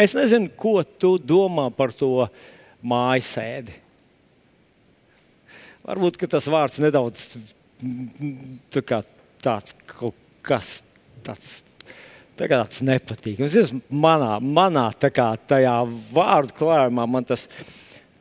Es 0.00 0.16
nezinu, 0.16 0.50
ko 0.56 0.80
tu 0.84 1.16
domā 1.18 1.68
par 1.74 1.92
to 1.96 2.26
mājasēdi. 2.86 3.74
Varbūt 5.84 6.20
tas 6.30 6.46
vārds 6.50 6.78
nedaudz 6.82 7.26
tā 8.72 8.82
kā, 8.84 9.02
tāds 9.42 9.76
kaut 9.88 10.16
kas 10.46 10.80
tāds. 11.24 11.60
Tāds 12.40 12.80
nepatīkams. 12.80 13.74
Manā, 13.92 14.38
manā 14.40 14.86
kā, 15.12 15.26
vārdu 16.14 16.54
klājumā 16.56 17.04
man 17.04 17.26
tas, 17.28 17.42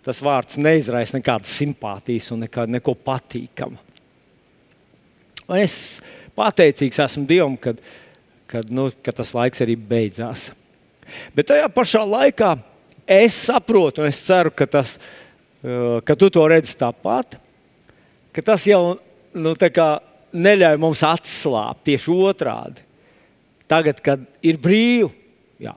tas 0.04 0.20
vārds 0.20 0.58
neizraisa 0.60 1.16
nekādas 1.16 1.54
simpātijas 1.56 2.28
un 2.36 2.44
nekā, 2.44 2.66
neko 2.68 2.98
patīkamu. 3.00 3.80
Un 5.48 5.62
es 5.62 6.02
pateicīgs 6.36 7.00
esmu 7.06 7.24
Dievam, 7.30 7.56
kad, 7.56 7.80
kad, 8.52 8.68
nu, 8.76 8.90
kad 9.00 9.16
tas 9.22 9.32
laiks 9.38 9.64
arī 9.64 9.80
beidzās. 9.80 10.50
Bet 11.36 11.50
tajā 11.52 11.70
pašā 11.74 12.04
laikā 12.06 12.54
es 13.10 13.38
saprotu, 13.48 14.04
un 14.04 14.12
es 14.12 14.20
ceru, 14.26 14.54
ka, 14.54 14.68
tas, 14.70 14.98
uh, 15.64 16.00
ka 16.06 16.16
tu 16.20 16.30
to 16.34 16.46
redzi 16.50 16.78
tāpat, 16.80 17.40
ka 18.36 18.46
tas 18.46 18.66
jau 18.70 19.00
nu, 19.34 19.56
neļauj 20.30 20.78
mums 20.82 21.04
atslābt 21.06 21.86
tieši 21.90 22.14
otrādi. 22.30 22.86
Tagad, 23.70 24.02
kad 24.02 24.22
ir 24.46 24.58
brīvi, 24.62 25.10
jā, 25.62 25.76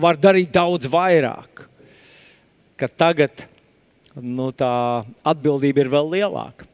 var 0.00 0.20
darīt 0.20 0.52
daudz 0.54 0.88
vairāk. 0.88 1.66
Tagad 2.96 3.44
nu, 4.16 4.48
tā 4.56 5.04
atbildība 5.28 5.84
ir 5.84 5.90
vēl 5.92 6.14
lielāka. 6.16 6.68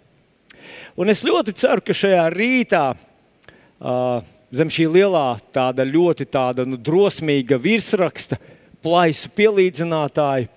Un 0.96 1.10
es 1.12 1.24
ļoti 1.26 1.54
ceru, 1.58 1.82
ka 1.84 1.94
šajā 1.96 2.22
rītā 2.32 2.84
uh, 2.94 4.22
zem 4.54 4.70
šī 4.70 4.86
lielā, 4.90 5.38
tāda 5.54 5.86
ļoti 5.86 6.26
tāda, 6.30 6.66
nu, 6.68 6.78
drosmīga 6.78 7.58
virsraksta, 7.60 8.38
plaisu 8.84 9.30
pielīdzinātāja, 9.34 10.50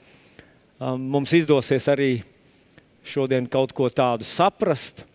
um, 0.77 1.01
mums 1.15 1.33
izdosies 1.33 1.87
arī 1.89 2.11
šodien 3.07 3.47
kaut 3.49 3.73
ko 3.73 3.89
tādu 3.89 4.27
saprast, 4.27 5.05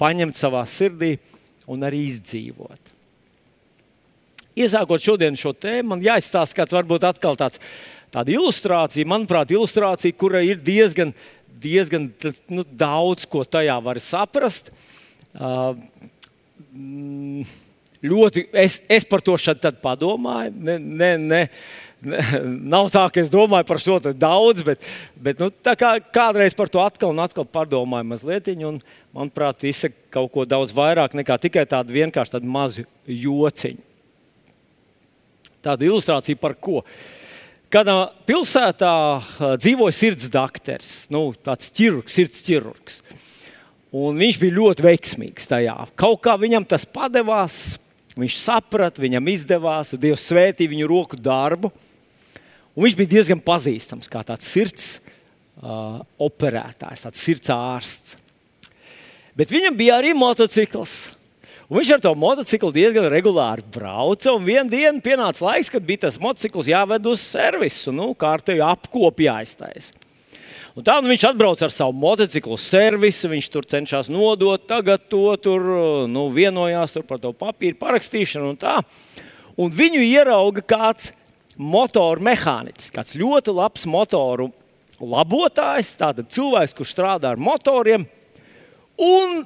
paņemt 0.00 0.36
savā 0.36 0.64
sirdī 0.66 1.14
un 1.70 1.86
arī 1.86 2.08
izdzīvot. 2.10 2.92
Iesākot 4.54 5.02
šodien 5.02 5.38
šo 5.38 5.50
tēmu, 5.54 5.94
man 5.94 6.02
jāizstāsta 6.02 6.60
kāds 6.60 6.74
varbūt 6.74 7.06
atkal 7.06 7.38
tāds, 7.38 7.60
tāda 8.14 8.34
ilustrācija, 8.34 9.06
manuprāt, 9.10 9.50
ilustrācija, 9.54 10.14
kura 10.18 10.42
ir 10.46 10.60
diezgan, 10.62 11.10
diezgan 11.62 12.10
nu, 12.50 12.62
daudz 12.66 13.26
ko 13.30 13.42
tajā 13.46 13.74
var 13.82 13.98
saprast. 14.02 14.70
Uh, 15.34 15.74
mm, 16.70 17.42
ļoti, 18.04 18.46
es, 18.64 18.80
es 18.92 19.06
par 19.08 19.22
to 19.24 19.36
šeit 19.40 19.64
padomāju. 19.82 20.52
Ne, 20.54 20.76
ne, 20.78 21.10
ne, 21.18 21.42
nav 22.04 22.90
tā, 22.92 23.06
ka 23.12 23.22
es 23.22 23.30
domāju 23.32 23.66
par 23.68 23.80
šo 23.82 23.98
daudz, 24.12 24.64
bet, 24.66 24.84
bet 25.16 25.40
nu, 25.40 25.48
kā, 25.64 25.96
kādreiz 26.14 26.56
par 26.56 26.70
to 26.72 26.82
atkal 26.84 27.14
un 27.14 27.22
atkal 27.24 27.46
padomāju 27.48 28.10
mazliet. 28.12 28.52
Un, 28.68 28.80
manuprāt, 29.14 29.64
izsaka 29.68 29.96
kaut 30.14 30.32
ko 30.34 30.46
daudz 30.48 30.74
vairāk 30.74 31.16
nekā 31.16 31.38
tikai 31.46 31.66
tādu 31.70 31.96
vienkārši 31.96 32.36
tādu 32.36 32.50
mazu 32.50 32.86
jociņu. 33.08 33.82
Tāda 35.64 35.86
ilustrācija 35.86 36.36
par 36.40 36.58
ko? 36.60 36.82
Kādā 37.72 37.94
pilsētā 38.28 38.92
dzīvoja 39.58 39.96
sirds 39.96 40.28
doktors, 40.30 40.90
nu, 41.10 41.30
tāds 41.42 41.72
ķirurgs, 41.74 42.12
sirds 42.14 42.44
ķirurgs. 42.46 43.00
Un 43.94 44.18
viņš 44.18 44.38
bija 44.42 44.56
ļoti 44.58 44.84
veiksmīgs 44.84 45.48
tajā. 45.50 45.74
Kaut 45.98 46.20
kā 46.22 46.34
viņam 46.38 46.66
tas 46.68 46.84
padevās, 46.86 47.76
Viņš 48.14 48.36
saprata, 48.38 49.02
viņam 49.02 49.32
izdevās, 49.32 49.90
un 49.94 50.02
Dievs 50.02 50.22
svētīja 50.28 50.70
viņu 50.70 50.90
roku 50.90 51.18
darbu. 51.18 51.72
Un 52.74 52.86
viņš 52.86 52.98
bija 52.98 53.12
diezgan 53.16 53.42
pazīstams 53.42 54.10
kā 54.10 54.22
tāds 54.26 54.46
sirds 54.50 54.86
uh, 55.62 56.02
operētājs, 56.22 57.04
tāds 57.06 57.22
sirds 57.22 57.50
ārsts. 57.54 58.16
Bet 59.34 59.50
viņam 59.50 59.74
bija 59.78 59.98
arī 59.98 60.12
motocikls. 60.14 61.12
Un 61.64 61.80
viņš 61.80 61.94
ar 61.96 62.02
to 62.04 62.12
motociklu 62.18 62.70
diezgan 62.74 63.08
regulāri 63.10 63.64
brauca. 63.74 64.34
Un 64.34 64.46
vienā 64.46 64.68
dienā 64.70 65.02
pienāca 65.02 65.46
laiks, 65.48 65.72
kad 65.72 65.82
bija 65.86 66.04
tas 66.06 66.20
motocikls 66.22 66.70
jāved 66.70 67.08
uz 67.10 67.22
servisu, 67.24 67.94
nu, 67.94 68.12
kārtēju 68.18 68.62
apkopu 68.68 69.26
jāiztaisa. 69.26 70.03
Un 70.74 70.82
tā 70.82 70.96
nu, 70.98 71.06
viņš 71.12 71.24
atbrauc 71.28 71.60
ar 71.62 71.70
savu 71.70 71.94
motociklu 71.94 72.56
servisu, 72.58 73.28
viņš 73.30 73.48
tur 73.54 73.66
cenšas 73.70 74.08
nodot, 74.10 74.64
tagad 74.66 75.04
to 75.06 75.28
tur 75.38 75.68
nu, 76.10 76.24
vienojās 76.34 76.96
tur 76.96 77.04
par 77.06 77.20
to 77.22 77.30
papīru 77.30 77.78
parakstīšanu 77.78 78.50
un 78.50 78.58
tā. 78.58 78.80
Un 79.54 79.70
viņu 79.70 80.02
ierauga 80.02 80.64
kāds 80.66 81.12
motoru 81.54 82.26
mehāniķis, 82.26 82.90
kāds 82.90 83.14
ļoti 83.14 83.54
labs 83.54 83.86
motoru 83.86 84.50
labotājs, 84.98 85.94
tātad 86.00 86.30
cilvēks, 86.34 86.74
kurš 86.74 86.96
strādā 86.96 87.30
ar 87.34 87.38
motoriem. 87.38 88.08
Un 88.98 89.44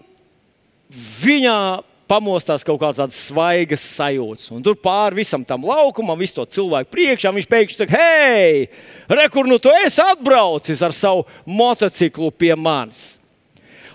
viņā 1.21 1.60
pamostās 2.09 2.65
kaut 2.67 2.81
kādas 2.81 3.17
svaigas 3.29 3.85
sajūtas. 3.97 4.49
Un 4.55 4.65
tur 4.65 4.79
pāri 4.81 5.21
visam 5.21 5.45
tam 5.47 5.67
laukumam, 5.69 6.19
visu 6.19 6.39
to 6.39 6.47
cilvēku 6.59 6.91
priekšā, 6.95 7.33
viņš 7.35 7.49
pēkšņi 7.51 7.79
saka, 7.83 8.01
hei, 8.01 8.65
rekur, 9.13 9.49
nu 9.49 9.61
tu 9.63 9.73
esi 9.85 10.03
atbraucis 10.05 10.83
ar 10.85 10.97
savu 10.97 11.27
motociklu 11.47 12.33
pie 12.33 12.55
manis. 12.57 13.19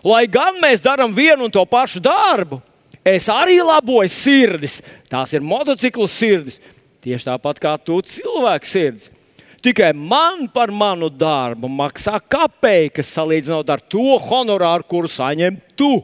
Lai 0.03 0.25
gan 0.27 0.59
mēs 0.61 0.83
darām 0.83 1.13
vienu 1.15 1.47
un 1.47 1.51
to 1.53 1.63
pašu 1.65 2.01
darbu, 2.03 2.59
es 3.07 3.29
arī 3.31 3.61
laboju 3.63 4.11
sirdis. 4.11 4.81
Tās 5.11 5.31
ir 5.33 5.43
motociklu 5.43 6.07
sirdis. 6.11 6.59
Tieši 7.03 7.27
tāpat 7.27 7.59
kā 7.59 7.75
tu 7.79 7.97
cilvēku 7.99 8.67
sirds. 8.67 9.09
Tikai 9.63 9.93
man 9.95 10.49
par 10.51 10.71
manu 10.75 11.07
darbu 11.07 11.69
maksā 11.71 12.17
kapeikas 12.19 13.11
salīdzinot 13.15 13.69
ar 13.71 13.79
to 13.79 14.17
honorāru, 14.25 14.83
kuru 14.87 15.07
saņem 15.07 15.55
tu. 15.79 16.01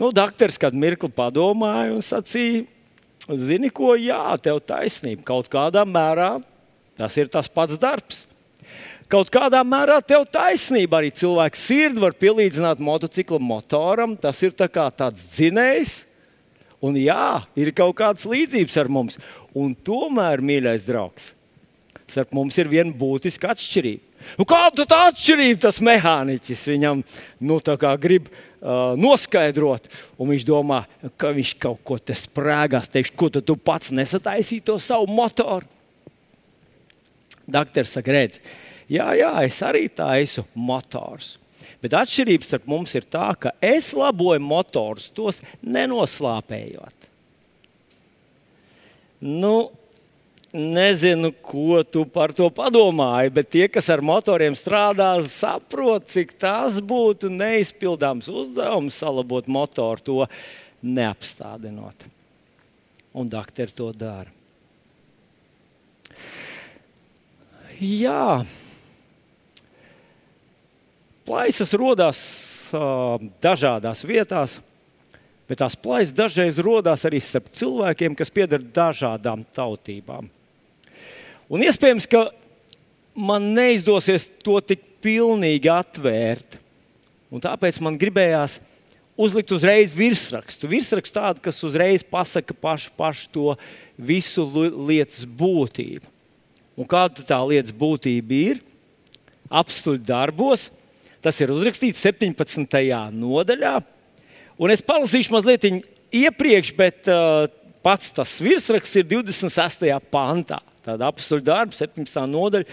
Nu, 0.00 0.08
Dakteris 0.16 0.56
kādu 0.56 0.80
mirkli 0.80 1.10
padomāja 1.12 1.92
un 1.92 2.00
sacīja, 2.00 2.64
zini, 3.36 3.68
ko, 3.68 3.92
jā, 4.00 4.22
tev 4.40 4.62
taisnība. 4.64 5.26
Kaut 5.28 5.50
kādā 5.52 5.82
mērā 5.84 6.38
tas 6.96 7.16
ir 7.20 7.28
tas 7.32 7.50
pats 7.52 7.76
darbs. 7.80 8.24
Kaut 9.10 9.28
kādā 9.34 9.60
mērā 9.66 9.98
tev 10.06 10.24
taisnība 10.32 11.00
arī 11.00 11.10
cilvēks 11.12 11.66
sirdi 11.66 12.00
var 12.00 12.14
pielīdzināt 12.16 12.80
motocikla 12.80 13.40
motoram. 13.42 14.14
Tas 14.16 14.40
ir 14.46 14.56
tā 14.56 14.70
tāds 14.70 15.26
dzinējs. 15.34 15.96
Un 16.80 16.96
jā, 16.96 17.42
ir 17.60 17.72
kaut 17.76 17.98
kādas 17.98 18.24
līdzības 18.24 18.80
ar 18.80 18.88
mums. 18.88 19.20
Un 19.52 19.74
tomēr, 19.74 20.40
mīļais 20.40 20.86
draugs, 20.88 21.32
starp 22.08 22.32
mums 22.38 22.56
ir 22.56 22.70
viena 22.72 22.94
būtiska 22.96 23.52
atšķirība. 23.52 24.09
Nu, 24.38 24.46
kāda 24.48 24.86
tā 24.88 25.00
atšķirība 25.10 25.64
tas 25.66 25.80
mehāniķis 25.84 26.62
viņam 26.70 27.02
nu, 27.40 27.58
grib 28.02 28.30
uh, 28.30 28.94
noskaidrot? 29.00 29.88
Un 30.20 30.32
viņš 30.34 30.46
domā, 30.48 30.84
ka 31.20 31.32
viņš 31.36 31.54
kaut 31.62 31.82
ko 31.86 31.98
te 31.98 32.16
sprāgās. 32.16 32.90
Teikšu, 32.92 33.16
ko 33.18 33.30
tu 33.32 33.56
pats 33.56 33.92
nesataisīji 33.94 34.66
to 34.70 34.78
savu 34.82 35.10
motoru? 35.10 35.68
Dakteris 37.50 37.96
saka, 37.96 38.14
redz, 38.14 38.38
jā, 38.90 39.08
jā, 39.18 39.32
es 39.42 39.58
arī 39.66 39.88
taisu 39.90 40.44
motors. 40.54 41.34
Bet 41.80 41.96
atšķirība 41.96 42.46
starp 42.46 42.66
mums 42.70 42.92
ir 42.94 43.06
tā, 43.08 43.30
ka 43.40 43.54
es 43.64 43.90
laboju 43.96 44.42
motors, 44.44 45.08
tos 45.16 45.40
nenoslāpējot. 45.64 47.08
Nu, 49.20 49.70
Nezinu, 50.50 51.30
ko 51.46 51.84
tu 51.86 52.02
par 52.10 52.32
to 52.34 52.48
padomāji, 52.50 53.30
bet 53.30 53.50
tie, 53.54 53.68
kas 53.70 53.86
ar 53.94 54.00
motoriem 54.02 54.56
strādā, 54.58 55.12
saprot, 55.22 56.08
cik 56.10 56.32
tas 56.42 56.80
būtu 56.82 57.30
neizpildāms 57.30 58.26
uzdevums 58.26 58.96
salabot 58.98 59.46
motoru, 59.46 60.02
to 60.02 60.26
neapstādinot. 60.82 62.02
Un 63.14 63.30
doktori 63.30 63.70
to 63.78 63.92
dara. 63.94 64.26
Jā, 67.78 68.42
plaisas 71.24 71.70
rodas 71.78 72.18
uh, 72.74 73.22
dažādās 73.40 74.02
vietās. 74.02 74.58
Bet 75.46 75.62
tās 75.62 75.78
plaisas 75.78 76.14
dažreiz 76.14 76.58
rodas 76.62 77.06
arī 77.06 77.22
starp 77.22 77.48
cilvēkiem, 77.54 78.18
kas 78.18 78.34
pieder 78.34 78.62
dažādām 78.62 79.46
tautībām. 79.54 80.28
Un 81.50 81.64
iespējams, 81.66 82.06
ka 82.06 82.28
man 83.18 83.50
neizdosies 83.56 84.28
to 84.44 84.60
tik 84.62 84.84
pilnīgi 85.02 85.70
atvērt. 85.72 86.60
Un 87.30 87.42
tāpēc 87.42 87.80
man 87.82 87.98
gribējās 87.98 88.58
uzlikt 89.20 89.52
uzreiz 89.54 89.92
virsrakstu. 89.96 90.70
Virsrakstu 90.70 91.18
tādu, 91.18 91.42
kas 91.44 91.60
uzreiz 91.66 92.04
pasaka 92.06 92.54
pašu, 92.54 92.92
pašu 92.98 93.28
to 93.34 93.54
visu 93.98 94.46
lietas 94.88 95.26
būtību. 95.26 96.06
Un 96.78 96.88
kāda 96.88 97.26
tā 97.26 97.40
lietas 97.44 97.74
būtība 97.76 98.38
ir? 98.54 98.62
Apstuļu 99.50 100.00
darbos. 100.06 100.70
Tas 101.20 101.36
ir 101.42 101.52
uzrakstīts 101.52 102.00
17. 102.00 102.78
nodaļā. 103.12 103.74
Un 104.60 104.72
es 104.72 104.84
palasīšu 104.84 105.34
mazliet 105.34 105.66
iepriekš, 105.66 106.72
bet 106.78 107.10
uh, 107.10 107.50
pats 107.84 108.14
tas 108.16 108.38
virsraksts 108.40 109.02
ir 109.02 109.08
26. 109.10 109.90
pantā. 110.12 110.62
Tāda 110.86 111.10
apakstuļu 111.10 111.44
darba, 111.44 111.76
17. 111.76 112.22
nodaļa, 112.30 112.68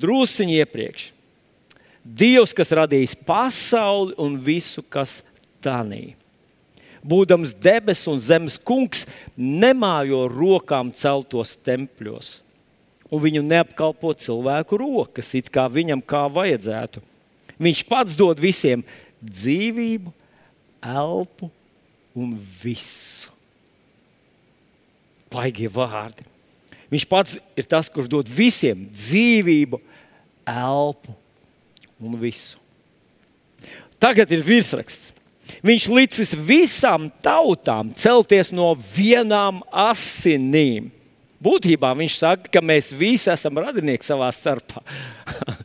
drusciņi 0.00 0.56
iepriekš. 0.62 1.10
Dievs, 2.02 2.54
kas 2.56 2.72
radījis 2.74 3.14
pasauli 3.26 4.16
un 4.20 4.34
visu, 4.42 4.82
kas 4.82 5.20
tanī. 5.62 6.16
Būdams 7.02 7.54
debesu 7.58 8.12
un 8.14 8.20
zemes 8.22 8.56
kungs, 8.58 9.04
nemājo 9.36 10.24
rokām 10.30 10.92
celtos 10.94 11.56
tempļos, 11.66 12.36
un 13.10 13.22
viņu 13.22 13.42
neapkalpo 13.46 14.14
cilvēku 14.18 14.78
rokas, 14.78 15.32
it 15.38 15.50
kā 15.52 15.66
viņam 15.70 16.02
kā 16.02 16.24
vajadzētu. 16.30 17.02
Viņš 17.62 17.84
pats 17.90 18.18
dod 18.18 18.40
visiem 18.42 18.82
dzīvību, 19.22 20.14
elpu 20.82 21.50
un 22.18 22.34
visu. 22.62 23.30
Paigie 25.32 25.70
vārdi. 25.72 26.31
Viņš 26.92 27.08
pats 27.08 27.38
ir 27.56 27.64
tas, 27.68 27.88
kurš 27.88 28.10
dod 28.12 28.28
visiem 28.28 28.84
dzīvību, 28.92 29.80
elpu 30.48 31.14
un 32.02 32.18
visu. 32.20 32.58
Tagad 34.02 34.32
ir 34.34 34.42
virsraksts. 34.44 35.12
Viņš 35.62 35.86
licis 35.92 36.32
visām 36.38 37.08
tautām 37.22 37.90
celties 37.98 38.50
no 38.54 38.72
vienām 38.74 39.60
asinīm. 39.68 40.90
Būtībā 41.42 41.90
viņš 41.98 42.18
saka, 42.20 42.50
ka 42.54 42.62
mēs 42.62 42.92
visi 42.94 43.30
esam 43.32 43.58
radinieki 43.58 44.06
savā 44.06 44.28
starpā. 44.34 44.82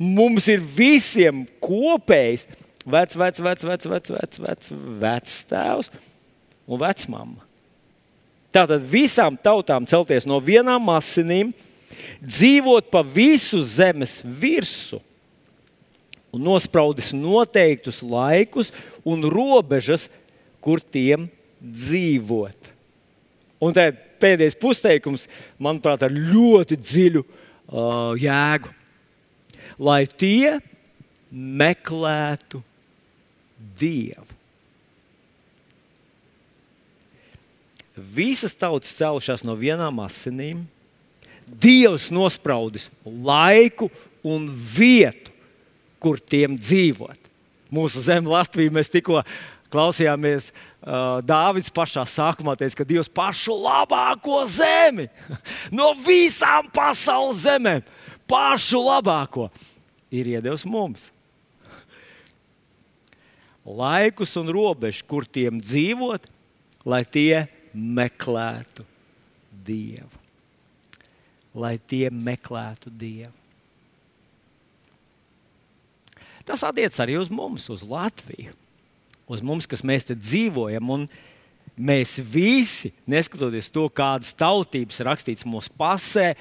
Mums 0.00 0.48
ir 0.50 0.62
visiem 0.64 1.44
kopējs 1.62 2.48
vecs, 2.86 3.18
vecs, 3.20 3.42
vecs, 3.44 3.68
vecs, 3.68 3.90
vecs, 3.92 4.10
vecs, 4.16 4.42
vecs, 4.46 4.72
vecs 5.04 5.36
tēvs 5.50 5.92
un 6.66 6.82
vecmāma. 6.82 7.49
Tātad 8.50 8.82
visām 8.82 9.36
tautām 9.38 9.86
celties 9.86 10.26
no 10.26 10.40
vienām 10.42 10.88
asinīm, 10.90 11.52
dzīvot 12.20 12.90
pa 12.90 13.04
visu 13.06 13.62
zemes 13.62 14.20
virsmu 14.24 15.00
un 16.30 16.44
nospraudis 16.46 17.10
noteiktus 17.14 18.00
laikus 18.06 18.70
un 19.06 19.24
robežas, 19.30 20.08
kur 20.62 20.82
tiem 20.82 21.26
dzīvot. 21.60 22.70
Un 23.60 23.74
tā 23.76 23.90
pēdējais 24.20 24.58
pusteikums, 24.60 25.26
manuprāt, 25.60 26.04
ar 26.06 26.12
ļoti 26.12 26.78
dziļu 26.78 27.22
uh, 27.24 28.12
jēgu. 28.20 28.74
Lai 29.80 30.04
tie 30.20 30.58
meklētu 31.30 32.62
Dievu. 33.80 34.29
Visas 38.00 38.56
tautas 38.56 38.94
cēlušās 38.98 39.44
no 39.44 39.56
vienām 39.58 40.00
asinīm. 40.04 40.64
Dievs 41.50 42.08
nospraudis 42.14 42.88
laiku 43.04 43.90
un 44.26 44.46
vietu, 44.50 45.32
kur 46.00 46.20
tiem 46.20 46.54
dzīvot. 46.58 47.18
Mūsu 47.70 48.02
zeme, 48.02 48.30
Latvija, 48.30 48.72
mēs 48.72 48.90
tikko 48.90 49.20
klausījāmies. 49.70 50.50
Uh, 50.80 51.20
Dāvids 51.26 51.68
pašā 51.74 52.06
sākumā 52.08 52.54
teica, 52.58 52.80
ka 52.80 52.88
Dievs 52.88 53.10
pašu 53.12 53.52
labāko 53.60 54.40
zemi 54.48 55.10
no 55.78 55.90
visām 56.06 56.70
pasaules 56.72 57.42
zemēm, 57.44 57.84
pašu 58.30 58.80
labāko 58.86 59.50
ir 60.10 60.32
iedevis 60.38 60.64
mums 60.64 61.10
laikus 63.64 64.36
un 64.40 64.50
robežas, 64.50 65.04
kur 65.06 65.26
tiem 65.26 65.60
dzīvot, 65.62 66.26
lai 66.88 67.02
tie 67.04 67.46
meklētu 67.74 68.86
Dievu. 69.50 70.10
Lai 71.54 71.76
tie 71.90 72.08
meklētu 72.10 72.92
Dievu. 72.94 73.34
Tas 76.46 76.62
attiecas 76.66 76.98
arī 77.02 77.18
uz 77.20 77.30
mums, 77.30 77.68
uz 77.70 77.82
Latviju. 77.86 78.54
Uz 79.30 79.42
mums, 79.46 79.68
kas 79.70 79.84
mēs 79.86 80.08
te 80.08 80.16
dzīvojam. 80.18 80.88
Un 80.90 81.06
mēs 81.78 82.16
visi, 82.22 82.90
neskatoties 83.06 83.70
to, 83.70 83.86
kādas 83.92 84.32
tautības 84.34 84.98
ir 84.98 85.10
rakstīts 85.10 85.46
mūsu 85.46 85.70
pasē, 85.78 86.32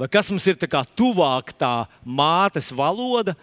vai 0.00 0.08
kas 0.08 0.30
mums 0.32 0.46
ir 0.48 0.56
tuvāk 0.60 1.52
tā 1.60 1.74
mātes 2.04 2.70
valoda, 2.72 3.36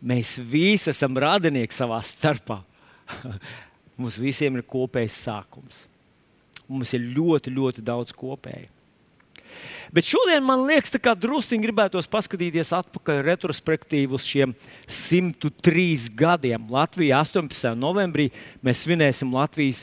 Mēs 0.00 0.38
visi 0.40 0.90
esam 0.94 1.16
radinieki 1.20 1.76
savā 1.76 1.98
starpā. 2.04 2.62
Mums 4.00 4.16
visiem 4.20 4.56
ir 4.56 4.64
kopējs 4.64 5.18
sākums. 5.26 5.84
Mums 6.70 6.94
ir 6.94 7.08
ļoti, 7.16 7.50
ļoti 7.50 7.82
daudz 7.82 8.14
kopēju. 8.14 8.68
Bet 9.90 10.06
šodien 10.06 10.44
man 10.46 10.62
liekas, 10.68 10.94
ka 11.02 11.16
druskuļi 11.18 11.64
gribētos 11.64 12.06
paskatīties 12.10 12.70
atpakaļ 12.78 13.24
retrospektīvi 13.26 14.14
uz 14.14 14.26
šiem 14.28 14.54
103 14.86 16.12
gadiem. 16.14 16.68
Latvijā 16.70 17.18
18. 17.24 17.74
novembrī 17.74 18.28
mēs 18.62 18.84
svinēsim 18.86 19.34
Latvijas 19.34 19.82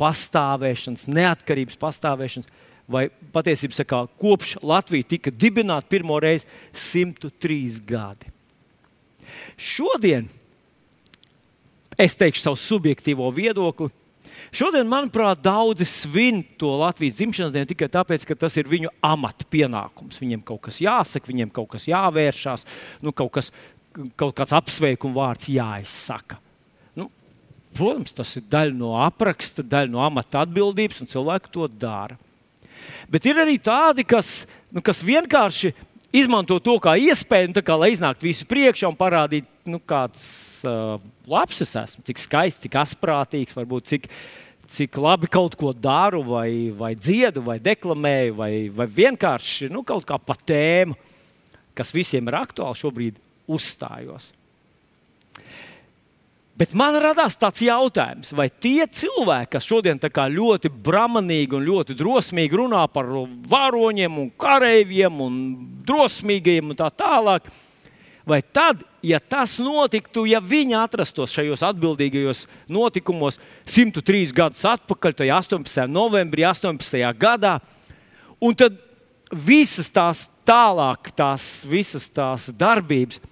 pastāvēšanas, 0.00 1.04
neatkarības 1.12 1.76
pastāvēšanas, 1.80 2.48
vai 2.88 3.06
patiesībā 3.34 4.06
kopš 4.20 4.56
Latvija 4.64 5.10
tika 5.14 5.30
dibināta 5.30 5.90
pirmo 5.92 6.16
reizi 6.20 6.48
103 6.72 7.82
gadi. 7.86 8.32
Šodien 9.60 10.28
es 12.00 12.16
teikšu 12.16 12.48
savu 12.48 12.58
subjektīvo 12.60 13.28
viedokli. 13.36 13.92
Šodien, 14.50 14.88
manuprāt, 14.90 15.40
daudzi 15.44 15.86
svin 15.88 16.42
to 16.60 16.72
Latvijas 16.80 17.18
dzimšanas 17.18 17.52
dienu 17.54 17.68
tikai 17.70 17.88
tāpēc, 17.92 18.24
ka 18.28 18.36
tas 18.36 18.56
ir 18.60 18.68
viņu 18.68 18.90
amata 19.04 19.46
pienākums. 19.52 20.18
Viņiem 20.20 20.42
kaut 20.46 20.64
kas 20.66 20.80
jāsaka, 20.82 21.30
viņiem 21.30 21.52
kaut 21.54 21.70
kas 21.72 21.86
jāvēršās, 21.88 22.66
nu, 23.04 23.14
kaut, 23.16 23.32
kas, 23.38 23.52
kaut 24.18 24.34
kāds 24.38 24.56
apsveikuma 24.56 25.20
vārds 25.20 25.48
jāizsaka. 25.52 26.40
Nu, 26.98 27.08
protams, 27.76 28.16
tas 28.18 28.34
ir 28.40 28.44
daļa 28.52 28.76
no 28.76 28.96
apraksta, 29.04 29.64
daļa 29.64 29.92
no 29.94 30.02
amata 30.04 30.42
atbildības, 30.46 31.04
un 31.04 31.12
cilvēki 31.12 31.54
to 31.54 31.70
dara. 31.70 32.18
Bet 33.12 33.24
ir 33.28 33.38
arī 33.38 33.56
tādi, 33.62 34.04
kas, 34.04 34.42
nu, 34.74 34.82
kas 34.84 35.04
vienkārši 35.06 35.72
izmanto 36.12 36.58
to 36.60 36.76
kā 36.82 36.98
iespēju, 37.00 37.54
nu, 37.54 37.64
kā, 37.64 37.76
lai 37.78 37.92
iznāktu 37.94 38.28
visu 38.28 38.48
priekšā 38.50 38.90
un 38.90 38.98
parādītu, 38.98 39.48
nu, 39.70 39.80
kāds 39.80 40.51
uh, 40.68 40.96
labs 41.30 41.62
es 41.64 41.74
esmu, 41.78 42.04
cik 42.08 42.20
skaists, 42.22 42.62
cik 42.64 42.76
asprātīgs, 42.82 43.56
varbūt 43.56 43.88
cik, 43.92 44.10
cik 44.72 44.98
labi 45.02 45.30
kaut 45.32 45.56
ko 45.60 45.72
daru, 45.76 46.22
vai, 46.26 46.70
vai 46.76 46.92
dziedu, 46.98 47.44
vai 47.46 47.58
deklamēju, 47.62 48.36
vai, 48.38 48.52
vai 48.74 48.86
vienkārši 49.00 49.70
nu, 49.72 49.84
kaut 49.86 50.06
kā 50.08 50.18
pa 50.20 50.36
tēmu, 50.38 50.96
kas 51.76 51.92
visiem 51.94 52.28
ir 52.28 52.38
aktuāli 52.42 52.80
šobrīd, 52.82 53.20
uzstājos. 53.52 54.30
Bet 56.52 56.74
man 56.76 56.94
radās 57.00 57.34
tāds 57.40 57.62
jautājums, 57.64 58.34
vai 58.36 58.50
tie 58.52 58.84
cilvēki, 58.84 59.54
kas 59.54 59.64
šodien 59.64 59.98
ļoti 59.98 60.68
bramanīgi 60.68 61.56
un 61.56 61.64
ļoti 61.64 61.96
drosmīgi 61.96 62.58
runā 62.60 62.84
par 62.92 63.08
varoņiem, 63.48 64.18
un 64.20 64.28
kareiviem 64.36 65.20
un 65.24 65.38
drosmīgiem 65.88 66.70
un 66.70 66.76
tā 66.76 66.90
tālāk, 66.92 67.48
vai 68.28 68.42
tad, 68.42 68.84
ja 69.02 69.18
tas 69.20 69.58
notiktu, 69.62 70.24
ja 70.30 70.40
viņi 70.42 70.76
atrastos 70.78 71.34
šajos 71.34 71.64
atbildīgajos 71.72 72.46
notikumos 72.72 73.40
103 73.68 74.34
gadus 74.36 74.64
atpakaļ, 74.72 75.16
tajā 75.22 75.40
18. 75.42 75.86
novembrī, 75.90 76.46
18. 76.48 77.02
gadā, 77.18 77.58
un 78.42 78.54
tad 78.58 78.78
visas 79.32 79.90
tās 79.92 80.26
tālāk, 80.46 81.12
tās 81.16 81.64
visas 81.68 82.08
tās 82.12 82.50
darbības, 82.54 83.22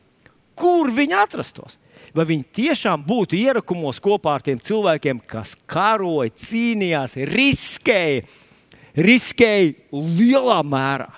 kur 0.58 0.92
viņi 0.94 1.16
atrastos? 1.20 1.78
vai 2.14 2.26
viņi 2.26 2.46
tiešām 2.56 3.02
būtu 3.06 3.38
ierakumos 3.38 4.00
kopā 4.02 4.36
ar 4.36 4.44
tiem 4.44 4.60
cilvēkiem, 4.62 5.20
kas 5.30 5.54
karoja, 5.70 6.32
cīnījās, 6.42 7.16
riskēja, 7.30 8.24
riskēja 8.98 9.74
lielā 9.94 10.60
mērā, 10.66 11.10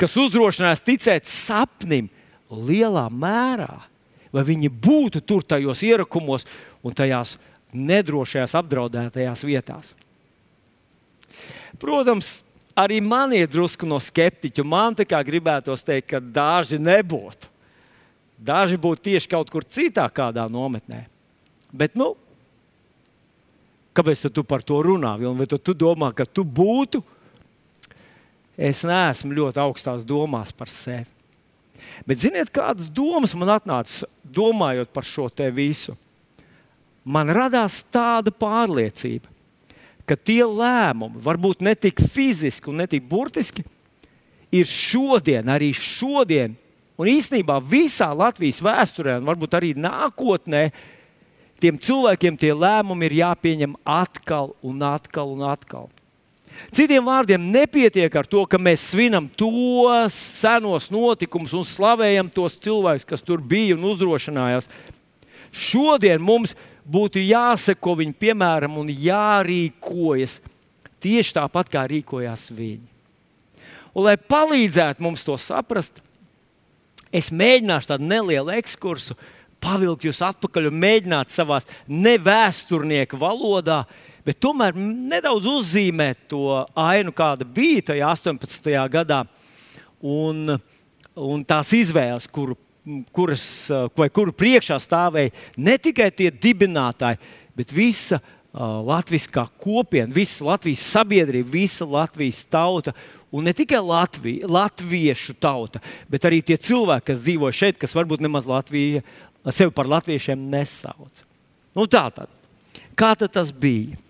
kas 0.00 0.16
uzdrošinājās 0.20 0.84
ticēt 0.86 1.28
sapnim 1.28 2.08
lielā 2.48 3.08
mērā. 3.12 3.84
Vai 4.32 4.44
viņi 4.44 4.68
būtu 4.68 5.22
tur 5.24 5.44
tajos 5.46 5.82
ierakumos 5.86 6.44
un 6.84 6.96
tajās 6.96 7.36
nedrošajās, 7.72 8.56
apdraudētajās 8.58 9.44
vietās? 9.48 9.94
Protams, 11.80 12.38
arī 12.76 13.00
man 13.04 13.32
ir 13.36 13.48
drusku 13.50 13.88
no 13.88 13.98
skeptiķa. 14.02 14.64
Man 14.66 14.96
tā 14.98 15.06
kā 15.08 15.20
gribētos 15.24 15.84
teikt, 15.86 16.10
ka 16.12 16.20
daži 16.20 16.80
nebūtu. 16.80 17.50
Daži 18.38 18.78
būtu 18.78 19.10
tieši 19.10 19.30
kaut 19.30 19.50
kur 19.50 19.66
citā, 19.66 20.06
kādā 20.14 20.44
nometnē. 20.50 21.02
Bet, 21.74 21.96
nu, 21.98 22.12
kāpēc 23.98 24.28
tu 24.30 24.44
par 24.46 24.62
to 24.62 24.78
runā? 24.86 25.16
Vai 25.18 25.48
tu, 25.50 25.58
tu 25.58 25.74
domā, 25.74 26.12
ka 26.14 26.26
tu 26.26 26.46
būtu? 26.46 27.02
Es 28.58 28.82
neesmu 28.86 29.34
ļoti 29.34 29.62
augstās 29.62 30.06
domās 30.06 30.54
par 30.54 30.70
sevi. 30.70 31.17
Bet 32.08 32.22
ziniet, 32.22 32.52
kādas 32.54 32.90
domas 32.92 33.34
man 33.38 33.52
atnāca 33.56 34.08
domājot 34.24 34.92
par 34.94 35.06
šo 35.06 35.28
te 35.28 35.48
visu? 35.54 35.96
Man 37.08 37.30
radās 37.32 37.80
tāda 37.92 38.32
pārliecība, 38.34 39.30
ka 40.08 40.16
tie 40.16 40.42
lēmumi, 40.44 41.20
varbūt 41.24 41.64
ne 41.64 41.74
tik 41.76 42.00
fiziski 42.12 42.68
un 42.72 42.82
ne 42.82 42.86
tik 42.90 43.06
burtiski, 43.08 43.64
ir 44.52 44.68
šodien, 44.68 45.48
arī 45.48 45.70
šodien, 45.76 46.56
un 46.98 47.08
īsnībā 47.08 47.58
visā 47.64 48.10
Latvijas 48.16 48.60
vēsturē, 48.64 49.18
un 49.20 49.28
varbūt 49.28 49.56
arī 49.56 49.74
nākotnē, 49.76 50.68
tiem 51.60 51.78
cilvēkiem 51.80 52.38
tie 52.40 52.52
lēmumi 52.56 53.08
ir 53.08 53.18
jāpieņem 53.22 53.76
atkal 53.84 54.52
un 54.64 54.84
atkal 54.88 55.32
un 55.36 55.46
atkal. 55.48 55.88
Citiem 56.74 57.06
vārdiem, 57.06 57.48
nepietiek 57.52 58.12
ar 58.18 58.26
to, 58.28 58.44
ka 58.50 58.60
mēs 58.60 58.90
svinam 58.92 59.28
tos 59.28 60.16
senos 60.40 60.90
notikumus 60.92 61.54
un 61.56 61.64
slavējam 61.66 62.28
tos 62.32 62.58
cilvēkus, 62.62 63.06
kas 63.08 63.24
tur 63.24 63.40
bija 63.40 63.76
un 63.76 63.86
uzdrošinājās. 63.92 64.68
Šodien 65.54 66.20
mums 66.22 66.54
būtu 66.88 67.22
jāseko 67.22 67.96
viņu 68.00 68.16
piemēram 68.20 68.78
un 68.80 68.92
jārīkojas 68.92 70.38
tieši 71.02 71.36
tāpat, 71.38 71.70
kā 71.72 71.84
rīkojās 71.88 72.48
viņi. 72.52 72.86
Un, 73.94 74.04
lai 74.06 74.16
palīdzētu 74.20 75.02
mums 75.02 75.24
to 75.26 75.36
saprast, 75.40 76.02
es 77.14 77.32
mēģināšu 77.32 77.92
tādu 77.92 78.08
nelielu 78.08 78.52
ekskursu, 78.58 79.16
pavilkt 79.62 80.06
jūs 80.06 80.20
atpakaļ 80.22 80.68
un 80.70 80.78
mēģināt 80.82 81.32
savā 81.34 81.60
nevēsturnieku 81.88 83.18
valodā, 83.18 83.82
bet 84.28 84.36
tomēr 84.44 84.76
nedaudz 84.76 85.48
uzzīmēt 85.48 86.26
to 86.28 86.60
ainu, 86.76 87.14
kāda 87.16 87.48
bija 87.48 87.94
tajā 87.94 88.12
18. 88.12 88.72
gadā, 88.92 89.22
un, 90.04 90.58
un 91.16 91.44
tās 91.48 91.72
izvēles, 91.72 92.28
kuru 92.28 92.58
kuras, 93.12 93.44
vai 93.96 94.08
kuru 94.12 94.32
priekšā 94.32 94.78
stāvēja 94.80 95.34
ne 95.60 95.76
tikai 95.80 96.08
tie 96.14 96.30
dibinātāji, 96.32 97.20
bet 97.56 97.72
visa 97.74 98.20
Latvijas 98.52 99.28
kopiena, 99.60 100.12
visa 100.14 100.46
Latvijas 100.46 100.86
sabiedrība, 100.94 101.50
visa 101.52 101.86
Latvijas 101.88 102.44
tauta. 102.48 102.94
Un 103.28 103.44
ne 103.44 103.52
tikai 103.52 103.82
Latvija, 103.84 104.48
latviešu 104.48 105.34
tauta, 105.36 105.82
bet 106.08 106.24
arī 106.24 106.40
tie 106.40 106.56
cilvēki, 106.56 107.10
kas 107.10 107.18
dzīvo 107.26 107.50
šeit, 107.52 107.76
kas 107.76 107.92
varbūt 107.92 108.22
nemaz 108.24 108.48
Latviju, 108.48 109.02
sevi 109.52 109.74
par 109.76 109.90
latviešiem 109.92 110.46
nesauc. 110.48 111.20
Nu, 111.76 111.84
tā 111.84 112.06
tad, 112.14 112.32
kā 112.96 113.12
tad 113.20 113.34
tas 113.36 113.52
bija? 113.52 114.00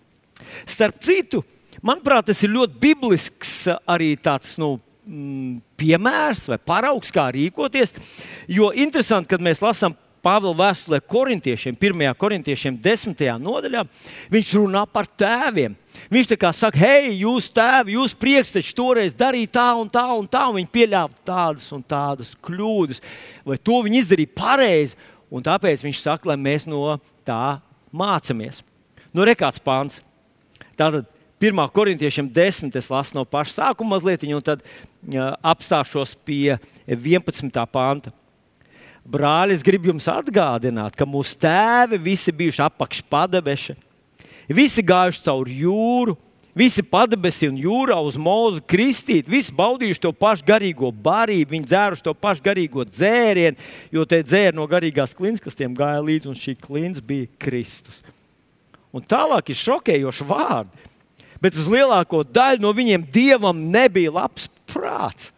Starp 0.69 1.01
citu, 1.05 1.43
manuprāt, 1.83 2.29
tas 2.31 2.43
ir 2.43 2.55
ļoti 2.55 2.83
biblisks 2.83 3.55
arī 3.89 4.15
tāds 4.21 4.57
nu, 4.61 4.77
mm, 5.07 5.57
piemērs 5.79 6.47
vai 6.53 6.59
paraugs, 6.59 7.13
kā 7.15 7.29
rīkoties. 7.35 7.95
Jo 8.51 8.73
interesanti, 8.75 9.31
kad 9.35 9.45
mēs 9.45 9.65
lasām 9.65 9.97
Pāvila 10.19 10.57
vēstulē 10.59 10.99
korintiešiem, 11.07 11.77
1. 11.79 12.09
korintiešiem, 12.19 12.79
10. 12.83 13.21
nodaļā, 13.39 13.85
viņš 14.33 14.55
runā 14.59 14.83
par 14.91 15.07
tēviem. 15.07 15.77
Viņš 16.13 16.31
tā 16.33 16.39
kā 16.41 16.51
saka, 16.55 16.81
hei, 16.81 17.13
jūs 17.23 17.49
tēvi, 17.55 17.95
jūs 17.97 18.17
priekšteči 18.19 18.75
toreiz 18.77 19.15
darīja 19.19 19.53
tā 19.59 19.69
un 19.79 19.91
tā 19.93 20.05
un 20.15 20.27
tā, 20.31 20.45
un 20.51 20.59
viņi 20.59 20.73
pieļāva 20.75 21.23
tādas 21.27 21.69
un 21.75 21.85
tādas 21.87 22.35
kļūdas, 22.45 23.03
vai 23.47 23.59
to 23.63 23.79
viņi 23.87 24.03
izdarīja 24.03 24.35
pareizi, 24.35 24.99
un 25.31 25.45
tāpēc 25.47 25.87
viņš 25.87 26.03
saka, 26.03 26.33
lai 26.33 26.39
mēs 26.41 26.67
no 26.71 26.99
tā 27.27 27.61
mācāmies. 27.95 28.63
Nu, 29.15 29.25
rekāds 29.27 29.63
pāns. 29.63 30.03
Tātad 30.79 31.09
1. 31.43 31.59
korintiešiem 31.75 32.29
10. 32.31 32.77
es 32.79 32.91
lasu 32.91 33.17
no 33.19 33.25
paša 33.27 33.57
sākuma 33.57 33.97
mazliet, 33.97 34.23
un 34.31 34.43
tad 34.43 34.63
apstāšos 35.43 36.17
pie 36.27 36.59
11. 36.87 37.51
panta. 37.71 38.15
Brāļi, 39.09 39.57
es 39.57 39.65
gribu 39.65 39.89
jums 39.89 40.07
atgādināt, 40.13 40.95
ka 40.99 41.07
mūsu 41.09 41.39
tēvi 41.41 41.99
visi 42.03 42.35
bijuši 42.35 42.61
apakšpadebeši, 42.67 43.77
visi 44.53 44.85
gājuši 44.85 45.23
cauri 45.25 45.57
jūru, 45.63 46.17
visi 46.59 46.85
padebesi 46.85 47.49
un 47.49 47.57
jūrā 47.63 47.97
uz 48.05 48.19
mūzu 48.21 48.61
kristīt, 48.69 49.31
visi 49.31 49.55
baudījuši 49.57 50.03
to 50.05 50.13
pašu 50.13 50.45
garīgo 50.51 50.93
barību, 50.93 51.55
viņi 51.55 51.71
dzēruši 51.71 52.05
to 52.05 52.15
pašu 52.19 52.45
garīgo 52.51 52.85
dzērienu, 52.85 53.57
jo 53.95 54.05
tie 54.05 54.21
dzēri 54.27 54.59
no 54.59 54.69
garīgās 54.69 55.17
klints, 55.17 55.43
kas 55.43 55.57
tiem 55.57 55.75
gāja 55.79 56.05
līdzi, 56.05 56.29
un 56.29 56.39
šī 56.39 56.59
klints 56.61 57.01
bija 57.01 57.31
Kristus. 57.41 58.03
Un 58.99 59.07
tālāk 59.07 59.53
ir 59.55 59.63
šokējoši 59.63 60.27
vārdi 60.29 60.89
bet 61.43 61.59
uz 61.59 61.69
lielāko 61.71 62.23
daļu 62.27 62.63
no 62.63 62.73
viņiem 62.75 63.05
dievam 63.15 63.61
nebija 63.73 64.13
labs 64.15 64.49
prāts. 64.69 65.33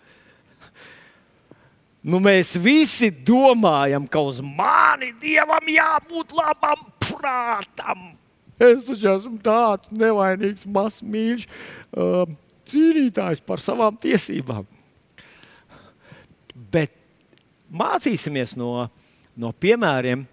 Nu, 2.01 2.17
mēs 2.25 2.55
visi 2.57 3.11
domājam, 3.13 4.07
ka 4.09 4.23
uz 4.25 4.39
mani 4.41 5.11
dievam 5.21 5.67
jābūt 5.69 6.33
labam 6.33 6.87
prātam. 7.05 8.07
Es 8.61 8.81
taču 8.87 9.11
esmu 9.13 9.37
tāds 9.45 9.93
nevainīgs, 9.93 10.65
mazs 10.65 11.03
mīļš, 11.05 11.45
uh, 11.93 12.25
cīnītājs 12.73 13.45
par 13.45 13.61
savām 13.61 13.99
tiesībām. 14.01 14.65
Bet 16.73 16.97
mācīsimies 17.69 18.57
no, 18.57 18.89
no 19.37 19.53
piemēriem, 19.61 20.25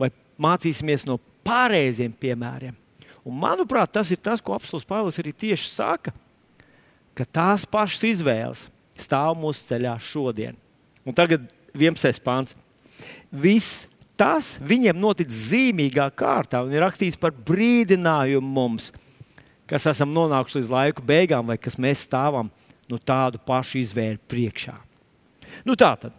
vai 0.00 0.12
mācīsimies 0.36 1.08
no 1.08 1.16
pareiziem 1.48 2.12
piemēriem. 2.12 2.76
Un, 3.24 3.36
manuprāt, 3.40 3.92
tas 3.92 4.12
ir 4.12 4.20
tas, 4.20 4.40
ko 4.44 4.54
apelsīns 4.56 4.86
Pāvils 4.88 5.18
arī 5.20 5.34
tieši 5.36 5.70
saka, 5.72 6.12
ka 7.16 7.26
tās 7.26 7.64
pašas 7.68 8.04
izvēles 8.12 8.66
stāv 8.98 9.36
mūsu 9.40 9.66
ceļā 9.68 9.94
šodien. 10.02 10.56
Un 11.08 11.16
tagad 11.16 11.48
11. 11.74 12.20
pāns. 12.24 12.54
Viss 13.30 13.86
tas 14.18 14.56
viņiem 14.64 14.98
notic 14.98 15.30
zīmīgā 15.30 16.08
kārtā 16.18 16.62
un 16.64 16.72
ir 16.74 16.82
rakstīts 16.82 17.18
par 17.20 17.32
brīdinājumu 17.32 18.48
mums, 18.48 18.90
kas 19.68 19.86
esam 19.92 20.10
nonākuši 20.14 20.60
līdz 20.60 20.72
laiku 20.72 21.04
beigām 21.06 21.50
vai 21.50 21.58
kas 21.60 21.78
mēs 21.78 22.06
stāvam 22.08 22.50
no 22.88 22.98
tādu 22.98 23.40
pašu 23.44 23.82
izvēļu 23.82 24.24
priekšā. 24.30 24.74
Nu, 25.68 25.76
tā 25.78 25.92
tad 26.00 26.16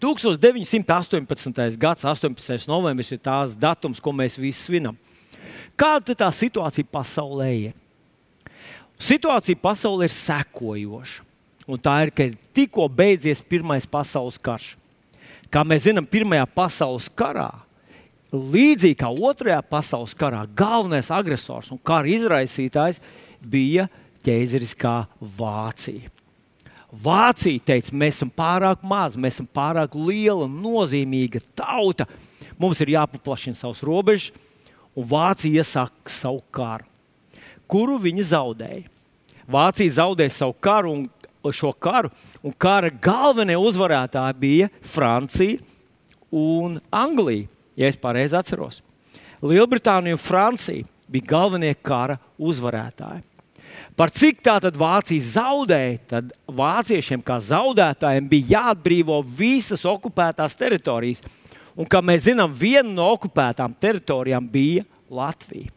1918. 0.00 1.78
gads, 1.80 2.04
18. 2.04 2.68
novembris 2.68 3.12
ir 3.14 3.20
tās 3.22 3.56
datums, 3.56 4.00
ko 4.00 4.12
mēs 4.12 4.36
visi 4.38 4.68
svinam. 4.68 4.96
Kāda 5.76 6.16
tā 6.16 6.28
situācija 6.32 6.88
pasaulē 6.92 7.50
ir? 7.56 7.76
Situācija 9.00 9.60
pasaulē 9.60 10.08
ir 10.08 10.12
sekojoša. 10.12 11.24
Un 11.66 11.80
tā 11.82 11.96
ir, 12.04 12.12
ka 12.14 12.28
tikko 12.54 12.86
beidzies 12.86 13.42
Pirmais 13.42 13.88
pasaules 13.90 14.38
karš. 14.38 14.76
Kā 15.50 15.64
mēs 15.66 15.86
zinām, 15.88 16.06
Pirmajā 16.06 16.46
pasaules 16.54 17.08
karā, 17.10 17.50
līdzīgi 18.30 18.98
kā 19.00 19.10
Otrajā 19.10 19.58
pasaules 19.66 20.14
karā, 20.18 20.44
galvenais 20.58 21.10
agresors 21.10 21.72
un 21.74 21.80
kara 21.82 22.10
izraisītājs 22.10 23.00
bija 23.42 23.88
ķēzeriskā 24.26 24.98
Vācija. 25.38 26.15
Vācija 26.92 27.60
teica, 27.66 27.94
mēs 27.98 28.20
esam 28.20 28.30
pārāk 28.30 28.84
mazi, 28.86 29.18
mēs 29.20 29.36
esam 29.36 29.48
pārāk 29.50 29.96
liela, 29.98 30.46
nozīmīga 30.46 31.42
tauta. 31.58 32.06
Mums 32.58 32.80
ir 32.80 32.94
jāpaplašina 32.94 33.58
savas 33.58 33.82
robežas, 33.84 34.30
un 34.96 35.08
Vācija 35.10 35.62
iesāka 35.62 36.12
savu 36.12 36.40
karu, 36.54 36.86
kuru 37.68 37.98
viņi 38.00 38.30
zaudēja. 38.30 38.86
Vācija 39.50 39.98
zaudēja 39.98 40.32
savu 40.38 40.56
karu 40.62 40.94
un 40.94 41.04
šo 41.54 41.72
karu, 41.72 42.10
un 42.42 42.54
kara 42.58 42.90
galvenie 42.90 43.58
uzvarētāji 43.58 44.38
bija 44.40 44.70
Francija 44.82 45.60
un 46.34 46.80
Anglija, 46.90 47.46
ja 47.78 47.90
es 47.90 47.98
pareizi 47.98 48.34
atceros. 48.38 48.80
Lielbritānija 49.42 50.16
un 50.16 50.22
Francija 50.22 50.86
bija 51.08 51.30
galvenie 51.30 51.74
kara 51.74 52.18
uzvarētāji. 52.38 53.22
Par 53.96 54.12
cik 54.12 54.42
tā 54.44 54.58
tad 54.60 54.76
Vācija 54.76 55.24
zaudēja, 55.24 56.00
tad 56.10 56.32
vāciešiem 56.52 57.22
kā 57.24 57.38
zaudētājiem 57.40 58.26
bija 58.28 58.50
jāatbrīvo 58.58 59.22
visas 59.24 59.86
okupētās 59.88 60.56
teritorijas. 60.60 61.22
Un, 61.76 61.88
kā 61.88 62.02
mēs 62.04 62.26
zinām, 62.28 62.52
viena 62.52 62.88
no 62.88 63.08
okupētām 63.14 63.72
teritorijām 63.80 64.44
bija 64.52 64.84
Latvija. 65.12 65.72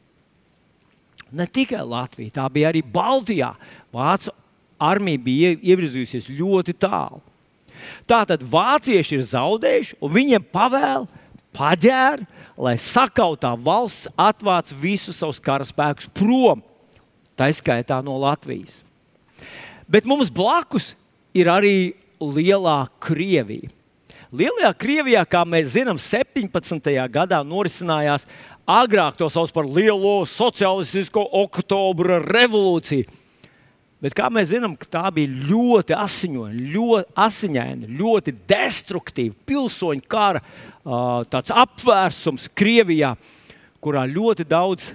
Ne 1.32 1.46
tikai 1.48 1.82
Latvija, 1.86 2.36
tā 2.42 2.46
bija 2.52 2.74
arī 2.74 2.84
Baltijā. 2.84 3.54
Vācu 3.96 4.34
armija 4.80 5.24
bija 5.24 5.56
ievirzījusies 5.56 6.28
ļoti 6.34 6.76
tālu. 6.80 7.22
Tātad 8.10 8.44
vācieši 8.44 9.16
ir 9.16 9.28
zaudējuši, 9.30 10.00
un 10.04 10.12
viņiem 10.12 10.48
pavēl, 10.52 11.06
paģēra, 11.56 12.26
lai 12.60 12.76
sakautā 12.82 13.54
valsts 13.56 14.10
atvāc 14.20 14.74
visus 14.76 15.20
savus 15.22 15.40
karaspēkus 15.44 16.10
prom, 16.12 16.64
tā 17.40 17.50
izskaitā 17.52 18.02
no 18.06 18.18
Latvijas. 18.22 18.82
Bet 19.90 20.06
mums 20.06 20.30
blakus 20.30 20.94
ir 21.34 21.50
arī 21.50 21.94
lielā 22.20 22.84
Krievija. 23.02 23.72
Lielajā 24.30 24.70
Krievijā, 24.78 25.24
kā 25.26 25.42
mēs 25.42 25.72
zinām, 25.74 25.98
17. 25.98 26.92
gadā 27.10 27.40
norisinājās 27.42 28.28
agrāk 28.70 29.18
to 29.18 29.26
sauc 29.34 29.50
par 29.56 29.66
lielo 29.66 30.20
sociālistisko 30.30 31.24
oktobra 31.42 32.20
revolūciju. 32.22 33.08
Bet 34.00 34.14
kā 34.16 34.30
mēs 34.32 34.54
zinām, 34.54 34.78
tā 34.80 35.02
bija 35.12 35.34
ļoti 35.50 35.96
asiņoņa, 35.98 36.68
ļoti 36.76 37.18
asiņaina, 37.20 37.90
ļoti 38.00 38.36
destruktīva 38.48 39.36
pilsoņu 39.50 40.06
kara 40.08 40.44
apvērsums 40.86 42.48
Krievijā, 42.56 43.16
kurā 43.84 44.06
ļoti 44.08 44.46
daudz 44.48 44.94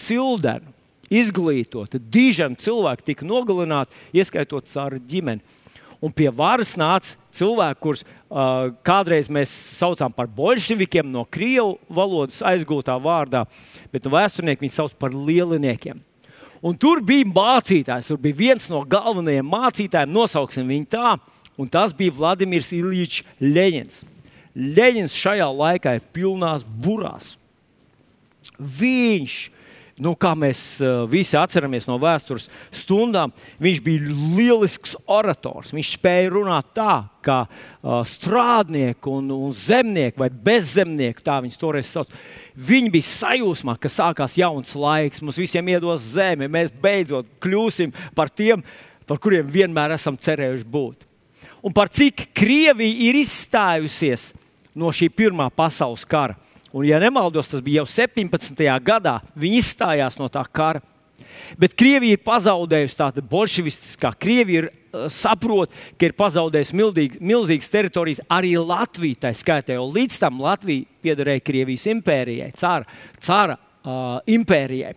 cildenu, 0.00 0.72
izglītota, 1.12 2.00
dižana 2.00 2.58
cilvēki 2.58 3.12
tika 3.12 3.26
nogalināti, 3.28 3.96
ieskaitot 4.16 4.70
caur 4.72 4.96
ģimeni. 5.08 5.42
Un 6.02 6.10
pie 6.10 6.26
varas 6.34 6.72
nāca 6.74 7.14
cilvēki, 7.36 7.78
kurus 7.78 8.00
uh, 8.02 8.72
kādreiz 8.82 9.28
mēs 9.30 9.52
saucām 9.78 10.10
par 10.14 10.26
bolševikiem, 10.26 11.06
no 11.12 11.22
krievu 11.30 11.76
valodas 11.86 12.40
aizgūtā 12.42 12.96
vārdā, 13.02 13.44
bet 13.94 14.02
no 14.02 14.16
vēsturnieki 14.16 14.64
viņi 14.64 14.74
sauc 14.74 14.96
par 14.98 15.14
lieliniekiem. 15.14 16.00
Un 16.62 16.74
tur 16.78 17.00
bija 17.06 17.26
mācītājs, 17.26 18.10
tur 18.10 18.18
bija 18.22 18.38
viens 18.38 18.68
no 18.70 18.82
galvenajiem 18.86 19.46
mācītājiem, 19.50 20.10
nosauksim 20.14 20.68
viņu 20.70 20.90
tā, 20.90 21.14
un 21.58 21.70
tas 21.70 21.94
bija 21.94 22.14
Vladimirs 22.14 22.70
Ilīčs 22.74 23.22
Leņņņins. 23.42 24.02
Leņņņins 24.52 25.16
šajā 25.22 25.48
laikā 25.48 25.96
ir 25.96 26.06
pilnās 26.14 26.66
burās. 26.66 27.36
Viņš 28.58 29.36
nu, 30.00 30.14
kā 30.16 30.32
mēs 30.38 30.80
visi 31.10 31.36
atceramies 31.38 31.86
no 31.88 31.98
vēstures 32.00 32.48
stundām, 32.74 33.32
viņš 33.62 33.80
bija 33.84 34.14
lielisks 34.36 34.94
orators. 35.10 35.72
Viņš 35.74 35.92
spēja 35.98 36.30
runāt 36.32 36.72
tā, 36.76 36.96
kā 37.24 37.42
strādnieki 38.08 39.10
un, 39.12 39.30
un 39.36 39.54
zemnieki 39.56 40.20
vai 40.22 40.30
bezzemnieki, 40.32 41.24
tā 41.24 41.38
viņus 41.44 41.60
toreiz 41.60 41.90
sauc. 41.92 42.12
Viņi 42.56 42.92
bija 42.92 43.08
sajūsmā, 43.08 43.76
ka 43.80 43.90
sākās 43.92 44.36
jauns 44.40 44.74
laiks, 44.76 45.22
mums 45.24 45.40
visiem 45.40 45.72
iedos 45.72 46.12
zeme, 46.14 46.50
mēs 46.52 46.72
beidzot 46.82 47.28
kļūsim 47.42 47.94
par 48.16 48.32
tiem, 48.32 48.64
par 49.08 49.20
kuriem 49.22 49.48
vienmēr 49.48 49.96
esam 49.96 50.16
cerējuši 50.16 50.68
būt. 50.68 51.08
Un 51.62 51.74
par 51.74 51.90
cik 51.92 52.30
Krievija 52.34 53.08
ir 53.08 53.20
izstājusies 53.20 54.32
no 54.74 54.90
šī 54.94 55.08
Pirmā 55.14 55.46
pasaules 55.54 56.04
kara. 56.08 56.34
Un, 56.72 56.86
ja 56.88 56.96
nemaldos, 57.02 57.50
tas 57.52 57.60
bija 57.64 57.82
jau 57.82 57.90
17. 58.08 58.64
gadā. 58.80 59.18
Viņi 59.36 59.60
izstājās 59.60 60.16
no 60.20 60.30
tā 60.32 60.44
kara. 60.48 60.80
Bet 61.60 61.74
Krievija 61.76 62.16
ir 62.16 62.22
pazaudējusi 62.24 62.96
tādu 62.96 63.24
bolševistiskā. 63.28 64.12
Krievija 64.20 64.64
ir, 64.64 64.68
uh, 64.70 65.04
saprot, 65.12 65.72
ka 66.00 66.08
ir 66.08 66.14
pazaudējusi 66.16 66.78
milzīgas, 66.78 67.20
milzīgas 67.20 67.72
teritorijas 67.72 68.22
arī 68.32 68.54
Latvijai. 68.56 69.18
Tā 69.20 69.32
skaitā 69.36 69.76
jau 69.76 69.88
līdz 69.92 70.18
tam 70.22 70.40
Latvija 70.42 70.88
piederēja 71.04 71.44
Krievijas 71.44 71.86
impērijai, 71.92 72.50
cara, 72.56 72.88
cara 73.20 73.58
uh, 73.58 74.20
impērijai. 74.32 74.94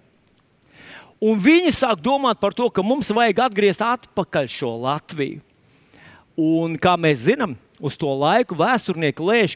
Un 1.25 1.39
viņi 1.41 1.71
sāk 1.75 2.01
domāt 2.03 2.39
par 2.41 2.55
to, 2.55 2.69
ka 2.69 2.83
mums 2.85 3.11
vajag 3.15 3.45
atgriezt 3.47 3.83
atpakaļ 3.83 4.49
šo 4.51 4.75
Latviju. 4.83 5.43
Un, 6.35 6.75
kā 6.79 6.97
mēs 6.99 7.23
zinām, 7.29 7.55
uz 7.79 7.95
to 7.99 8.11
laiku 8.11 8.57
vēsturnieki 8.59 9.23
lēš, 9.23 9.55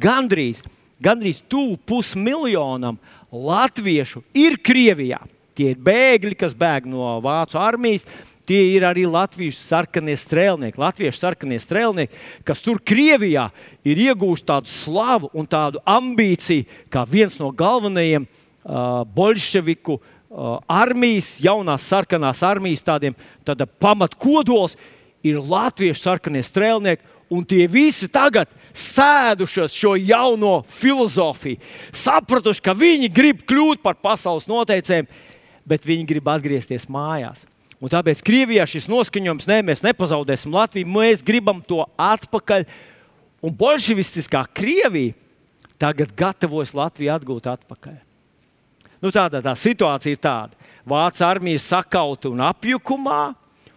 gandrīz 0.00 0.60
gandrīz 1.02 1.42
tuvu 1.48 1.76
pusmiljonam 1.86 2.98
latviešu 3.32 4.22
ir 4.36 4.58
Krievijā. 4.64 5.20
Tie 5.58 5.72
ir 5.74 5.78
bēgļi, 5.82 6.36
kas 6.38 6.54
bēg 6.54 6.86
no 6.86 7.16
Vācu 7.24 7.58
armijas. 7.60 8.06
Tie 8.48 8.62
ir 8.72 8.84
arī 8.88 9.02
latviešu 9.04 9.58
sarkanie 9.60 10.14
strēlnieki, 10.16 10.80
latviešu 10.80 11.20
sarkanie 11.20 11.58
strēlnieki, 11.60 12.16
kas 12.48 12.62
tur 12.64 12.78
Krievijā 12.80 13.50
ir 13.84 14.00
ieguvuši 14.06 14.46
tādu 14.48 14.72
slavu 14.72 15.28
un 15.36 15.44
tādu 15.44 15.82
ambīciju, 15.84 16.64
kā 16.88 17.02
viens 17.04 17.36
no 17.36 17.50
galvenajiem 17.52 18.24
uh, 18.24 19.02
bolševiku 19.04 19.98
uh, 19.98 20.56
armijas, 20.64 21.34
jaunās 21.44 21.84
sarkanās 21.92 22.40
armijas 22.46 22.86
tādiem 22.88 23.18
pamatkodols 23.82 24.78
ir 25.26 25.42
latviešu 25.44 26.00
sarkanie 26.00 26.40
strēlnieki, 26.46 27.04
un 27.30 27.44
tie 27.44 27.66
visi 27.70 28.08
tagad 28.10 28.50
sēdušos 28.76 29.74
šo 29.76 29.94
jauno 29.98 30.62
filozofiju, 30.68 31.60
sapratuši, 31.92 32.64
ka 32.64 32.74
viņi 32.76 33.10
grib 33.12 33.44
kļūt 33.48 33.82
par 33.84 33.98
pasaules 34.00 34.48
noteicējiem, 34.48 35.08
bet 35.68 35.86
viņi 35.86 36.08
grib 36.08 36.28
atgriezties 36.32 36.88
mājās. 36.92 37.44
Un 37.78 37.92
tāpēc 37.92 38.20
Krievijā 38.26 38.64
šis 38.66 38.88
noskaņojums, 38.90 39.46
ne, 39.46 39.60
mēs 39.62 39.84
nepazaudēsim 39.86 40.54
Latviju, 40.54 40.90
mēs 40.90 41.22
gribam 41.22 41.60
to 41.62 41.84
atpakaļ. 41.94 42.66
Un 43.44 43.54
bolševistiskā 43.54 44.42
Krievija 44.50 45.14
tagad 45.78 46.10
gatavojas 46.18 46.74
Latviju 46.74 47.12
atgūt 47.14 47.46
atpakaļ. 47.52 48.00
Nu, 48.98 49.12
tāda 49.14 49.38
tā 49.44 49.54
situācija 49.54 50.16
ir 50.16 50.22
tāda. 50.22 50.58
Vācu 50.88 51.22
armija 51.22 51.58
ir 51.58 51.62
sakauta 51.62 52.32
un 52.32 52.42
apjukumā, 52.42 53.22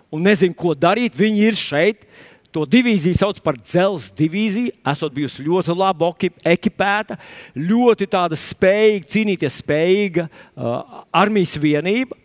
un 0.10 0.26
nezinu, 0.26 0.56
ko 0.58 0.73
darīt. 0.73 1.13
Viņi 1.17 1.45
ir 1.45 1.60
šeit, 1.60 2.08
To 2.52 2.66
divīziju 2.68 3.16
sauc 3.16 3.40
par 3.44 3.56
dzelzceļa 3.56 4.18
divīziju. 4.18 4.74
Esot 4.92 5.14
bijusi 5.16 5.46
ļoti 5.46 5.76
labi 5.78 6.32
ekipēta, 6.52 7.16
ļoti 7.56 8.08
spējīga, 8.42 9.08
cīnīties 9.14 9.62
spējīga 9.64 10.28
uh, 10.28 11.06
armijas 11.16 11.56
vienība. 11.56 12.18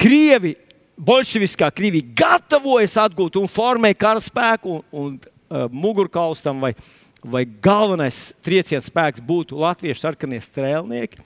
Krievi, 0.00 0.54
bolševiskā 0.96 1.68
Krievija 1.74 2.08
gatavojas 2.16 2.96
atgūt 3.04 3.36
un 3.36 3.50
formē 3.50 3.92
karaspēku, 3.98 4.78
un, 4.78 4.82
un 4.92 5.18
uh, 5.18 5.68
mugurkaustam 5.68 6.60
vai, 6.64 6.72
vai 7.20 7.44
galvenais 7.44 8.30
trieciens 8.40 8.88
spēks 8.88 9.20
būtu 9.24 9.58
latviešu 9.60 10.06
sarkanie 10.06 10.40
strēlnieki. 10.40 11.20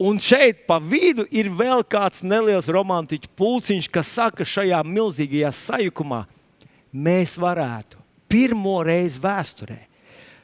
Un 0.00 0.18
šeit 0.18 0.64
pa 0.66 0.78
vidu 0.80 1.26
ir 1.30 1.50
vēl 1.52 1.84
kāds 1.86 2.24
neliels 2.24 2.70
romantiķu 2.72 3.30
pulciņš, 3.38 3.88
kas 3.92 4.08
saka, 4.16 4.46
šajā 4.48 4.80
milzīgajā 4.86 5.52
sajukumā 5.54 6.24
mēs 6.92 7.36
varētu 7.40 8.00
pirmo 8.32 8.80
reizi 8.86 9.20
vēsturē. 9.22 9.78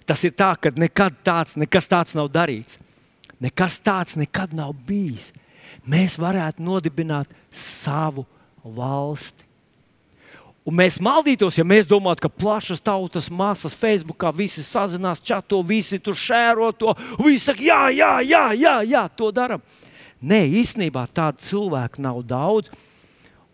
Tas 0.09 0.23
ir 0.25 0.35
tā, 0.37 0.53
ka 0.57 0.73
nekad 0.77 1.19
tāds, 1.25 1.57
nekas 1.61 1.89
tāds 1.89 2.15
nav 2.17 2.31
darīts. 2.33 2.79
Nekas 3.41 3.79
tāds 3.85 4.17
nekad 4.19 4.55
nav 4.57 4.73
bijis. 4.87 5.33
Mēs 5.89 6.17
varētu 6.21 6.65
nodibināt 6.65 7.33
savu 7.55 8.27
valsti. 8.65 9.48
Un 10.69 10.77
mēs 10.77 10.99
maldītos, 11.01 11.57
ja 11.57 11.65
mēs 11.65 11.87
domātu, 11.89 12.27
ka 12.27 12.29
plašas 12.29 12.83
tautas 12.85 13.31
masas 13.33 13.73
Facebookā 13.79 14.29
visi 14.37 14.61
sazinās, 14.67 15.23
čato, 15.25 15.63
visi 15.65 15.97
tur 15.97 16.19
šēro 16.19 16.69
to. 16.77 16.93
Visi 17.25 17.47
saka, 17.47 17.65
jā, 17.65 17.79
jā, 17.97 18.11
jā, 18.27 18.43
jā, 18.53 18.75
jā 18.85 19.05
to 19.17 19.31
darām. 19.33 19.63
Nē, 20.21 20.43
īstenībā 20.61 21.07
tādu 21.15 21.41
cilvēku 21.47 22.03
nav 22.05 22.21
daudz. 22.27 22.69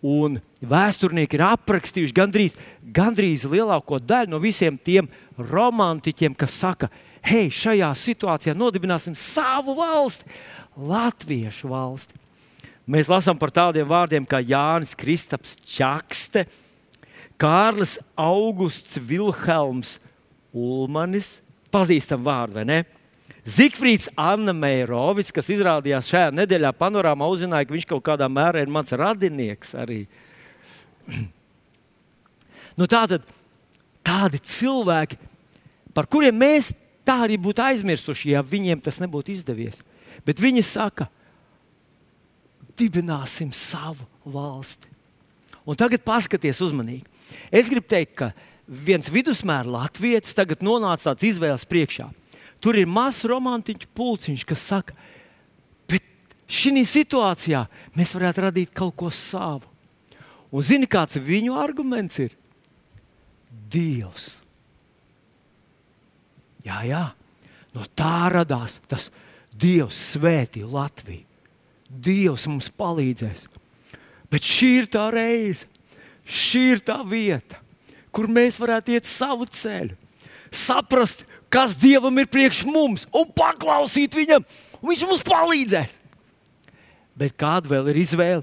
Un 0.05 0.41
vēsturnieki 0.61 1.39
ir 1.39 1.45
aprakstījuši 1.47 2.17
gandrīz, 2.17 2.59
gandrīz 2.97 3.47
lielāko 3.49 4.01
daļu 4.03 4.35
no 4.35 4.43
visiem 4.43 4.75
tiem 4.77 5.07
romantiķiem, 5.39 6.35
kas 6.35 6.59
saka, 6.65 6.91
hei, 7.25 7.47
šajā 7.47 7.93
situācijā 7.95 8.57
nodibināsim 8.59 9.15
savu 9.17 9.79
valsti, 9.79 10.27
Latviešu 10.75 11.71
valsti. 11.71 12.19
Mēs 12.91 13.07
lasām 13.07 13.39
par 13.39 13.55
tādiem 13.55 13.87
vārdiem 13.87 14.27
kā 14.27 14.43
Jānis 14.43 14.97
Kristaps 14.99 15.55
Čakste, 15.63 16.43
Kārlis 17.41 17.99
Augusts 18.17 18.99
Vilhelms 19.03 19.99
Ulmanis, 20.55 21.41
pazīstam 21.75 22.23
vārdu, 22.25 22.61
vai 22.61 22.67
ne? 22.69 22.83
Zikfrīds 23.45 24.09
Anna 24.17 24.55
Meirovics, 24.57 25.33
kas 25.35 25.51
izrādījās 25.53 26.09
šajā 26.09 26.31
nedēļā 26.33 26.71
panorāmā, 26.79 27.27
uzzināja, 27.29 27.67
ka 27.69 27.75
viņš 27.75 27.89
kaut 27.91 28.05
kādā 28.07 28.29
mērā 28.31 28.63
ir 28.65 28.73
mans 28.73 28.95
radinieks 28.97 29.75
arī. 29.77 30.05
nu, 32.79 32.89
tātad, 32.89 33.27
tādi 34.07 34.41
cilvēki, 34.41 35.19
par 35.93 36.09
kuriem 36.09 36.39
mēs 36.41 36.73
tā 37.05 37.19
arī 37.27 37.37
būtu 37.41 37.67
aizmirsuši, 37.67 38.33
ja 38.33 38.41
viņiem 38.47 38.81
tas 38.85 39.03
nebūtu 39.03 39.35
izdevies. 39.35 39.83
Bet 40.25 40.41
viņi 40.41 40.65
saka, 40.65 41.11
dibināsim 42.79 43.53
savu 43.55 44.07
valsti. 44.25 44.89
Un 45.69 45.77
tagad 45.79 46.03
paskatieties 46.05 46.63
uzmanīgi. 46.65 47.14
Es 47.55 47.71
gribu 47.71 47.89
teikt, 47.91 48.15
ka 48.19 48.31
viens 48.67 49.11
vidusmēra 49.13 49.69
latviečs 49.69 50.37
tagad 50.37 50.65
nonāca 50.65 51.11
tāds 51.11 51.27
izvēles 51.29 51.67
priekšā. 51.69 52.09
Tur 52.65 52.79
ir 52.81 52.89
mazs 52.89 53.27
romantiķu 53.29 53.91
pulciņš, 53.97 54.47
kas 54.49 54.63
saka, 54.65 54.97
bet 55.91 56.05
šī 56.49 56.85
situācijā 56.89 57.67
mēs 57.97 58.15
varētu 58.17 58.47
radīt 58.47 58.73
kaut 58.77 58.97
ko 58.97 59.11
savu. 59.13 59.69
Un 60.55 60.63
zini, 60.63 60.89
kāds 60.89 61.19
viņu 61.19 61.57
arguments 61.59 62.21
ir? 62.23 62.33
Dievs. 63.51 64.31
Jā, 66.65 66.81
jā, 66.89 67.05
no 67.75 67.85
tā 67.99 68.31
radās 68.33 68.79
tas 68.89 69.11
Dievs 69.55 69.99
svētī 70.15 70.65
Latviju. 70.67 71.27
Dievs 71.89 72.49
mums 72.51 72.71
palīdzēs. 72.75 73.45
Bet 74.33 74.47
šī 74.47 74.71
ir 74.81 74.89
tā 74.91 75.05
reize, 75.15 75.69
Šī 76.25 76.65
ir 76.75 76.83
tā 76.85 76.99
vieta, 77.07 77.61
kur 78.15 78.31
mēs 78.31 78.57
varētu 78.61 78.95
iet 78.97 79.09
savu 79.09 79.47
ceļu, 79.51 79.97
saprast, 80.55 81.27
kas 81.53 81.77
Dievam 81.77 82.17
ir 82.19 82.31
priekš 82.31 82.65
mums, 82.69 83.05
un 83.13 83.29
paklausīt 83.37 84.17
Viņam, 84.17 84.47
un 84.81 84.91
Viņš 84.91 85.05
mums 85.09 85.27
palīdzēs. 85.27 85.99
Bet 87.15 87.37
kāda 87.39 87.71
vēl 87.71 87.93
ir 87.93 88.01
izvēle? 88.03 88.43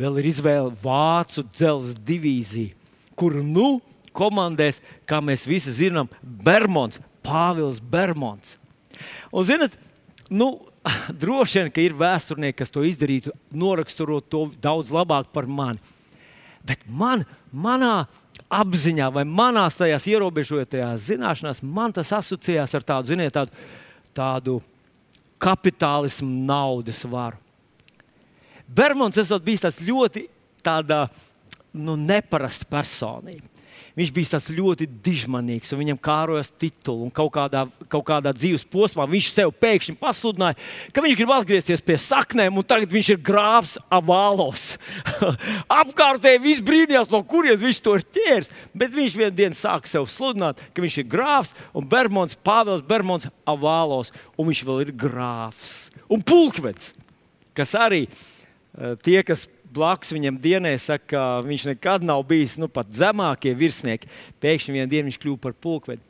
Vēl 0.00 0.16
ir 0.22 0.30
izvēle 0.30 0.72
Vācu 0.80 1.44
dzelzceļa 1.44 2.04
divīzija, 2.08 2.74
kur 3.18 3.36
nu 3.44 3.82
komandēs, 4.16 4.80
kā 5.08 5.20
mēs 5.22 5.44
visi 5.48 5.74
zinām, 5.76 6.08
Bermons, 6.22 6.98
Pāvils 7.22 7.78
Bermons. 7.84 8.56
Un, 9.30 9.44
zinat, 9.46 9.76
nu, 10.32 10.54
droši 11.22 11.60
vien, 11.60 11.72
ka 11.74 11.84
ir 11.84 11.96
vēsturnieki, 11.98 12.58
kas 12.62 12.72
to 12.72 12.84
izdarītu, 12.86 13.34
noraksturot 13.52 14.30
to 14.32 14.46
daudz 14.62 14.92
labāk 14.94 15.30
par 15.34 15.46
mani. 15.46 15.80
Bet 16.66 16.82
man, 16.86 17.24
manā 17.52 18.04
apziņā 18.50 19.08
vai 19.14 19.24
manās 19.28 19.78
tajās 19.78 20.06
ierobežotajās 20.10 21.06
zināšanās, 21.10 21.62
man 21.62 21.94
tas 21.96 22.12
asociējās 22.16 22.74
ar 22.76 22.86
tādu, 22.86 23.12
ziniet, 23.12 23.34
tādu, 23.34 23.68
tādu 24.16 24.56
kapitālismu, 25.40 26.28
naudas 26.48 27.04
varu. 27.08 27.38
Bermons 28.70 29.18
esot 29.18 29.42
bijis 29.42 29.64
tas 29.64 29.80
ļoti 29.82 30.26
tāda, 30.62 31.06
nu, 31.74 31.96
neparasta 31.98 32.68
personība. 32.70 33.46
Viņš 33.98 34.12
bija 34.14 34.32
tāds 34.34 34.48
ļoti 34.54 34.86
dižmanīgs, 35.04 35.72
un 35.74 35.82
viņam 35.82 36.00
kārojas 36.02 36.52
titulu. 36.54 37.08
Kaut 37.14 37.32
kādā, 37.34 37.64
kaut 37.90 38.06
kādā 38.08 38.32
dzīves 38.36 38.66
posmā 38.70 39.06
viņš 39.10 39.30
sev 39.34 39.52
pēkšņi 39.60 39.96
pasludināja, 40.00 40.58
ka 40.94 41.04
viņš 41.04 41.18
grib 41.18 41.34
atgriezties 41.34 41.84
pie 41.84 41.98
saknēm, 42.00 42.58
un 42.60 42.66
tagad 42.66 42.92
viņš 42.94 43.12
ir 43.14 43.20
grāfs 43.26 43.76
Avālos. 43.90 44.76
Apkārtēji 45.80 46.42
viss 46.44 46.64
brīnījās, 46.66 47.10
no 47.12 47.22
kurienes 47.26 47.64
viņš 47.64 47.82
to 47.84 47.98
ir 47.98 48.06
ķēris. 48.18 48.52
Bet 48.74 48.94
viņš 48.94 49.18
vienā 49.18 49.34
dienā 49.34 49.58
sāka 49.58 49.90
sev 49.90 50.08
sludināt, 50.10 50.62
ka 50.74 50.84
viņš 50.84 51.02
ir 51.02 51.10
grāfs 51.10 51.54
un 51.74 51.86
Bermons, 51.90 52.38
Pāvils 52.46 52.86
Bermons 52.86 53.28
Avālos, 53.48 54.14
un 54.38 54.50
viņš 54.50 54.66
vēl 54.66 54.86
ir 54.86 54.94
grāfs 54.96 55.90
un 56.10 56.22
pulkvedis, 56.26 56.92
kas 57.56 57.76
arī 57.78 58.04
eh, 58.06 58.96
tie, 59.02 59.20
kas 59.26 59.46
blakus 59.74 60.12
viņam 60.14 60.38
dienē 60.42 60.74
saka, 60.80 61.06
ka 61.12 61.24
viņš 61.46 61.66
nekad 61.72 62.04
nav 62.06 62.24
bijis 62.28 62.56
nu, 62.60 62.68
pat 62.70 62.90
zemākie 62.94 63.54
virsnieki. 63.56 64.10
Pēkšņi 64.42 64.76
vienā 64.76 64.90
dienā 64.90 65.10
viņš 65.10 65.20
kļuva 65.22 65.42
par 65.46 65.56
pulkvedi. 65.56 66.02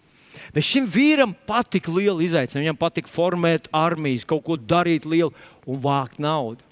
Bet 0.54 0.66
šim 0.66 0.86
vīram 0.90 1.34
patika 1.46 1.92
liela 1.92 2.22
izaicinājuma. 2.24 2.66
Viņam 2.68 2.80
patika 2.80 3.10
formēt 3.10 3.68
armijas, 3.74 4.26
kaut 4.28 4.44
ko 4.46 4.56
darīt 4.58 5.06
lielu 5.08 5.32
un 5.66 5.80
vākt 5.82 6.20
naudu. 6.22 6.64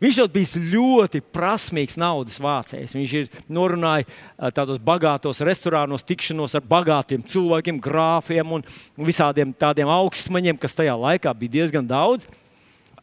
Viņš 0.00 0.16
jau 0.16 0.24
bija 0.32 0.60
ļoti 0.72 1.20
prasmīgs 1.28 1.98
naudas 2.00 2.38
vācējs. 2.40 2.94
Viņš 2.96 3.10
ir 3.18 3.26
norunājis 3.52 4.08
tādos 4.56 4.80
bagātos 4.80 5.42
restorānos, 5.44 6.06
tikšanos 6.08 6.56
ar 6.56 6.64
bagātiem 6.64 7.20
cilvēkiem, 7.28 7.82
grāfiem 7.84 8.54
un 8.56 8.64
visādiem 8.96 9.52
tādiem 9.52 9.92
augstmaņiem, 9.92 10.56
kas 10.56 10.78
tajā 10.78 10.96
laikā 10.96 11.34
bija 11.36 11.58
diezgan 11.58 11.84
daudz, 11.84 12.30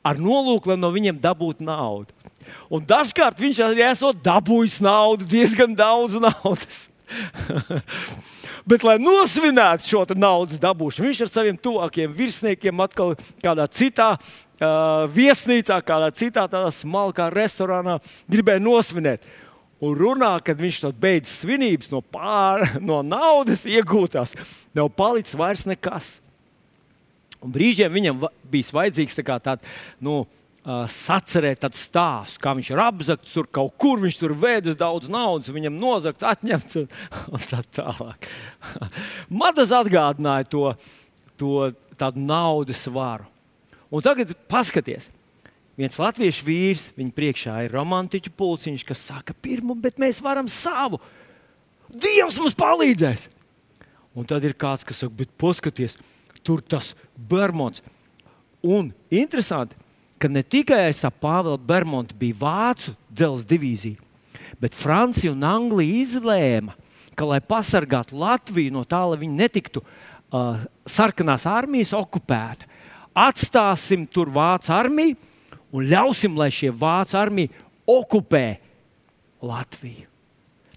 ar 0.02 0.18
nolūku, 0.18 0.72
lai 0.72 0.80
no 0.82 0.90
viņiem 0.94 1.22
dabūtu 1.22 1.68
naudu. 1.68 2.17
Un 2.74 2.84
dažkārt 2.88 3.40
viņš 3.42 3.62
arī 3.66 3.86
esot 3.88 4.20
dabūjis 4.26 4.80
naudu, 4.84 5.28
diezgan 5.30 5.76
daudz 5.78 6.18
naudas. 6.22 6.88
Bet, 8.68 8.84
lai 8.84 8.98
nosvinētu 9.00 9.88
šo 9.88 10.04
naudas 10.20 10.60
dabūšanu, 10.60 11.08
viņš 11.08 11.24
ar 11.24 11.30
saviem 11.32 11.60
tuvākiem 11.64 12.12
virsniekiem 12.12 12.84
atkal 12.84 13.14
kādā 13.40 13.64
citā 13.72 14.10
uh, 14.18 15.06
viesnīcā, 15.14 15.80
kādā 15.88 16.10
citā 16.12 16.44
tādā 16.52 16.72
smalkā 16.76 17.30
restorānā 17.32 18.02
gribēja 18.28 18.64
nosvinēt. 18.64 19.24
Un 19.80 19.94
runā, 19.94 20.34
kad 20.44 20.60
viņš 20.60 20.82
to 20.84 20.92
beidz 21.00 21.32
svinības 21.32 21.92
no, 21.94 22.02
pār, 22.02 22.66
no 22.82 23.04
naudas 23.06 23.64
iegūtās, 23.70 24.34
nav 24.76 24.90
palicis 24.98 25.38
vairs 25.38 25.68
nekas. 25.70 26.18
Un 27.40 27.54
brīžiem 27.54 27.94
viņam 27.94 28.26
bija 28.50 28.74
vajadzīgs 28.74 29.20
tā 29.20 29.38
tāds, 29.38 29.78
nu, 30.02 30.24
sacerēt 30.68 31.62
tādu 31.64 31.80
stāstu, 31.80 32.42
kā 32.44 32.52
viņš 32.58 32.70
ir 32.74 32.82
apzakts, 32.84 33.32
tur 33.32 33.48
kaut 33.48 33.76
kur 33.80 34.02
viņš 34.04 34.18
tur 34.20 34.34
vēdus 34.36 34.76
daudz 34.80 35.08
naudas, 35.12 35.52
viņam 35.54 35.78
nozagts, 35.80 36.26
atņemts 36.28 36.82
un, 36.82 36.88
un 37.34 37.46
tā 37.48 37.62
tālāk. 37.78 38.28
Man 39.40 39.56
tas 39.56 39.72
atgādināja 39.76 40.50
to, 40.52 40.66
to 41.40 41.70
tādu 42.00 42.24
naudas 42.24 42.84
varu. 42.92 43.30
Un 43.88 44.04
tagad 44.04 44.36
paskatieties. 44.52 45.08
Viens 45.78 45.96
latviešu 46.02 46.44
vīrs, 46.44 46.88
viņa 46.98 47.16
priekšā 47.16 47.56
ir 47.68 47.76
romantiķu 47.78 48.34
pulciņš, 48.36 48.84
kas 48.84 49.08
saka, 49.12 49.36
pirmā, 49.46 49.76
bet 49.80 50.02
mēs 50.02 50.20
varam 50.26 50.50
savu. 50.50 51.00
Dievs 51.88 52.40
mums 52.42 52.58
palīdzēs! 52.58 53.28
Un 54.18 54.26
tad 54.28 54.44
ir 54.44 54.58
kāds, 54.58 54.84
kas 54.84 55.04
saka, 55.04 55.14
bet 55.20 55.30
paskatieties, 55.40 56.00
tur 56.42 56.64
tas 56.66 56.96
Bermons. 57.16 57.84
Un 58.66 58.90
interesanti, 59.14 59.78
ka 60.18 60.30
ne 60.32 60.44
tikai 60.44 60.88
aiz 60.88 61.02
tā 61.02 61.12
Pāvila 61.14 61.58
Bermonta 61.58 62.16
bija 62.18 62.38
vācu 62.40 62.94
dzelzceļa 63.12 63.50
divīzija, 63.52 64.02
bet 64.62 64.78
Francija 64.78 65.34
un 65.34 65.46
Anglija 65.46 66.02
izlēma, 66.04 66.76
ka, 67.18 67.26
lai 67.26 67.40
pasargātu 67.42 68.18
Latviju 68.18 68.74
no 68.74 68.84
tā, 68.86 69.02
lai 69.10 69.20
viņi 69.22 69.40
netiktu 69.42 69.82
uh, 69.84 70.64
sarkanās 70.90 71.48
armijas 71.50 71.94
okupēta, 71.98 72.70
atstāsim 73.18 74.06
tur 74.10 74.30
vācu 74.34 74.74
armiju 74.74 75.18
un 75.74 75.88
ļausim, 75.90 76.38
lai 76.38 76.50
šie 76.54 76.72
vācu 76.74 77.18
armija 77.18 77.66
okupē 77.88 78.46
Latviju. 79.46 80.06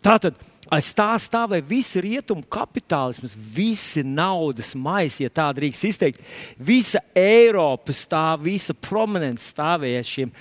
Tātad 0.01 0.37
aiz 0.71 0.91
tā 0.97 1.11
stāvēja 1.21 1.67
visi 1.67 2.03
rietumu 2.05 2.45
kapitālisms, 2.51 3.35
visi 3.35 4.05
naudas 4.07 4.73
maisi, 4.79 5.25
ja 5.27 5.33
tā 5.35 5.51
drīkst 5.57 5.89
izteikt. 5.91 6.25
Visa 6.57 7.03
Eiropa 7.17 7.95
stāv, 7.97 8.47
visa 8.47 8.75
prominence 8.75 9.51
stāvēja 9.51 10.03
šiem 10.07 10.33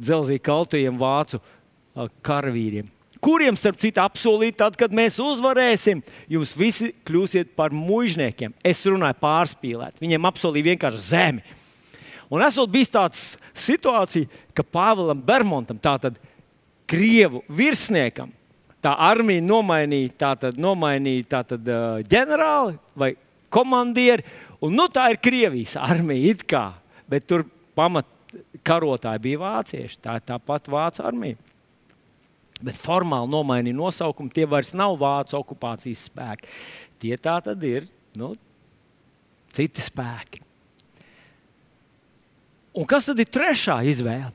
dzelzīgi 0.00 0.44
kaltajiem 0.46 0.98
vācu 1.00 1.40
karavīriem. 2.26 2.92
Kuriem, 3.26 3.56
starp 3.58 3.78
citu, 3.80 4.02
apsolīt, 4.04 4.58
tad, 4.60 4.76
kad 4.78 4.92
mēs 4.94 5.16
uzvarēsim, 5.22 6.02
jūs 6.30 6.52
visi 6.56 6.92
kļūsiet 7.08 7.54
par 7.58 7.72
mužniekiem. 7.74 8.52
Es 8.64 8.84
runāju 8.86 9.16
pārspīlēt. 9.22 9.96
Viņiem 10.02 10.28
apsolīja 10.28 10.68
vienkārši 10.74 11.00
zemi. 11.02 11.56
Un 12.30 12.42
esot 12.44 12.70
bijis 12.70 12.92
tāds 12.92 13.24
situācija, 13.56 14.28
ka 14.54 14.64
Pāvēlam 14.66 15.22
Bermontam, 15.24 15.78
tātad 15.80 16.20
Krievu 16.86 17.40
virsniekam, 17.50 18.30
tā 18.86 18.94
armija 19.08 19.42
nomainīja, 19.42 20.14
tātad, 20.22 20.58
nomainīja 20.62 21.30
tātad, 21.36 21.66
uh, 21.66 22.02
ģenerāli 22.06 22.76
vai 22.98 23.12
komandieri. 23.52 24.24
Un, 24.62 24.76
nu, 24.78 24.86
tā 24.92 25.10
ir 25.12 25.20
Krievijas 25.22 25.76
armija, 25.80 26.36
kā, 26.48 26.66
bet 27.10 27.26
tur 27.28 27.44
pamat 27.76 28.08
karotāji 28.66 29.22
bija 29.26 29.42
vācieši. 29.42 30.00
Tā 30.02 30.18
ir 30.20 30.24
tā 30.28 30.38
pati 30.42 30.72
vācu 30.72 31.04
armija. 31.06 31.38
Bet 32.64 32.78
formāli 32.80 33.28
nomainīja 33.32 33.76
nosaukumu. 33.76 34.32
Tie 34.32 34.46
vairs 34.48 34.72
nav 34.76 34.96
vācu 35.00 35.36
okupācijas 35.40 36.06
spēki. 36.08 36.48
Tie 37.02 37.16
tā 37.20 37.36
tad 37.44 37.64
ir 37.68 37.88
nu, 38.16 38.32
citi 39.56 39.84
spēki. 39.84 40.40
Un 42.76 42.88
kas 42.88 43.08
tad 43.08 43.20
ir 43.20 43.28
trešā 43.32 43.80
izvēle? 43.88 44.32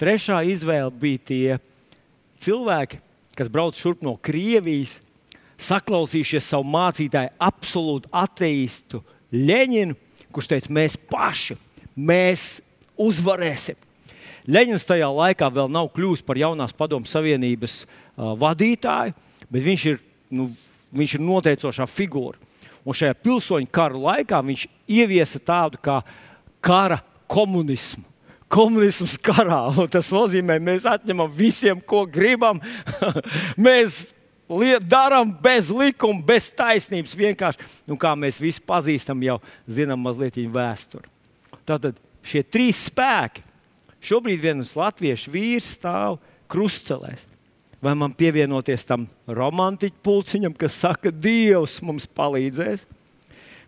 Trešā 0.00 0.40
izvēle 0.50 0.92
bija 1.00 1.24
tie 1.30 1.56
cilvēki, 2.44 3.00
kas 3.38 3.50
brauc 3.52 3.78
šurp 3.78 4.04
no 4.06 4.16
Krievijas, 4.22 5.00
saklausījušies 5.60 6.46
savu 6.50 6.66
mācītāju, 6.72 7.34
absolūtu 7.42 8.10
ateistu 8.14 9.02
Leņinu, 9.34 9.96
kurš 10.34 10.50
teica, 10.50 10.72
mēs 10.74 10.96
paši 11.10 11.56
mēs 11.94 12.60
uzvarēsim. 13.00 13.78
Leņņņins 14.44 14.86
tajā 14.86 15.08
laikā 15.08 15.48
vēl 15.52 15.70
nav 15.72 15.88
kļuvis 15.94 16.24
par 16.26 16.38
jaunās 16.38 16.74
padomu 16.76 17.08
savienības 17.08 17.84
uh, 17.84 18.34
vadītāju, 18.38 19.14
bet 19.48 19.64
viņš 19.64 19.84
ir, 19.88 20.00
nu, 20.36 20.50
viņš 20.94 21.16
ir 21.16 21.24
noteicošā 21.24 21.86
figūra. 21.88 22.38
Un 22.84 22.96
šajā 22.96 23.16
pilsoņu 23.24 23.70
kara 23.72 23.96
laikā 23.96 24.42
viņš 24.44 24.66
ieviesa 24.92 25.40
tādu 25.40 25.80
kā 25.80 26.02
kara 26.64 27.00
komunismu 27.30 28.04
komunisms 28.54 29.16
karā. 29.22 29.62
Tas 29.90 30.10
nozīmē, 30.14 30.60
mēs 30.62 30.86
atņemam 30.88 31.32
visiem, 31.34 31.80
ko 31.82 32.04
gribam. 32.06 32.60
mēs 33.66 34.12
darām 34.84 35.32
bez 35.42 35.70
likuma, 35.74 36.22
bez 36.22 36.50
taisnības. 36.54 37.16
Vienkārši, 37.18 37.66
nu, 37.90 37.98
kā 38.00 38.14
mēs 38.18 38.40
visi 38.42 38.62
pazīstam, 38.64 39.22
jau 39.24 39.40
zinām 39.66 40.02
mazliet 40.04 40.38
viņa 40.38 40.54
vēsturi. 40.54 41.10
Tātad 41.64 41.98
šie 42.26 42.44
trīs 42.44 42.86
spēki. 42.90 43.44
Šobrīd 44.04 44.42
viens 44.42 44.74
latviešu 44.76 45.32
vīrs 45.32 45.70
stāv 45.78 46.18
krustcelēs. 46.52 47.24
Vai 47.84 47.94
man 47.96 48.12
pievienoties 48.16 48.84
tam 48.88 49.06
romantiķu 49.28 49.96
pulciņam, 50.04 50.54
kas 50.56 50.76
saka, 50.80 51.10
Dievs 51.12 51.78
mums 51.84 52.06
palīdzēs? 52.08 52.84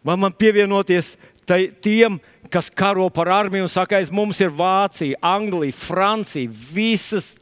Vai 0.04 0.16
man 0.20 0.32
pievienoties 0.36 1.16
tai, 1.48 1.66
tiem, 1.68 2.16
kas 2.16 2.35
karo 2.74 3.08
par 3.10 3.30
armiju 3.32 3.66
un 3.66 3.72
saka, 3.72 4.00
aiz 4.00 4.12
mums 4.14 4.40
ir 4.40 4.52
Vācija, 4.54 5.18
Anglija, 5.24 5.74
Francija, 5.76 6.50
visas 6.50 7.34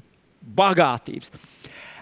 bagātības. 0.44 1.32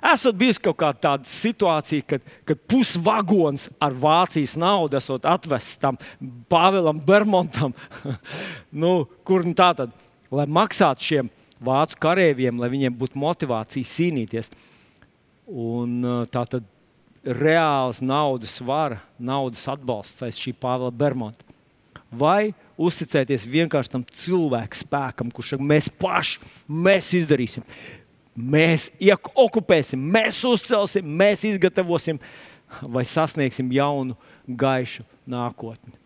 Esat 0.02 0.34
bijis 0.34 0.58
kaut 0.58 0.80
kāda 0.80 0.98
tāda 0.98 1.30
situācija, 1.30 2.02
kad, 2.10 2.24
kad 2.48 2.62
pusvagons 2.66 3.68
ar 3.82 3.94
Vācijas 3.94 4.56
naudu 4.58 4.98
esat 4.98 5.28
atvests 5.30 5.78
tam 5.82 5.98
Pāvēlam 6.50 6.98
Bermontam, 7.06 7.76
nu, 8.82 8.96
kur 9.22 9.46
nu 9.46 9.54
tā 9.54 9.70
tad, 9.78 9.94
lai 10.34 10.48
maksātu 10.50 11.06
šiem 11.06 11.30
vācu 11.62 12.00
karavīriem, 12.02 12.58
lai 12.58 12.72
viņiem 12.72 12.98
būtu 12.98 13.20
motivācija 13.22 13.92
cīnīties. 13.92 14.50
Un, 15.46 16.00
tā 16.34 16.44
tad 16.50 16.66
reāls 17.22 18.02
naudas 18.02 18.56
vara, 18.64 18.98
naudas 19.22 19.62
atbalsts 19.70 20.26
aiz 20.26 20.38
šī 20.38 20.56
Pāvila 20.58 20.90
Bermonta. 20.90 21.51
Vai 22.12 22.52
uzticēties 22.80 23.48
vienkārši 23.48 23.92
tam 23.94 24.04
cilvēku 24.04 24.78
spēkam, 24.82 25.32
kurš 25.32 25.54
saka, 25.54 25.66
mēs 25.72 25.88
paši 26.00 26.52
mēs 26.68 27.10
izdarīsim. 27.22 27.66
Mēs 28.32 28.88
okupēsim, 29.36 30.00
mēs 30.14 30.38
uzcelsim, 30.48 31.08
mēs 31.20 31.44
izgatavosim 31.48 32.20
vai 32.88 33.04
sasniegsim 33.04 33.72
jaunu, 33.74 34.16
gaišu 34.48 35.04
nākotni. 35.28 35.98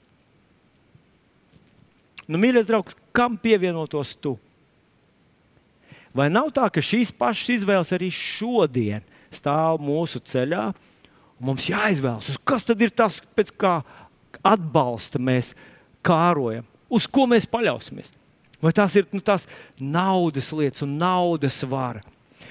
Nu, 2.27 2.41
mīļais 2.43 2.67
draugs, 2.67 2.97
kam 3.15 3.37
pievienotos 3.39 4.17
tu? 4.19 4.35
Vai 6.17 6.27
nav 6.33 6.51
tā, 6.57 6.67
ka 6.73 6.83
šīs 6.83 7.13
pašas 7.15 7.53
izvēles 7.61 7.93
arī 7.95 8.09
šodien 8.11 9.05
stāv 9.35 9.79
mūsu 9.85 10.23
ceļā? 10.27 10.71
Mums 11.47 11.69
jāizvēlas, 11.69 12.39
kas 12.49 12.65
tad 12.67 12.81
ir 12.83 12.91
tas, 12.97 13.21
pēc 13.37 13.53
kā 13.61 13.77
atbalsta 14.47 15.21
mēs 15.23 15.53
kārojam, 16.07 16.67
uz 16.93 17.09
ko 17.11 17.27
mēs 17.31 17.49
paļausimies. 17.51 18.13
Vai 18.63 18.73
tās 18.77 18.95
ir 18.97 19.09
nu, 19.13 19.21
tās 19.21 19.45
naudas 19.81 20.53
lietas 20.57 20.85
un 20.87 20.97
naudas 21.01 21.59
vara? 21.69 22.01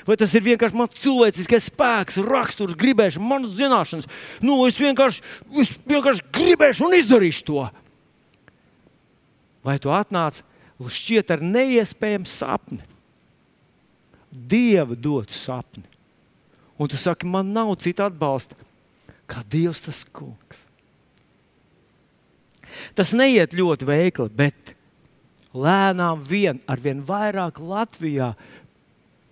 Vai 0.05 0.17
tas 0.21 0.33
ir 0.37 0.43
vienkārši 0.45 0.77
mans 0.77 0.97
cilvēciskais 1.01 1.69
spēks, 1.71 2.19
raksturs, 2.21 2.75
gribēšana, 2.77 3.25
manas 3.25 3.55
zināšanas? 3.57 4.09
Nu, 4.43 4.59
es, 4.69 4.77
vienkārši, 4.77 5.23
es 5.63 5.71
vienkārši 5.89 6.27
gribēšu 6.35 6.85
un 6.85 6.93
izdarīšu 6.99 7.45
to. 7.47 7.63
Vai 9.65 9.79
tu 9.81 9.89
atnāc 9.89 10.43
šķiet 10.77 11.33
ar 11.33 11.41
neiespējamu 11.41 12.29
sapni? 12.29 12.83
Dieva 14.29 14.93
dotu 14.93 15.33
sapni. 15.33 15.85
Un 16.77 16.91
tu 16.91 16.99
saki, 16.99 17.25
man 17.25 17.53
nav 17.55 17.71
cita 17.81 18.05
atbalsta, 18.11 18.57
kā 19.31 19.41
Dievs 19.49 19.85
tas 19.87 20.03
kungs. 20.13 20.64
Tas 22.97 23.13
neiet 23.15 23.55
ļoti 23.55 23.87
veikli, 23.87 24.29
bet 24.35 24.75
lēnām 25.55 26.21
vien, 26.25 26.59
ar 26.67 26.81
vien 26.81 27.01
vairāk 27.05 27.59
Latvijā 27.63 28.33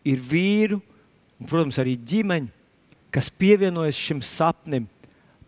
ir 0.07 0.19
vīru, 0.19 0.79
un, 1.39 1.47
protams, 1.49 1.79
arī 1.81 1.95
ģimeņi, 1.99 2.51
kas 3.13 3.29
pievienojas 3.29 3.99
šim 3.99 4.23
sapnim 4.25 4.87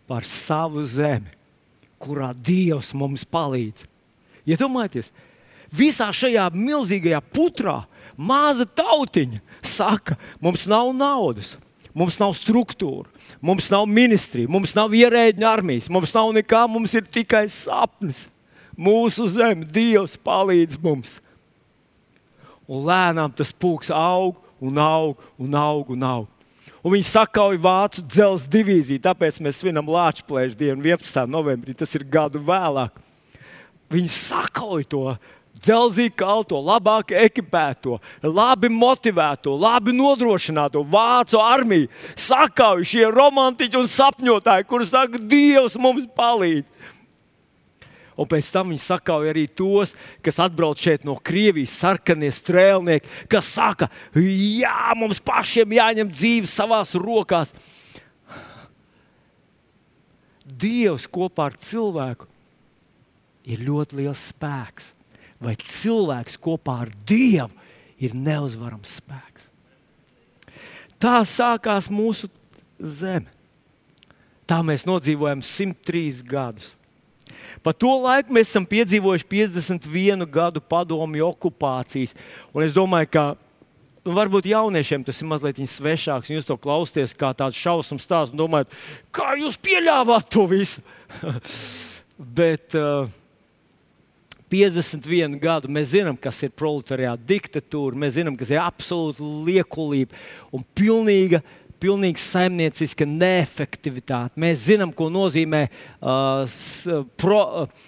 par 0.06 0.26
savu 0.28 0.84
zemi, 0.86 1.32
kurā 1.98 2.30
Dievs 2.34 2.92
mums 2.94 3.24
palīdz. 3.26 3.86
Iedomājieties, 4.46 5.10
visā 5.74 6.12
šajā 6.14 6.46
milzīgajā 6.54 7.20
putrā 7.34 7.80
maza 8.16 8.66
tautiņa 8.68 9.40
saka, 9.66 10.16
mums 10.40 10.68
nav 10.70 10.92
naudas, 10.96 11.56
mums 11.96 12.18
nav 12.20 12.34
struktūra, 12.36 13.08
mums 13.40 13.70
nav 13.72 13.86
ministrija, 13.88 14.50
mums 14.52 14.74
nav 14.76 14.94
ierēģiņa 14.96 15.48
armijas, 15.48 15.90
mums 15.92 16.12
nav 16.16 16.32
nekā, 16.36 16.66
mums 16.70 16.94
ir 16.98 17.08
tikai 17.08 17.46
sapnis. 17.52 18.26
Mūsu 18.76 19.30
zeme, 19.32 19.64
Dievs 19.64 20.18
palīdz 20.20 20.76
mums. 20.82 21.16
Un 22.68 22.84
lēnām 22.84 23.32
tas 23.32 23.54
pūks 23.56 23.88
aug 23.94 24.36
un 24.60 24.76
aug 24.82 25.16
un 25.40 25.54
aug. 25.56 25.92
Un 25.94 26.04
aug. 26.04 26.32
Un 26.86 26.92
viņi 26.94 27.08
sakauja 27.08 27.58
vācu 27.58 28.04
dzelzceļa 28.06 28.52
divīziju, 28.52 29.02
tāpēc 29.02 29.40
mēs 29.42 29.58
svinam 29.58 29.88
Latvijas 29.90 30.54
dienu 30.54 30.84
11. 30.84 31.24
novembrī. 31.26 31.74
Tas 31.74 31.90
ir 31.98 32.04
gadu 32.06 32.38
vēlāk. 32.46 33.00
Viņi 33.90 34.10
sakauja 34.12 34.86
to 34.90 35.02
dzelzceļa 35.62 36.14
kalto, 36.18 36.60
labāk 36.62 37.14
ekipēto, 37.16 38.00
labi 38.22 38.70
motivēto, 38.72 39.54
labi 39.60 39.94
nodrošināto 39.96 40.84
vācu 40.90 41.40
armiju. 41.42 41.88
Sakauja 42.16 42.86
šie 42.86 43.06
romantiķi 43.12 43.80
un 43.80 43.88
sapņotāji, 43.90 44.68
kuriem 44.68 44.90
saka, 44.90 45.22
Dievs 45.26 45.78
mums 45.80 46.06
palīdz 46.16 46.92
un 48.16 48.28
pēc 48.28 48.48
tam 48.52 48.72
viņi 48.72 48.82
sakauja 48.82 49.32
arī 49.32 49.44
tos, 49.52 49.94
kas 50.24 50.40
atbrauc 50.42 50.80
šeit 50.80 51.04
no 51.06 51.16
Krievijas, 51.20 51.76
sarkanie 51.76 52.30
strēlnieki, 52.32 53.10
kas 53.32 53.50
saka, 53.56 53.90
jā, 54.16 54.92
mums 54.98 55.20
pašiem 55.24 55.76
jāņem 55.76 56.12
dzīve 56.12 56.50
savās 56.50 56.94
rokās. 56.96 57.52
Dievs 60.46 61.08
kopā 61.10 61.50
ar 61.50 61.56
cilvēku 61.60 62.28
ir 63.46 63.62
ļoti 63.66 64.00
liels 64.00 64.28
spēks, 64.32 64.92
vai 65.42 65.56
cilvēks 65.60 66.38
kopā 66.42 66.80
ar 66.86 66.92
Dievu 67.08 67.52
ir 68.00 68.16
neuzvarams 68.16 68.98
spēks. 69.00 69.50
Tā 71.00 71.20
sākās 71.28 71.90
mūsu 71.92 72.28
zeme. 72.80 73.28
Tā 74.46 74.60
mēs 74.64 74.86
nodzīvojam 74.86 75.42
103 75.44 76.22
gadus. 76.26 76.74
Pa 77.64 77.72
to 77.74 77.90
laiku 77.98 78.34
mēs 78.36 78.52
esam 78.52 78.66
piedzīvojuši 78.68 79.26
51 79.28 80.22
gadu 80.30 80.62
padomju 80.62 81.26
okupācijas. 81.32 82.14
Un 82.54 82.62
es 82.62 82.74
domāju, 82.76 83.10
ka 83.10 83.24
nu, 84.06 84.14
varbūt 84.14 84.48
jauniešiem 84.52 85.04
tas 85.06 85.18
ir 85.20 85.28
mazliet 85.28 85.58
svešāks. 85.58 86.30
Jūs 86.30 86.46
to 86.48 86.56
klausāties 86.60 87.16
kā 87.18 87.32
tāds 87.36 87.58
šausmu 87.58 87.98
stāsts 88.02 88.34
un 88.34 88.44
domājat, 88.44 88.72
kā 89.10 89.34
jūs 89.40 89.58
pieļāvāt 89.58 90.30
to 90.30 90.46
visu. 90.50 90.84
Bet 92.38 92.76
uh, 92.78 93.10
51 94.56 95.36
gadu 95.42 95.68
mēs 95.72 95.92
zinām, 95.92 96.16
kas 96.20 96.40
ir 96.46 96.54
proletariāta 96.56 97.22
diktatūra, 97.28 97.98
mēs 98.06 98.16
zinām, 98.16 98.36
kas 98.38 98.52
ir 98.54 98.62
absolūta 98.62 99.24
liekulība 99.46 100.16
un 100.54 100.64
pilnīga 100.76 101.42
pilnīgi 101.82 102.22
saimnieciska 102.22 103.04
neefektivitāte. 103.04 104.40
Mēs 104.40 104.64
zinām, 104.70 104.94
ko 104.96 105.10
nozīmē 105.12 105.66
uh, 105.68 106.56
pro, 107.20 107.42
uh, 107.66 107.84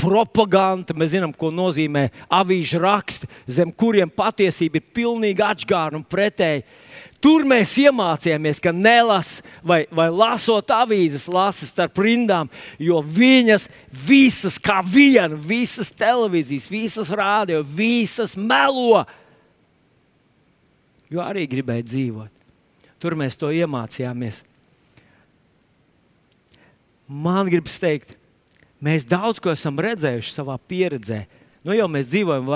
propaganda, 0.00 0.96
mēs 0.96 1.14
zinām, 1.14 1.32
ko 1.36 1.48
nozīmē 1.54 2.08
avīžu 2.40 2.82
raksti, 2.82 3.30
zem 3.48 3.72
kuriem 3.72 4.12
patiesība 4.12 4.80
ir 4.80 4.92
pilnīgi 4.96 5.44
atšķirīga 5.46 6.00
un 6.00 6.04
pretēji. 6.04 6.66
Tur 7.20 7.44
mēs 7.44 7.74
iemācījāmies, 7.82 8.62
ka 8.64 8.72
nelas 8.72 9.42
vai, 9.60 9.82
vai 9.92 10.06
lasot 10.08 10.72
avīzes, 10.72 11.26
lasa 11.28 11.68
starp 11.68 12.00
rindām, 12.00 12.48
jo 12.80 13.02
viņas 13.04 13.66
visas, 13.92 14.56
kā 14.56 14.78
viena, 14.80 15.36
visas 15.36 15.92
televīzijas, 15.92 16.70
visas 16.72 17.10
rādio, 17.12 17.60
visas 17.60 18.38
melo. 18.40 19.02
Jo 21.12 21.20
arī 21.26 21.44
gribēja 21.50 21.84
dzīvot. 21.90 22.32
Tur 23.00 23.16
mēs 23.20 23.36
to 23.36 23.52
iemācījāmies. 23.52 24.40
Man 27.10 27.52
gribas 27.52 27.76
teikt, 27.82 28.16
mēs 28.80 29.04
daudz 29.04 29.42
ko 29.42 29.52
esam 29.52 29.76
redzējuši 29.76 30.32
savā 30.32 30.56
pieredzē. 30.70 31.24
Nu, 31.66 31.74
jau 31.76 31.88
mēs 31.92 32.08
dzīvojam 32.08 32.46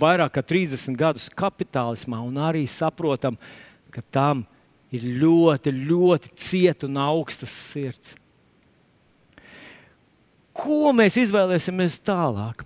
vairāk 0.00 0.34
kā 0.34 0.42
30 0.42 0.98
gadus 0.98 1.28
kapitālismā 1.30 2.18
un 2.26 2.38
arī 2.42 2.64
saprotam, 2.66 3.36
ka 3.38 3.69
tam 4.14 4.44
ir 4.94 5.04
ļoti, 5.20 5.72
ļoti 5.90 6.32
cieta 6.38 6.86
un 6.86 6.98
augstas 7.02 7.50
sirds. 7.50 8.14
Ko 10.54 10.92
mēs 10.94 11.16
izvēlēsimies 11.20 12.00
tālāk? 12.04 12.64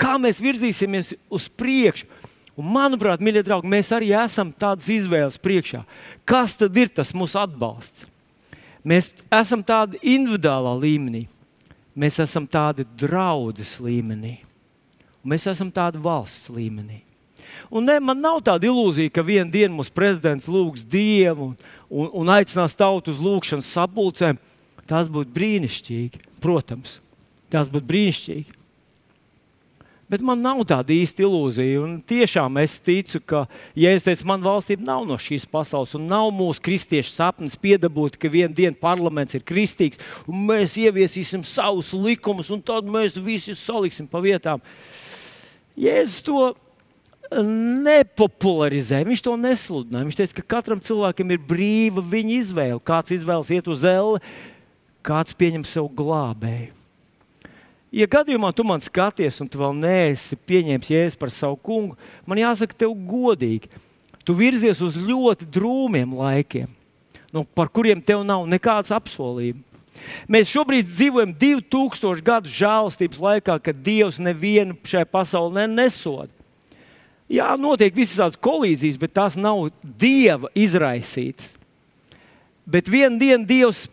Kā 0.00 0.16
mēs 0.20 0.40
virzīsimies 0.42 1.12
uz 1.32 1.48
priekšu? 1.48 2.08
Un, 2.52 2.68
manuprāt, 2.68 3.22
mīļie 3.24 3.44
draugi, 3.46 3.70
mēs 3.72 3.92
arī 3.96 4.10
esam 4.16 4.50
tādas 4.52 4.88
izvēles 4.92 5.38
priekšā. 5.40 5.82
Kas 6.28 6.56
tad 6.60 6.76
ir 6.76 6.90
tas 6.92 7.14
mūsu 7.16 7.40
atbalsts? 7.40 8.04
Mēs 8.84 9.12
esam 9.32 9.62
tādi 9.64 10.00
individuālā 10.02 10.74
līmenī, 10.82 11.22
mēs 11.94 12.18
esam 12.24 12.48
tādi 12.50 12.84
draudzes 12.98 13.76
līmenī, 13.80 14.40
un 15.22 15.32
mēs 15.32 15.46
esam 15.52 15.70
tādi 15.72 16.02
valsts 16.02 16.50
līmenī. 16.52 17.00
Un 17.70 17.86
ne, 17.88 17.98
man 18.02 18.22
nav 18.22 18.40
tāda 18.46 18.68
ilūzija, 18.70 19.12
ka 19.12 19.24
vienā 19.26 19.50
dienā 19.52 19.74
mūsu 19.76 19.94
prezidents 19.94 20.48
lūgs 20.50 20.86
Dievu 20.88 21.50
un, 21.50 21.54
un, 21.90 22.10
un 22.22 22.32
aicinās 22.34 22.76
tautu 22.78 23.14
uz 23.14 23.20
lūgšanas 23.22 23.70
sapulcēm. 23.76 24.40
Tas 24.88 25.06
būtu 25.12 25.30
brīnišķīgi, 25.36 26.24
protams, 26.42 26.98
tas 27.52 27.70
būtu 27.70 27.88
brīnišķīgi. 27.92 28.58
Bet 30.12 30.20
man 30.20 30.42
nav 30.44 30.58
tāda 30.68 30.92
īsta 30.92 31.22
ilūzija. 31.24 31.78
Un 31.80 31.92
tiešām 32.04 32.58
es 32.60 32.74
ticu, 32.84 33.16
ka, 33.24 33.46
ja 33.78 33.94
es 33.96 34.04
teicu, 34.04 34.26
man 34.28 34.42
valstība 34.44 34.84
nav 34.84 35.06
no 35.08 35.16
šīs 35.16 35.46
pasaules, 35.48 35.94
un 35.96 36.04
nav 36.10 36.28
mūsu 36.36 36.60
kristiešu 36.66 37.14
sapnis 37.14 37.56
piedabūt, 37.56 38.18
ka 38.20 38.28
vienā 38.28 38.52
dienā 38.58 38.76
parlaments 38.76 39.38
ir 39.38 39.46
kristīgs, 39.48 40.02
un 40.28 40.42
mēs 40.50 40.74
ieviesīsim 40.82 41.46
savus 41.48 41.94
likumus, 41.96 42.52
un 42.52 42.60
tad 42.60 42.84
mēs 42.92 43.16
visi 43.24 43.56
saliksim 43.56 44.10
pa 44.10 44.20
vietām. 44.20 44.60
Jēzus 45.80 46.20
to 46.26 46.50
nepopularizēja, 47.40 49.06
viņš 49.08 49.22
to 49.24 49.34
nesludināja. 49.40 50.06
Viņš 50.08 50.18
teica, 50.20 50.36
ka 50.38 50.44
katram 50.56 50.82
cilvēkam 50.82 51.32
ir 51.32 51.40
brīva 51.48 52.04
viņa 52.04 52.36
izvēle. 52.38 52.80
Kāds 52.84 53.14
izvēlas 53.14 53.50
iet 53.54 53.68
uz 53.70 53.86
elli, 53.88 54.20
kāds 55.06 55.36
pieņem 55.38 55.64
sev 55.68 55.88
glābēju. 55.96 56.72
Ja 57.92 58.06
gadījumā 58.08 58.48
tu 58.56 58.64
man 58.64 58.80
skaties, 58.80 59.36
un 59.44 59.48
tu 59.52 59.60
vēl 59.60 59.74
neesi 59.76 60.38
pieņēmis 60.48 60.92
jēzu 60.94 61.18
par 61.20 61.32
savu 61.32 61.58
kungu, 61.60 61.98
man 62.24 62.40
jāsaka, 62.40 62.76
tev 62.84 62.94
godīgi. 62.96 63.68
Tu 64.24 64.36
virzies 64.38 64.80
uz 64.80 64.96
ļoti 64.96 65.44
drūmiem 65.52 66.14
laikiem, 66.16 66.70
no, 67.34 67.42
par 67.44 67.68
kuriem 67.68 68.00
tev 68.00 68.22
nav 68.24 68.46
nekādas 68.48 68.94
apsolījuma. 68.96 69.60
Mēs 70.30 70.48
šobrīd 70.48 70.88
dzīvojam 70.88 71.34
2000 71.36 72.24
gadu 72.24 72.50
žēlastības 72.50 73.20
laikā, 73.20 73.58
kad 73.60 73.82
Dievs 73.84 74.16
nevienu 74.22 74.78
šajā 74.88 75.04
pasaulē 75.12 75.66
nesoda. 75.68 76.30
Jā, 77.32 77.54
notiek 77.56 77.94
visas 77.96 78.18
tādas 78.20 78.40
kolīzijas, 78.44 79.00
bet 79.00 79.14
tās 79.16 79.38
nav 79.40 79.70
Dieva 79.80 80.50
izraisītas. 80.58 81.54
Bet 82.68 82.90
vienā 82.92 83.16
dienā 83.20 83.48
Dievs 83.48 83.86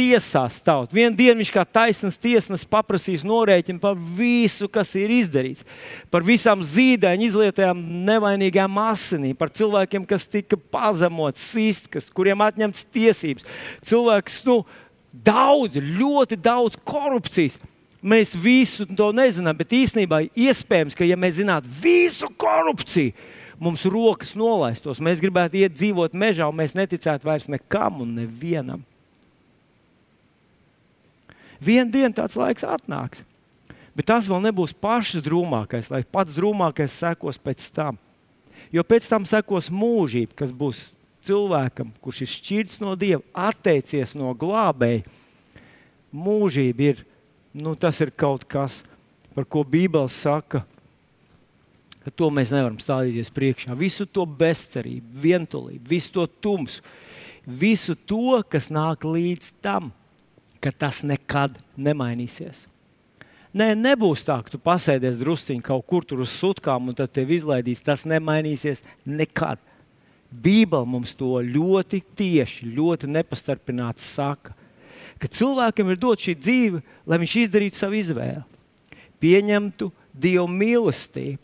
tiesās 0.00 0.60
tautu. 0.64 0.94
Vienu 0.96 1.16
dienu 1.18 1.40
viņš 1.42 1.52
kā 1.54 1.64
taisnīgs 1.66 2.18
tiesnesis 2.20 2.68
paprasīs 2.68 3.24
norēķinu 3.26 3.80
par 3.82 3.98
visu, 3.98 4.68
kas 4.72 4.92
ir 4.98 5.12
izdarīts. 5.12 5.66
Par 6.12 6.24
visām 6.26 6.62
zīdaiņu 6.64 7.26
izlietajām 7.26 7.82
nevainīgām 8.08 8.78
asinīm, 8.86 9.36
par 9.38 9.52
cilvēkiem, 9.54 10.06
kas 10.08 10.28
tika 10.30 10.58
pazemots, 10.72 11.42
sists, 11.52 12.08
kuriem 12.14 12.44
atņemts 12.46 12.86
tiesības. 12.94 13.48
Cilvēks, 13.90 14.40
nu, 14.48 14.62
daudz, 15.26 15.80
ļoti 15.80 16.38
daudz 16.40 16.80
korupcijas. 16.86 17.58
Mēs 18.00 18.32
visu 18.32 18.86
to 18.96 19.10
nezinām, 19.12 19.56
bet 19.58 19.74
īstenībā 19.76 20.22
iespējams, 20.32 20.96
ka 20.96 21.04
ja 21.04 21.18
mēs 21.20 21.36
zinātu 21.36 21.68
visu 21.82 22.30
korupciju, 22.40 23.12
mums 23.60 23.84
rokas 23.84 24.32
nolaistos. 24.38 25.02
Mēs 25.04 25.20
gribētu 25.20 25.60
iet 25.60 25.76
dzīvot 25.76 26.16
mežā, 26.16 26.48
un 26.48 26.56
mēs 26.62 26.72
neticētu 26.78 27.28
vairs 27.28 27.50
nekam 27.52 28.00
un 28.06 28.14
nevienam. 28.22 28.86
Vienu 31.60 31.92
dienu 31.92 32.16
tāds 32.16 32.38
laiks 32.40 32.64
atnāks, 32.64 33.20
bet 33.92 34.08
tas 34.08 34.24
vēl 34.30 34.40
nebūs 34.46 34.72
pašs 34.80 35.20
drūmākais, 35.26 35.90
lai 35.92 36.00
pats 36.08 36.32
drūmākais 36.32 36.96
sekos 37.02 37.36
pēc 37.36 37.68
tam. 37.76 38.00
Jo 38.72 38.80
pēc 38.86 39.04
tam 39.10 39.26
sekos 39.28 39.68
mūžība, 39.68 40.38
kas 40.40 40.54
būs 40.56 40.94
cilvēkam, 41.26 41.90
kurš 42.00 42.22
ir 42.24 42.30
šķirts 42.32 42.80
no 42.80 42.94
Dieva, 42.96 43.20
atteicies 43.36 44.14
no 44.16 44.32
glābēja, 44.32 45.04
mūžība 46.16 46.86
ir, 46.94 47.02
nu, 47.54 47.74
tas 47.74 48.00
ir 48.00 48.12
kaut 48.14 48.44
kas, 48.48 48.82
par 49.34 49.46
ko 49.48 49.64
Bībele 49.66 50.10
saka, 50.10 50.64
ka 52.00 52.12
to 52.16 52.30
mēs 52.32 52.52
nevaram 52.54 52.78
stādīties 52.80 53.32
priekšā. 53.34 53.76
Visu 53.78 54.06
to 54.08 54.24
bezcerību, 54.24 55.06
vientulību, 55.24 55.84
visu 55.90 56.14
to 56.14 56.26
tumsu, 56.40 56.84
visu 57.44 57.94
to, 57.94 58.40
kas 58.48 58.70
nāk 58.72 59.04
līdz 59.04 59.52
tam, 59.64 59.90
ka 60.60 60.72
tas 60.72 61.02
nekad 61.06 61.56
nemainīsies. 61.76 62.66
Nē, 63.50 63.72
nebūs 63.74 64.22
tā, 64.22 64.36
ka 64.46 64.52
tu 64.52 64.60
pasēdies 64.62 65.18
drusciņā 65.18 65.64
kaut 65.66 65.82
kur 65.90 66.04
tur 66.06 66.22
uz 66.22 66.30
sutkām 66.30 66.92
un 66.92 66.94
tad 66.94 67.10
tevi 67.10 67.34
izlaidīs. 67.40 67.82
Tas 67.82 68.04
nemainīsies 68.06 68.84
nekad. 69.08 69.58
Bībele 70.30 70.86
mums 70.86 71.16
to 71.18 71.40
ļoti 71.42 71.98
tieši, 72.14 72.68
ļoti 72.76 73.10
nepastarpināti 73.10 74.04
saka. 74.06 74.54
Ka 75.20 75.28
cilvēkam 75.28 75.90
ir 75.92 75.98
dot 76.00 76.22
šī 76.22 76.34
dzīve, 76.38 76.82
lai 77.08 77.18
viņš 77.20 77.34
izdarītu 77.44 77.76
savu 77.76 77.98
izvēli, 78.00 78.44
pieņemtu 79.20 79.90
Dieva 80.20 80.46
mīlestību, 80.50 81.38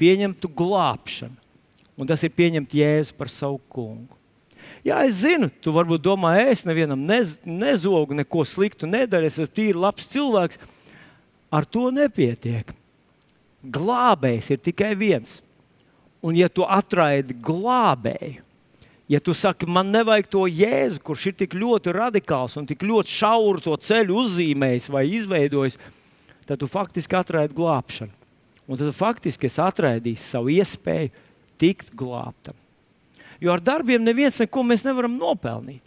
pieņemtu 0.00 0.50
glābšanu. 0.58 1.36
Un 2.00 2.08
tas 2.08 2.22
ir 2.24 2.32
pieņemt 2.36 2.74
Jēzu 2.76 3.14
par 3.16 3.30
savu 3.32 3.60
kungu. 3.70 4.16
Jā, 4.84 5.02
es 5.04 5.20
zinu, 5.20 5.50
tu 5.60 5.72
varbūt 5.76 6.02
domā, 6.04 6.34
es 6.48 6.64
nevienam 6.68 7.00
nez, 7.04 7.34
nezogu, 7.44 8.16
neko 8.16 8.44
sliktu 8.48 8.88
nedaru, 8.88 9.28
es 9.28 9.36
esmu 9.36 9.52
tīri 9.56 9.80
labs 9.80 10.08
cilvēks. 10.12 10.60
Ar 11.52 11.66
to 11.68 11.90
nepietiek. 11.92 12.72
Glābējs 13.60 14.52
ir 14.54 14.60
tikai 14.64 14.94
viens 14.96 15.40
Un, 16.20 16.36
ja 16.36 16.50
tu 16.52 16.66
atraidi 16.68 17.34
glābēju, 17.40 18.44
ja 19.10 19.20
tu 19.20 19.34
saki, 19.34 19.66
man 19.66 19.90
nevajag 19.90 20.28
to 20.30 20.44
jēzu, 20.46 21.00
kurš 21.02 21.26
ir 21.30 21.36
tik 21.42 21.56
ļoti 21.58 21.94
radikāls 21.96 22.54
un 22.60 22.68
tik 22.68 22.84
ļoti 22.86 23.10
šauru 23.10 23.64
to 23.64 23.74
ceļu 23.74 24.20
uzzīmējis 24.22 24.86
vai 24.94 25.04
izveidojis, 25.10 25.78
tad 26.46 26.62
tu 26.62 26.70
faktiski 26.70 27.18
atraidi 27.18 27.56
glābšanu. 27.58 28.14
Un 28.70 28.78
tad 28.78 28.94
faktiski 28.94 29.48
es 29.50 29.58
atraidīšu 29.58 30.22
savu 30.22 30.52
iespēju 30.54 31.10
tikt 31.58 31.90
glābtam. 31.98 32.54
Jo 33.42 33.56
ar 33.56 33.62
darbiem 33.64 34.04
neviens 34.04 34.38
neko 34.38 34.62
mēs 34.68 34.84
nevaram 34.86 35.16
nopelnīt. 35.18 35.82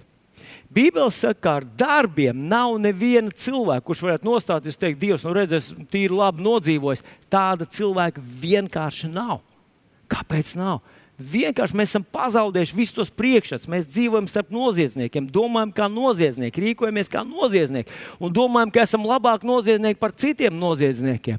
Bībeli 0.73 1.13
saka, 1.13 1.37
ka 1.39 1.51
ar 1.61 1.65
darbiem 1.77 2.47
nav 2.49 2.75
neviena 2.81 3.29
cilvēka, 3.29 3.85
kurš 3.85 4.01
varētu 4.03 4.27
nostāties 4.27 4.75
un 4.75 4.81
teikt, 4.81 4.99
Dievs, 4.99 5.23
nu 5.23 5.35
redzēs, 5.37 5.69
tīri 5.93 6.17
labi 6.17 6.43
nodzīvojis. 6.43 7.03
Tāda 7.31 7.67
cilvēka 7.69 8.23
vienkārši 8.41 9.11
nav. 9.13 9.43
Kāpēc 10.11 10.55
nav? 10.57 10.81
Vienkārši 11.13 11.77
mēs 11.77 11.91
esam 11.91 12.05
pazaudējuši 12.09 12.75
visus 12.75 12.95
tos 12.95 13.11
priekšstats. 13.13 13.69
Mēs 13.69 13.85
dzīvojam 13.85 14.25
starp 14.31 14.49
noziedzniekiem, 14.53 15.27
domājam, 15.29 15.73
kā 15.77 15.85
noziedznieki, 15.91 16.63
rīkojamies 16.63 17.11
kā 17.13 17.21
noziedznieki 17.27 17.93
un 18.17 18.33
domājam, 18.33 18.71
ka 18.73 18.81
esam 18.81 19.05
labāki 19.05 19.45
noziedznieki 19.45 20.01
par 20.01 20.15
citiem 20.17 20.57
noziedzniekiem. 20.57 21.37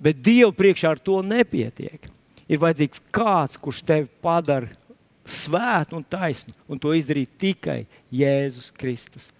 Bet 0.00 0.20
Dievu 0.24 0.54
priekšā 0.56 0.94
ar 0.94 1.00
to 1.00 1.20
nepietiek. 1.24 2.08
Ir 2.48 2.60
vajadzīgs 2.62 3.02
kāds, 3.12 3.60
kurš 3.60 3.82
tevi 3.84 4.08
padara 4.22 4.70
svētu 5.26 5.98
un 5.98 6.04
taisnu, 6.06 6.54
un 6.70 6.80
to 6.80 6.92
izdarīt 6.94 7.32
tikai 7.40 7.80
Jēzus 8.14 8.70
Kristus. 8.78 9.32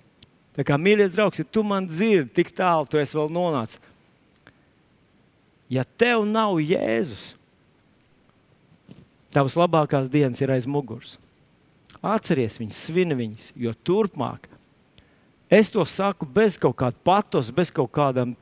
Tā 0.57 0.65
kā 0.67 0.77
mīļais 0.81 1.15
draugs, 1.15 1.41
ja 1.41 1.47
tu 1.47 1.63
man 1.65 1.87
dzirdi, 1.87 2.33
tik 2.41 2.51
tālu 2.57 2.89
tu 2.91 2.99
esi 2.99 3.17
vēl 3.17 3.31
nonācis. 3.33 3.81
Ja 5.71 5.85
tev 5.99 6.25
nav 6.29 6.59
Jēzus, 6.63 7.36
Tavas 9.37 9.57
labākās 9.59 10.09
dienas 10.09 10.41
ir 10.41 10.55
aiz 10.55 10.65
muguras. 10.65 11.19
Atceries 12.01 12.57
viņus, 12.61 12.85
svini 12.89 13.17
viņus, 13.19 13.51
jo 13.61 13.73
turpmāk 13.85 14.49
es 15.51 15.71
to 15.71 15.85
saku 15.87 16.27
bez 16.27 16.57
kaut 16.59 16.77
kāda 16.81 16.97
patos, 17.05 17.53
bez 17.55 17.71
kaut 17.71 17.93
kādam 17.95 18.35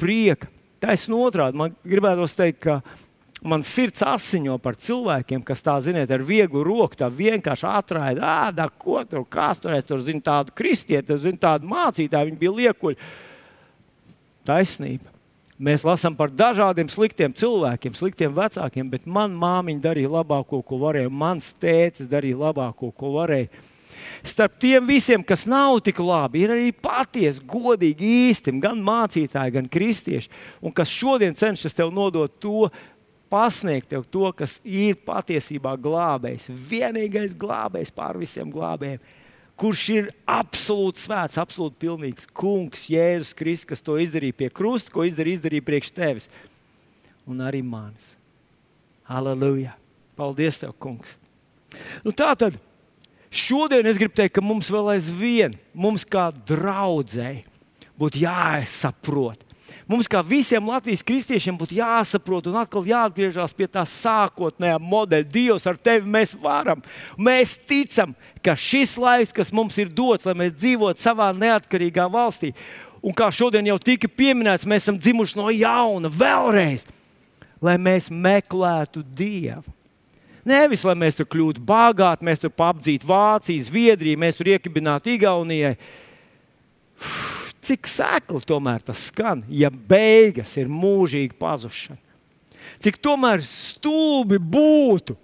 prieka. 0.00 0.48
Taisnība 0.82 1.28
otrādi. 1.28 1.58
Man 1.58 1.76
gribētos 1.86 2.34
teikt, 2.34 2.64
ka 2.64 2.80
man 3.46 3.62
sirds 3.66 4.02
asiņo 4.06 4.56
par 4.62 4.74
cilvēkiem, 4.80 5.44
kas 5.46 5.62
tā, 5.62 5.76
ziniet, 5.84 6.10
ar 6.10 6.24
vieglu 6.26 6.64
roku 6.66 6.98
tā 6.98 7.06
vienkārši 7.12 7.68
atraida, 7.70 8.32
ādā, 8.48 8.66
ko 8.66 9.04
tur, 9.06 9.22
kas 9.30 9.62
tur 9.62 9.76
ir. 9.76 9.86
Tur 9.86 10.02
zina 10.02 10.24
tādu 10.32 10.56
kristieti, 10.58 11.20
zina 11.22 11.38
tādu 11.46 11.70
mācītāju, 11.70 12.32
viņi 12.32 12.40
bija 12.40 12.56
liekuļi. 12.58 12.98
Taisnība. 14.48 15.11
Mēs 15.62 15.84
lasām 15.86 16.16
par 16.18 16.32
dažādiem 16.34 16.88
sliktiem 16.90 17.30
cilvēkiem, 17.38 17.94
sliktiem 17.94 18.32
vecākiem, 18.34 18.88
bet 18.90 19.04
manā 19.06 19.36
māmiņa 19.38 19.84
darīja 19.84 20.10
labāko, 20.10 20.58
ko 20.66 20.80
varēja. 20.80 21.12
Mans 21.14 21.52
tēcis 21.62 22.08
darīja 22.10 22.40
labāko, 22.40 22.90
ko 22.90 23.12
varēja. 23.20 23.46
Starp 24.26 24.56
tiem 24.62 24.88
visiem, 24.88 25.22
kas 25.22 25.44
nav 25.46 25.78
tik 25.86 26.00
labi, 26.02 26.42
ir 26.42 26.54
arī 26.56 26.72
patiesi, 26.74 27.42
godīgi, 27.46 28.10
īsti, 28.30 28.56
gan 28.62 28.82
mācītāji, 28.82 29.54
gan 29.54 29.70
kristieši, 29.70 30.30
un 30.62 30.74
kas 30.74 30.90
šodien 30.90 31.38
cenšas 31.38 31.78
tev 31.78 31.94
nodot 31.94 32.34
to, 32.42 32.66
pasniegt 33.30 33.92
tev 33.94 34.02
to, 34.10 34.26
kas 34.34 34.58
ir 34.66 34.98
patiesībā 35.06 35.76
glābējs, 35.78 36.50
vienīgais 36.50 37.38
glābējs 37.38 37.94
pār 37.94 38.18
visiem 38.18 38.50
glābējiem 38.50 39.21
kurš 39.62 39.82
ir 39.94 40.08
absolūti 40.26 41.04
svēts, 41.04 41.38
absolūti 41.38 41.78
pilnīgs 41.84 42.26
kungs, 42.34 42.88
Jēzus 42.90 43.36
Kristus, 43.38 43.68
kas 43.70 43.84
to 43.84 43.94
izdarīja 44.02 44.34
pie 44.40 44.48
krusta, 44.50 44.90
ko 44.94 45.06
izdarīja, 45.06 45.38
izdarīja 45.38 45.66
priekš 45.68 45.92
tevis 45.94 46.28
un 47.28 47.44
arī 47.46 47.62
manis. 47.62 48.16
Halleluja! 49.06 49.76
Paldies, 50.18 50.58
tev, 50.60 50.74
kungs! 50.82 51.14
Nu, 52.04 52.12
tā 52.12 52.32
tad 52.38 52.58
šodien 53.32 53.86
es 53.88 54.00
gribu 54.00 54.16
teikt, 54.18 54.34
ka 54.36 54.44
mums 54.44 54.68
vēl 54.72 54.92
aizvien, 54.96 55.54
mums 55.72 56.04
kā 56.04 56.26
draudzēji, 56.50 57.44
būtu 58.00 58.24
jāsaprot, 58.24 59.46
Mums, 59.90 60.06
kā 60.10 60.20
visiem 60.24 60.68
Latvijas 60.70 61.02
kristiešiem, 61.06 61.56
būtu 61.58 61.76
jāsaprot 61.76 62.46
un 62.50 62.58
atkal 62.60 62.86
jāatgriežas 62.86 63.54
pie 63.56 63.66
tā 63.70 63.82
sākotnējā 63.88 64.78
modeļa. 64.82 65.28
Dievs, 65.32 65.66
ar 65.68 65.78
tevi 65.78 66.08
mēs 66.08 66.36
varam. 66.38 66.82
Mēs 67.18 67.56
ticam, 67.68 68.14
ka 68.44 68.54
šis 68.58 68.94
laiks, 69.00 69.34
kas 69.34 69.52
mums 69.54 69.78
ir 69.82 69.90
dots, 69.92 70.26
lai 70.28 70.36
mēs 70.44 70.54
dzīvotu 70.54 71.02
savā 71.02 71.32
neatkarīgā 71.36 72.06
valstī, 72.12 72.52
un 73.02 73.14
kā 73.16 73.28
šodien 73.34 73.68
jau 73.72 73.78
tika 73.82 74.10
pieminēts, 74.10 74.68
mēs 74.70 74.86
esam 74.86 75.00
dzimuši 75.02 75.38
no 75.40 75.50
jauna, 75.50 76.10
vēlreiz, 76.10 76.86
lai 77.62 77.76
mēs 77.78 78.10
meklētu 78.10 79.02
Dievu. 79.02 79.66
Nevis, 80.46 80.82
lai 80.82 80.96
mēs 80.98 81.20
tur 81.20 81.28
kļūtu 81.30 81.62
bagāti, 81.62 82.26
mēs 82.26 82.42
tur 82.42 82.50
apdzītu 82.50 83.06
Vāciju, 83.06 83.62
Zviedriju, 83.68 84.18
mēs 84.18 84.40
tur 84.40 84.50
iekibinātu 84.50 85.14
Igaunijai. 85.14 85.76
Uf 87.02 87.41
Cik 87.62 87.86
sēkli 87.86 88.42
tomēr 88.46 88.82
tas 88.82 89.08
skan, 89.10 89.44
ja 89.48 89.70
beigas 89.70 90.56
ir 90.58 90.70
mūžīga 90.70 91.36
pazušana? 91.38 92.00
Cik 92.82 92.98
tomēr 93.02 93.42
stulbi 93.46 94.38
būtu, 94.42 95.14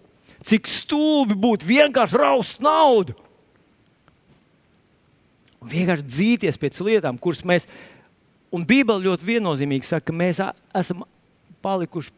cik 0.46 0.70
stulbi 0.70 1.34
būtu 1.38 1.66
vienkārši 1.66 2.20
raust 2.20 2.62
naudu 2.62 3.16
vienkārši 5.64 6.06
dzīties 6.06 6.60
pēc 6.60 6.80
lietām, 6.86 7.18
kuras 7.18 7.42
mēs, 7.46 7.66
un 8.54 8.66
Bībele 8.66 9.04
ļoti 9.06 9.26
viennozīmīgi 9.26 9.88
saka, 9.88 10.10
ka 10.10 10.16
mēs 10.16 10.40
esam 10.76 11.04
palikuši 11.64 12.12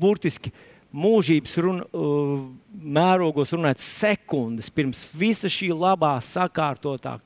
burtiski 0.00 0.52
mūžības 0.92 1.54
run, 1.64 1.80
uh, 1.80 2.34
mērogos 2.68 3.54
runāt 3.56 3.80
sekundes 3.80 4.68
pirms 4.70 5.06
visa 5.16 5.48
šī 5.48 5.70
labā, 5.72 6.18
sakārtotā 6.20 7.16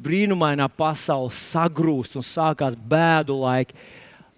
brīnumainā 0.00 0.68
pasaule 0.72 1.32
sagrūst 1.34 2.16
un 2.18 2.26
sākās 2.26 2.76
bēdu 2.76 3.36
laiki, 3.42 3.76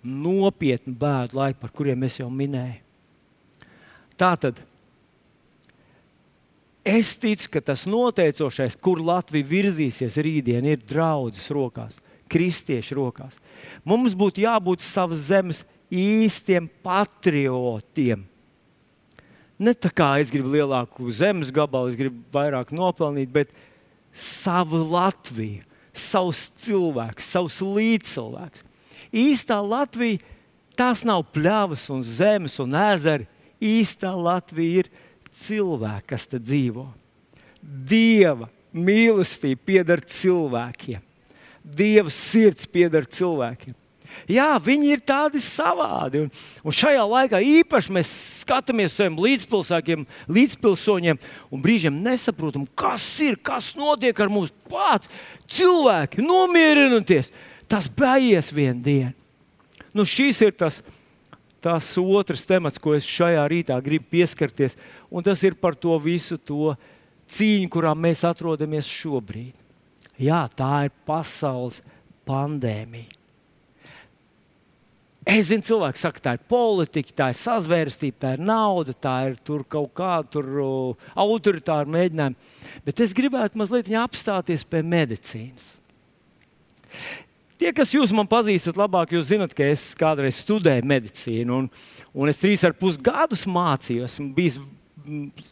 nopietni 0.05 0.95
bēdu 0.99 1.39
laiki, 1.39 1.61
par 1.61 1.73
kuriem 1.75 2.07
es 2.09 2.19
jau 2.21 2.29
minēju. 2.31 2.81
Tā 4.21 4.33
tad 4.39 4.61
es 6.87 7.15
ticu, 7.19 7.49
ka 7.57 7.65
tas 7.73 7.87
noteicošais, 7.91 8.77
kur 8.77 9.01
Latvija 9.03 9.49
virzīsies 9.49 10.21
rītdien, 10.23 10.67
ir 10.69 10.85
draudzes 10.85 11.49
rokās, 11.55 11.97
kristiešu 12.31 12.99
rokās. 13.01 13.41
Mums 13.87 14.15
būtu 14.19 14.45
jābūt 14.45 14.85
savas 14.85 15.27
zemes 15.31 15.65
īstiem 15.91 16.69
patriotiem 16.85 18.29
Ne 19.59 19.71
tā 19.79 19.91
kā 19.95 20.17
es 20.19 20.33
gribu 20.35 20.51
lielāku 20.51 21.13
zemes 21.15 21.53
gabalu, 21.55 21.93
es 21.93 21.99
gribu 21.99 22.19
vairāk 22.35 22.73
nopelnīt, 22.75 23.31
bet 23.31 23.53
savu 24.15 24.81
Latviju, 24.93 25.65
savus 25.95 26.49
cilvēkus, 26.63 27.27
savus 27.35 27.61
līdzcilvēkus. 27.63 28.65
Īstā 29.15 29.61
Latvija 29.63 30.23
tās 30.79 31.05
nav 31.07 31.27
pļavas 31.35 31.87
un 31.95 32.03
zemes 32.07 32.59
un 32.63 32.75
ezeri. 32.79 33.29
Īstā 33.63 34.11
Latvija 34.17 34.85
ir 34.85 34.91
cilvēki, 35.35 36.09
kas 36.11 36.27
te 36.31 36.41
dzīvo. 36.43 36.89
Dieva 37.63 38.49
mīlestība 38.75 39.63
pieder 39.71 40.03
cilvēkiem. 40.03 41.01
Dieva 41.65 42.11
sirds 42.13 42.67
pieder 42.69 43.07
cilvēkiem. 43.09 43.77
Jā, 44.31 44.55
viņi 44.63 44.93
ir 44.95 45.03
tādi 45.07 45.41
savādi. 45.43 46.25
Un, 46.25 46.31
un 46.65 46.75
šajā 46.75 47.03
laikā 47.09 47.41
īpaši 47.61 47.95
mēs 47.95 48.13
skatāmies 48.45 48.93
uz 48.93 48.99
saviem 48.99 49.19
līdzpilsēkiem, 49.25 50.07
līdzpilsoņiem 50.39 51.21
un 51.51 51.65
brīžiem 51.65 52.01
nesaprotam, 52.05 52.67
kas 52.79 53.07
ir, 53.25 53.37
kas 53.37 53.73
notiek 53.79 54.19
ar 54.21 54.33
mums. 54.33 54.55
Pats 54.71 55.11
cilvēki 55.51 56.25
nomierinoties, 56.25 57.33
tas 57.71 57.89
beigas 57.89 58.53
vienā 58.55 58.83
dienā. 58.85 59.13
Nu, 59.95 60.03
šis 60.03 60.41
ir 60.43 60.55
tas, 60.59 60.81
tas 61.63 61.93
otrs 62.01 62.43
temats, 62.49 62.81
ko 62.83 62.97
es 62.97 63.07
šajā 63.07 63.45
rītā 63.51 63.77
gribu 63.85 64.11
pieskarties, 64.17 64.75
un 65.07 65.23
tas 65.23 65.43
ir 65.47 65.55
par 65.55 65.79
to 65.79 65.95
visu 66.03 66.37
to 66.37 66.75
cīņu, 67.31 67.71
kurā 67.71 67.95
mēs 67.95 68.25
atrodamies 68.27 68.91
šobrīd. 68.91 69.55
Jā, 70.21 70.45
tā 70.51 70.87
ir 70.89 70.95
pasaules 71.07 71.81
pandēmija. 72.27 73.24
Es 75.25 75.49
zinu, 75.49 75.65
cilvēki 75.65 76.01
saka, 76.01 76.21
tā 76.21 76.33
ir 76.37 76.43
politika, 76.53 77.15
tā 77.17 77.31
ir 77.33 77.39
sazvērstība, 77.39 78.19
tā 78.21 78.33
ir 78.37 78.43
nauda, 78.45 78.93
tā 78.93 79.15
ir 79.31 79.39
kaut 79.73 79.95
kāda 79.97 80.43
uh, 80.45 81.07
autoritāra 81.17 81.89
mēģinājuma. 81.89 82.53
Bet 82.85 83.01
es 83.01 83.17
gribētu 83.17 83.57
mazliet 83.61 83.89
apstāties 83.97 84.67
pie 84.69 84.83
medicīnas. 84.85 85.79
Tie, 87.57 87.71
kas 87.73 87.95
jūs 87.95 88.13
man 88.13 88.29
pazīstat 88.29 88.77
labāk, 88.77 89.15
jūs 89.15 89.31
zinat, 89.31 89.55
ka 89.57 89.65
es 89.65 89.93
kādreiz 89.97 90.43
studēju 90.43 90.85
medicīnu, 90.91 91.57
un, 91.63 91.69
un 92.13 92.29
es 92.29 92.41
trīs 92.43 92.65
ar 92.67 92.75
pus 92.77 92.99
gadus 93.01 93.47
mācījos. 93.49 94.19
Bijis 94.37 94.59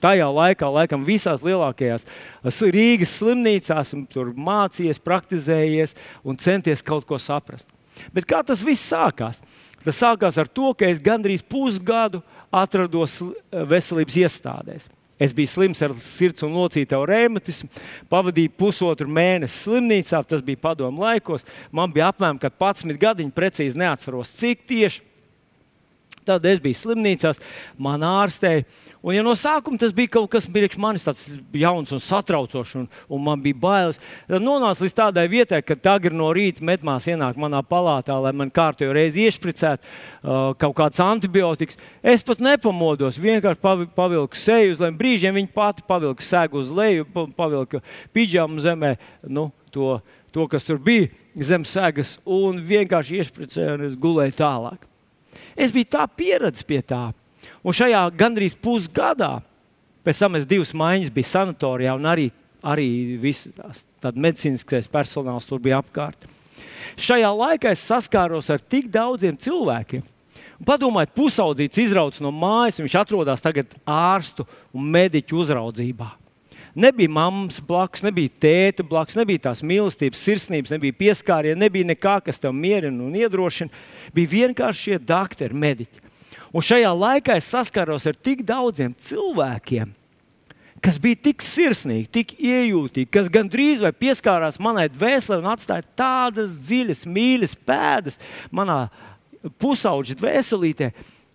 tajā 0.02 0.28
laikā, 0.32 0.68
laikam, 0.72 1.04
visās 1.06 1.44
lielākajās 1.44 2.06
Rīgas 2.42 3.16
slimnīcās, 3.20 3.94
tur 4.12 4.32
mācījies, 4.36 5.00
praktizējies 5.02 5.96
un 6.24 6.36
centies 6.36 6.84
kaut 6.84 7.08
ko 7.08 7.20
saprast. 7.20 7.72
Bet 8.14 8.26
kā 8.28 8.40
tas 8.46 8.64
viss 8.64 8.88
sākās? 8.88 9.42
Tas 9.84 9.98
sākās 9.98 10.38
ar 10.38 10.50
to, 10.50 10.72
ka 10.78 10.88
es 10.88 11.02
gandrīz 11.02 11.42
pusgadu 11.42 12.22
atrados 12.52 13.20
eh, 13.22 13.62
veselības 13.68 14.18
iestādēs. 14.24 14.88
Es 15.22 15.30
biju 15.36 15.50
slims 15.52 15.82
ar 15.84 15.92
sirds 16.02 16.42
un 16.42 16.56
locītavu 16.56 17.06
reumatismu, 17.06 17.68
pavadīju 18.10 18.50
pusotru 18.58 19.06
mēnesi 19.06 19.60
slimnīcā. 19.68 20.18
Tas 20.26 20.42
bija 20.42 20.58
padomu 20.64 21.04
laikos. 21.04 21.46
Man 21.70 21.92
bija 21.94 22.08
apmēram 22.10 22.40
11 22.42 22.98
gadiņi, 22.98 23.34
precīzi 23.36 23.78
neatceros, 23.78 24.32
cik 24.40 24.66
tieši. 24.66 25.04
Tad 26.26 26.46
es 26.46 26.60
biju 26.62 26.78
slimnīcās, 26.78 27.40
man 27.82 28.04
ārstēja. 28.06 28.62
Un, 29.02 29.16
ja 29.16 29.22
no 29.26 29.32
sākuma 29.34 29.80
tas 29.82 29.90
bija 29.94 30.12
kaut 30.14 30.28
kas 30.30 30.44
priekš 30.46 30.78
manis 30.78 31.02
tāds 31.02 31.24
jauns 31.58 31.90
un 31.90 32.02
satraucošs, 32.02 32.76
un, 32.78 32.84
un 33.10 33.22
man 33.24 33.40
bija 33.42 33.58
bailes, 33.58 33.98
tad 34.28 34.44
nonāca 34.44 34.84
līdz 34.84 34.94
tādai 35.00 35.24
vietai, 35.32 35.58
ka 35.66 35.74
tagad 35.74 36.14
no 36.14 36.28
rīta 36.34 36.62
medmās 36.62 37.08
ienāk 37.10 37.40
manā 37.42 37.64
palātā, 37.66 38.14
lai 38.22 38.30
man 38.38 38.52
kārtējo 38.54 38.94
reizi 38.94 39.26
iešpricētu 39.26 39.82
uh, 39.82 40.52
kaut 40.62 40.76
kāds 40.78 41.02
antibiotikas. 41.02 41.80
Es 41.98 42.22
pat 42.26 42.44
nepamodos, 42.44 43.18
vienkārši 43.22 43.90
pavilku 43.96 44.38
seju 44.38 44.76
uz 44.76 44.84
leju. 44.84 44.98
Brīžiem 45.02 45.40
viņa 45.40 45.52
pati 45.56 45.86
pavilka 45.88 46.22
sēgu 46.22 46.62
uz 46.62 46.70
leju, 46.70 47.08
pavilka 47.34 47.82
pidžamu 48.14 48.62
zemē. 48.62 48.94
Nu, 49.26 49.48
to, 49.74 49.98
to, 50.30 50.46
kas 50.46 50.68
tur 50.68 50.78
bija 50.78 51.10
zem 51.34 51.66
sēgas, 51.66 52.20
un 52.22 52.62
vienkārši 52.62 53.18
iešpricēju, 53.18 53.76
un 53.80 53.86
es 53.90 53.98
gulēju 53.98 54.38
tālāk. 54.38 54.91
Es 55.56 55.72
biju 55.74 55.90
tā 55.92 56.06
pieredzējis 56.08 56.68
pie 56.68 56.80
tā. 56.86 57.02
Un 57.62 57.74
šajā 57.76 58.02
gandrīz 58.18 58.54
pusgadā, 58.58 59.40
pēc 60.06 60.22
tam 60.24 60.38
es 60.38 60.46
divas 60.48 60.72
maiņas 60.74 61.12
biju 61.14 61.30
sanatorijā, 61.30 61.96
un 61.98 62.08
arī, 62.10 62.28
arī 62.62 62.88
viss 63.22 63.50
medicīniskais 64.02 64.90
personāls 64.90 65.46
tur 65.48 65.62
bija 65.62 65.82
apkārt. 65.82 66.26
Šajā 66.98 67.30
laikā 67.32 67.72
es 67.72 67.84
saskāros 67.86 68.50
ar 68.52 68.60
tik 68.60 68.90
daudziem 68.92 69.38
cilvēkiem. 69.38 70.02
Padomājiet, 70.62 71.14
pusaudzīts 71.16 71.80
izrauts 71.82 72.20
no 72.22 72.30
mājas, 72.30 72.78
viņš 72.82 72.98
atrodas 73.00 73.42
tagad 73.42 73.72
ārstu 73.88 74.46
un 74.70 74.90
mediķu 74.94 75.40
uzraudzībā. 75.42 76.21
Nebija 76.74 77.10
mammas 77.12 77.60
blakus, 77.60 78.00
nebija 78.00 78.32
tēta 78.40 78.84
blakus, 78.88 79.18
nebija 79.18 79.48
tās 79.48 79.60
mīlestības, 79.60 80.20
sirsnības, 80.24 80.72
nebija 80.72 80.96
pieskāriena, 80.96 81.60
nebija 81.66 81.90
nekā, 81.90 82.14
kas 82.24 82.40
tev 82.40 82.54
mierina 82.56 83.04
un 83.04 83.16
iedrošina. 83.18 83.68
Bija 84.16 84.32
vienkārši 84.38 84.86
šie 84.86 85.00
doktori, 85.04 85.58
mediķi. 85.64 86.00
Un 86.52 86.64
šajā 86.64 86.92
laikā 86.96 87.36
es 87.40 87.50
saskaros 87.52 88.08
ar 88.08 88.16
tik 88.16 88.40
daudziem 88.48 88.94
cilvēkiem, 89.00 89.92
kas 90.84 90.98
bija 91.00 91.20
tik 91.28 91.44
sirsnīgi, 91.44 92.08
tik 92.12 92.34
iejūtīgi, 92.40 93.08
kas 93.12 93.28
gandrīz 93.32 93.84
vai 93.84 93.92
pieskārās 93.92 94.60
manai 94.60 94.88
dvēselē 94.92 95.42
un 95.42 95.52
atstāja 95.52 95.84
tādas 95.96 96.56
dziļas, 96.64 97.04
mīļas 97.08 97.56
pēdas 97.68 98.20
manā 98.48 98.86
pusauģa 99.60 100.16
dvēselītē, 100.20 100.90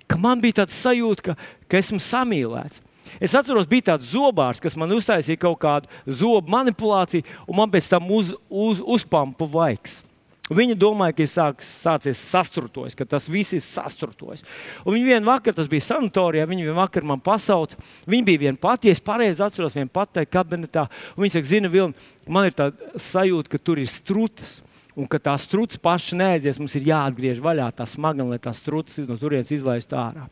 ka 0.10 0.18
man 0.22 0.42
bija 0.42 0.64
tāds 0.64 0.78
sajūta, 0.82 1.30
ka, 1.30 1.38
ka 1.70 1.82
esmu 1.82 2.02
samīlēts. 2.02 2.82
Es 3.24 3.36
atceros, 3.38 3.70
bija 3.70 3.94
tāds 3.94 4.12
zobārs, 4.12 4.62
kas 4.64 4.78
man 4.80 4.92
uztaisīja 4.96 5.40
kaut 5.42 5.60
kādu 5.62 5.92
zobu 6.08 6.52
manipulāciju, 6.54 7.26
un 7.48 7.62
man 7.62 7.72
pēc 7.74 7.90
tam 7.92 8.12
uz, 8.14 8.34
uz, 8.50 8.84
uzpampa 8.84 9.48
vaigs. 9.50 10.02
Viņa 10.48 10.78
domāja, 10.80 11.12
ka 11.12 11.26
ir 11.26 11.28
sāk, 11.28 11.64
sācies 11.66 12.20
sastrutojis, 12.24 12.96
ka 12.96 13.04
tas 13.10 13.26
viss 13.28 13.52
ir 13.58 13.60
sastrutojis. 13.64 14.46
Un 14.86 14.96
viņa 14.96 15.10
vienā 15.10 15.28
vakarā, 15.28 15.58
tas 15.58 15.68
bija 15.68 15.84
sanatorijā, 15.90 16.46
viņa 16.48 16.70
vienā 16.70 16.78
vakarā 16.78 17.10
man 17.10 17.24
pasauca. 17.24 17.76
Viņa 18.08 18.28
bija 18.30 18.44
viena 18.46 18.62
pati, 18.62 18.94
es 18.94 19.04
pareizi 19.04 19.44
atceros, 19.44 19.76
viena 19.76 19.92
pati 19.92 20.24
kabinetā. 20.24 20.86
Viņa 21.20 21.36
saka, 21.36 21.50
zina, 21.52 21.72
Vilni, 21.74 22.08
man 22.32 22.48
ir 22.48 22.56
tā 22.56 22.70
sajūta, 22.96 23.52
ka 23.52 23.60
tur 23.60 23.84
ir 23.84 23.92
strutas. 23.92 24.62
Un 24.98 25.06
ka 25.06 25.20
tā 25.22 25.36
struts 25.38 25.78
paša 25.78 26.16
neaizies, 26.18 26.58
mums 26.58 26.74
ir 26.80 26.88
jāatgriež 26.88 27.44
vaļā 27.44 27.68
tā 27.78 27.86
smagana, 27.86 28.32
lai 28.32 28.40
tā 28.42 28.56
struts 28.56 28.96
no 29.04 29.20
turienes 29.20 29.52
izlaistu 29.54 30.00
ārā. 30.00 30.24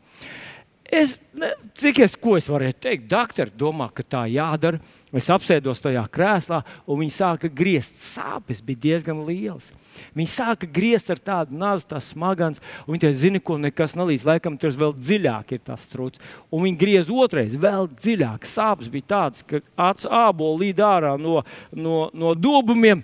Es, 0.92 1.16
ne, 1.34 1.48
cik 1.74 1.98
es, 2.04 2.14
es 2.14 2.46
varēju 2.50 2.76
teikt, 2.78 3.08
doktori 3.10 3.50
domā, 3.58 3.88
ka 3.94 4.04
tā 4.06 4.22
jādara. 4.30 4.78
Es 5.16 5.30
apsēdos 5.32 5.80
tajā 5.80 6.02
krēslā, 6.12 6.58
un 6.84 7.00
viņi 7.00 7.14
sāka 7.14 7.48
griezt. 7.48 7.96
Sāpes 8.02 8.60
bija 8.62 8.82
diezgan 8.82 9.22
lielas. 9.24 9.70
Viņi 10.18 10.28
sāka 10.28 10.68
griezt 10.68 11.08
ar 11.14 11.22
tādu 11.22 11.56
nāzi, 11.56 11.86
tā 11.88 12.00
smagans, 12.04 12.60
un 12.84 12.92
viņi 12.92 13.04
teica, 13.06 13.18
zini, 13.22 13.40
ko 13.40 13.56
nekas 13.62 13.96
nelīdz. 13.96 14.26
Laikam 14.28 14.58
tur 14.60 14.76
vēl 14.76 14.94
dziļāk 14.98 15.56
ir 15.56 15.64
tas 15.70 15.88
trūcis. 15.90 16.22
Un 16.52 16.66
viņi 16.66 16.80
griez 16.82 17.10
otrais, 17.10 17.56
vēl 17.56 17.88
dziļāk. 17.94 18.46
Sāpes 18.50 18.92
bija 18.92 19.10
tādas, 19.14 19.46
ka 19.46 19.62
acis 19.88 20.10
ābolu 20.10 20.66
līd 20.66 20.84
ārā 20.84 21.16
no, 21.22 21.40
no, 21.72 21.98
no 22.12 22.36
dobumiem. 22.36 23.02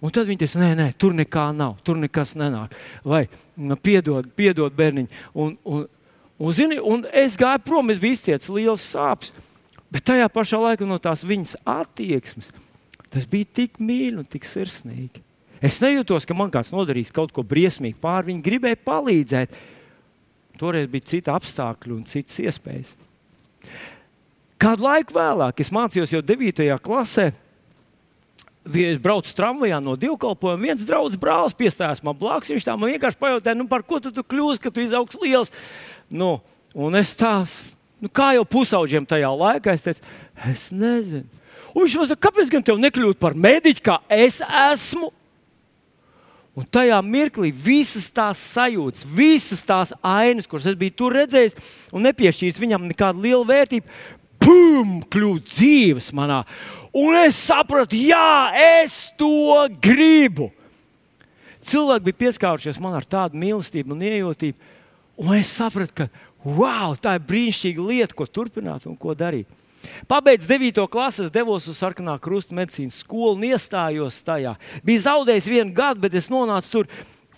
Un 0.00 0.16
tad 0.16 0.30
viņi 0.30 0.46
teica, 0.46 0.62
nē, 0.62 0.72
nē, 0.78 0.90
tur 0.96 1.12
nekā 1.12 1.50
nav, 1.52 1.76
tur 1.84 1.98
nekas 2.00 2.32
nenāk. 2.40 2.72
Vai 3.04 3.26
piedod, 3.84 4.30
piedod 4.38 4.72
bērniņi. 4.78 5.24
Un, 5.36 5.58
un, 5.68 5.84
Un, 6.40 6.54
zini, 6.56 6.80
un 6.80 7.04
es 7.12 7.36
gāju 7.36 7.60
prom, 7.66 7.92
es 7.92 8.00
biju 8.00 8.16
izcietis 8.16 8.48
liels 8.48 8.84
sāpes. 8.94 9.34
Bet 9.92 10.06
tajā 10.08 10.28
pašā 10.32 10.60
laikā 10.62 10.86
no 10.88 10.96
tās 11.02 11.26
viņas 11.26 11.58
attieksmes 11.68 12.48
tas 13.10 13.26
bija 13.26 13.48
tik 13.58 13.80
mīļi 13.82 14.20
un 14.22 14.28
tik 14.30 14.46
sirsnīgi. 14.46 15.22
Es 15.60 15.80
nejūtos, 15.82 16.24
ka 16.24 16.36
man 16.36 16.52
kāds 16.52 16.70
nodarīs 16.72 17.12
kaut 17.12 17.34
ko 17.36 17.42
briesmīgu 17.44 17.98
pār 18.00 18.24
viņu, 18.28 18.44
gribēju 18.46 18.80
palīdzēt. 18.86 19.56
Toreiz 20.60 20.88
bija 20.92 21.08
cita 21.10 21.34
apstākļi 21.36 21.96
un 21.96 22.06
citas 22.08 22.38
iespējas. 22.40 22.94
Kādu 24.60 24.86
laiku 24.86 25.16
vēlāk, 25.16 25.60
es 25.60 25.72
mācījos 25.74 26.14
jau 26.14 26.22
9. 26.24 26.70
klasē, 26.84 27.32
Es 28.70 28.98
braucu 29.00 29.32
tramvajā 29.32 29.78
no 29.80 29.94
divkalpojuma. 29.96 30.60
Viens 30.60 30.82
draugs 30.84 31.16
brālis 31.18 31.56
piestājās 31.56 32.02
man 32.04 32.14
blakus. 32.14 32.52
Viņš 32.52 32.66
tā 32.68 32.74
man 32.76 32.92
vienkārši 32.92 33.18
pajautāja, 33.18 33.56
nu, 33.56 33.64
par 33.66 33.80
ko 33.88 33.98
tu, 34.04 34.12
tu 34.12 34.20
kļūsi, 34.20 34.60
ka 34.60 34.70
tu 34.70 34.84
izaugs 34.84 35.16
liels. 35.22 35.50
Nu, 36.10 36.40
un 36.74 36.98
es 36.98 37.12
tā, 37.18 37.44
nu, 38.02 38.10
kā 38.10 38.32
jau 38.34 38.46
pusauģiem 38.48 39.06
tajā 39.06 39.30
laikā, 39.30 39.76
es 39.76 39.86
teicu, 39.86 40.16
es 40.50 40.66
nezinu. 40.74 41.26
Un 41.70 41.84
viņš 41.84 41.96
man 42.00 42.10
saka, 42.10 42.24
kāpēc 42.26 42.50
gan 42.50 42.64
tev 42.66 42.80
nekļūt 42.82 43.20
par 43.22 43.36
mediķu, 43.38 43.84
kā 43.86 44.00
es 44.10 44.40
esmu? 44.42 45.12
Un 46.58 46.66
tajā 46.66 46.96
mirklī 47.06 47.52
visas 47.54 48.08
tās 48.10 48.40
sajūtas, 48.56 49.04
visas 49.06 49.62
tās 49.64 49.92
ainas, 50.02 50.48
kuras 50.50 50.66
es 50.66 50.78
biju 50.78 50.96
tur 50.98 51.14
redzējis, 51.14 51.54
un 51.94 52.02
nepiešķīris 52.08 52.58
viņam 52.58 52.88
nekādu 52.90 53.22
lielu 53.22 53.46
vērtību, 53.46 53.86
pum, 54.42 54.98
kļūt 55.06 55.52
dzīves 55.54 56.10
manā. 56.16 56.42
Un 56.96 57.14
es 57.20 57.38
sapratu, 57.38 57.94
jā, 57.94 58.50
es 58.82 59.06
to 59.20 59.68
gribu. 59.78 60.50
Cilvēki 61.70 62.08
bija 62.08 62.20
pieskārušies 62.24 62.80
man 62.82 62.96
ar 62.98 63.06
tādu 63.06 63.38
mīlestību 63.38 63.94
un 63.94 64.02
iejūtību, 64.08 64.69
un 65.20 65.36
es 65.36 65.52
sapratu, 65.52 66.02
ka 66.02 66.08
wow, 66.44 66.96
tā 66.96 67.18
ir 67.18 67.26
brīnišķīga 67.28 67.86
lieta, 67.86 68.16
ko 68.16 68.26
turpināt 68.26 68.88
un 68.88 68.96
ko 68.98 69.14
darīt. 69.14 69.48
Pabeidz 70.08 70.44
9. 70.48 70.82
klases, 70.92 71.30
devos 71.32 71.68
uz 71.70 71.78
sarkanā 71.80 72.18
krusta 72.20 72.56
medicīnas 72.56 73.00
skolu 73.00 73.38
un 73.38 73.46
iestājos 73.48 74.20
tajā. 74.24 74.54
Biju 74.84 75.04
zaudējis 75.06 75.48
vienu 75.48 75.72
gadu, 75.76 76.02
bet 76.04 76.16
es 76.18 76.28
nonācu 76.32 76.72
tur 76.72 76.90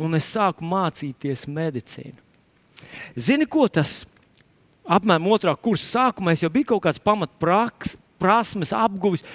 un 0.03 0.19
es 0.19 0.31
sāku 0.35 0.67
mācīties 0.67 1.47
medicīnu. 1.47 2.19
Zini, 3.15 3.47
ko 3.47 3.69
tas 3.71 4.03
apmēram 4.83 5.31
otrā 5.35 5.55
kursa 5.55 5.87
sākumā 5.99 6.35
jau 6.41 6.51
bija 6.53 6.73
kaut 6.73 6.83
kāds 6.89 7.03
pamatprasmes 7.03 8.75
apguvis. 8.75 9.27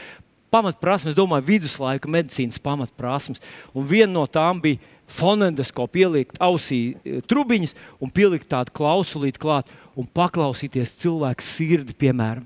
Pamatprasmes, 0.51 1.15
domāju, 1.15 1.43
viduslaika 1.49 2.07
medicīnas 2.07 2.59
pamatprasmes. 2.63 3.41
Un 3.75 3.87
viena 3.87 4.13
no 4.13 4.23
tām 4.31 4.61
bija 4.63 4.79
fonendoskopu 5.07 6.03
ielikt 6.03 6.39
ausī 6.43 6.81
e, 7.01 7.21
trubiņas 7.23 7.75
un 8.03 8.11
pielikt 8.13 8.49
tādu 8.51 8.73
klausulīti 8.75 9.41
klāt 9.41 9.71
un 9.97 10.07
paklausīties 10.07 10.97
cilvēku 11.01 11.45
sirdi, 11.45 11.95
piemēram. 11.97 12.45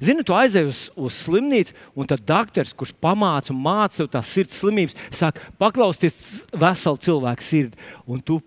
Zini, 0.00 0.24
tu 0.24 0.34
aizej 0.36 0.68
uz, 0.68 0.80
uz 0.96 1.16
slimnīcu, 1.24 1.74
un 1.98 2.08
tad 2.08 2.22
doktors, 2.26 2.72
kurš 2.76 2.92
pamāca 3.02 3.52
un 3.52 3.60
māca 3.64 4.00
tev 4.00 4.10
tās 4.12 4.30
sirds 4.32 4.60
slimības, 4.60 4.96
sāk 5.14 5.40
paklausties 5.60 6.16
veselu 6.56 7.00
cilvēku 7.04 7.44
sirdi. 7.44 7.80
Un 8.08 8.22
tu 8.24 8.38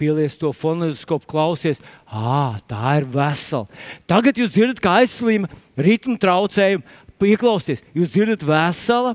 pieliec 0.00 0.34
to 0.38 0.50
fonēzoskopu, 0.56 1.28
klausies, 1.30 1.80
ah, 2.06 2.58
tā 2.68 2.98
ir 2.98 3.06
vesela. 3.08 3.68
Tagad 4.10 4.40
jūs 4.40 4.52
dzirdat, 4.54 4.82
kā 4.82 4.98
aizslima 5.02 5.50
ritmu 5.78 6.18
traucējumu, 6.20 6.84
pieklausieties, 7.22 7.84
jūs 7.96 8.12
dzirdat 8.12 8.44
vesela, 8.46 9.14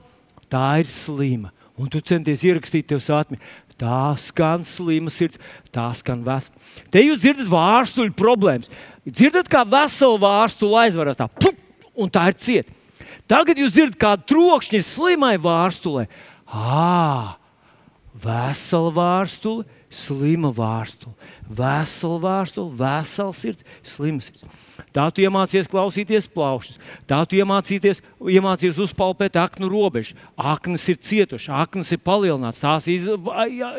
tā 0.52 0.68
ir 0.82 0.90
slima. 0.90 1.52
Un 1.78 1.92
tu 1.94 2.02
centies 2.02 2.42
ierakstīt 2.48 2.88
tev 2.90 3.04
sātni. 3.04 3.38
Tā 3.78 4.16
skan 4.18 4.64
slima 4.66 5.12
sirds, 5.14 5.38
tā 5.74 5.86
skan 5.98 6.24
vesela. 6.26 6.58
Te 6.90 7.04
jūs 7.04 7.22
dzirdat 7.22 7.50
vārstuļu 7.52 8.16
problēmas. 8.18 8.72
Dzirdat, 9.06 9.50
kā 9.52 9.62
veselu 9.68 10.18
vārstuli 10.20 10.80
aizvaras 10.82 11.20
tā, 11.20 11.30
pup, 11.30 11.60
un 11.96 12.10
tā 12.12 12.26
ir 12.32 12.38
cieta. 12.42 12.74
Tagad 13.30 13.60
jūs 13.60 13.76
dzirdat, 13.76 14.00
kāda 14.02 14.26
trokšņa 14.32 14.80
ir 14.80 14.86
slimai 14.88 15.36
vārstulē. 15.42 16.08
Ah, 16.48 17.38
vesela 18.18 18.92
vārstule 18.96 19.68
slima 19.94 20.50
vārstule, 20.52 21.14
vesela 21.48 22.18
vārstule, 22.20 22.74
vesela 22.76 23.34
sirds, 23.36 23.64
slima 23.88 24.24
sirds. 24.24 24.44
Tā 24.94 25.08
tu 25.14 25.24
iemācījies 25.24 25.70
klausīties 25.72 26.28
plaušas, 26.32 26.78
tā 27.10 27.22
tu 27.30 27.38
iemācījies, 27.40 28.02
iemācījies 28.36 28.82
uzpalpēt 28.84 29.38
aknu 29.40 29.70
robežu. 29.72 30.18
Aknas 30.38 30.88
ir 30.92 31.00
cietušas, 31.02 31.54
aknas 31.64 31.94
ir 31.96 32.02
palielinātas, 32.04 32.62
tās 32.64 32.90
iz, 32.92 33.08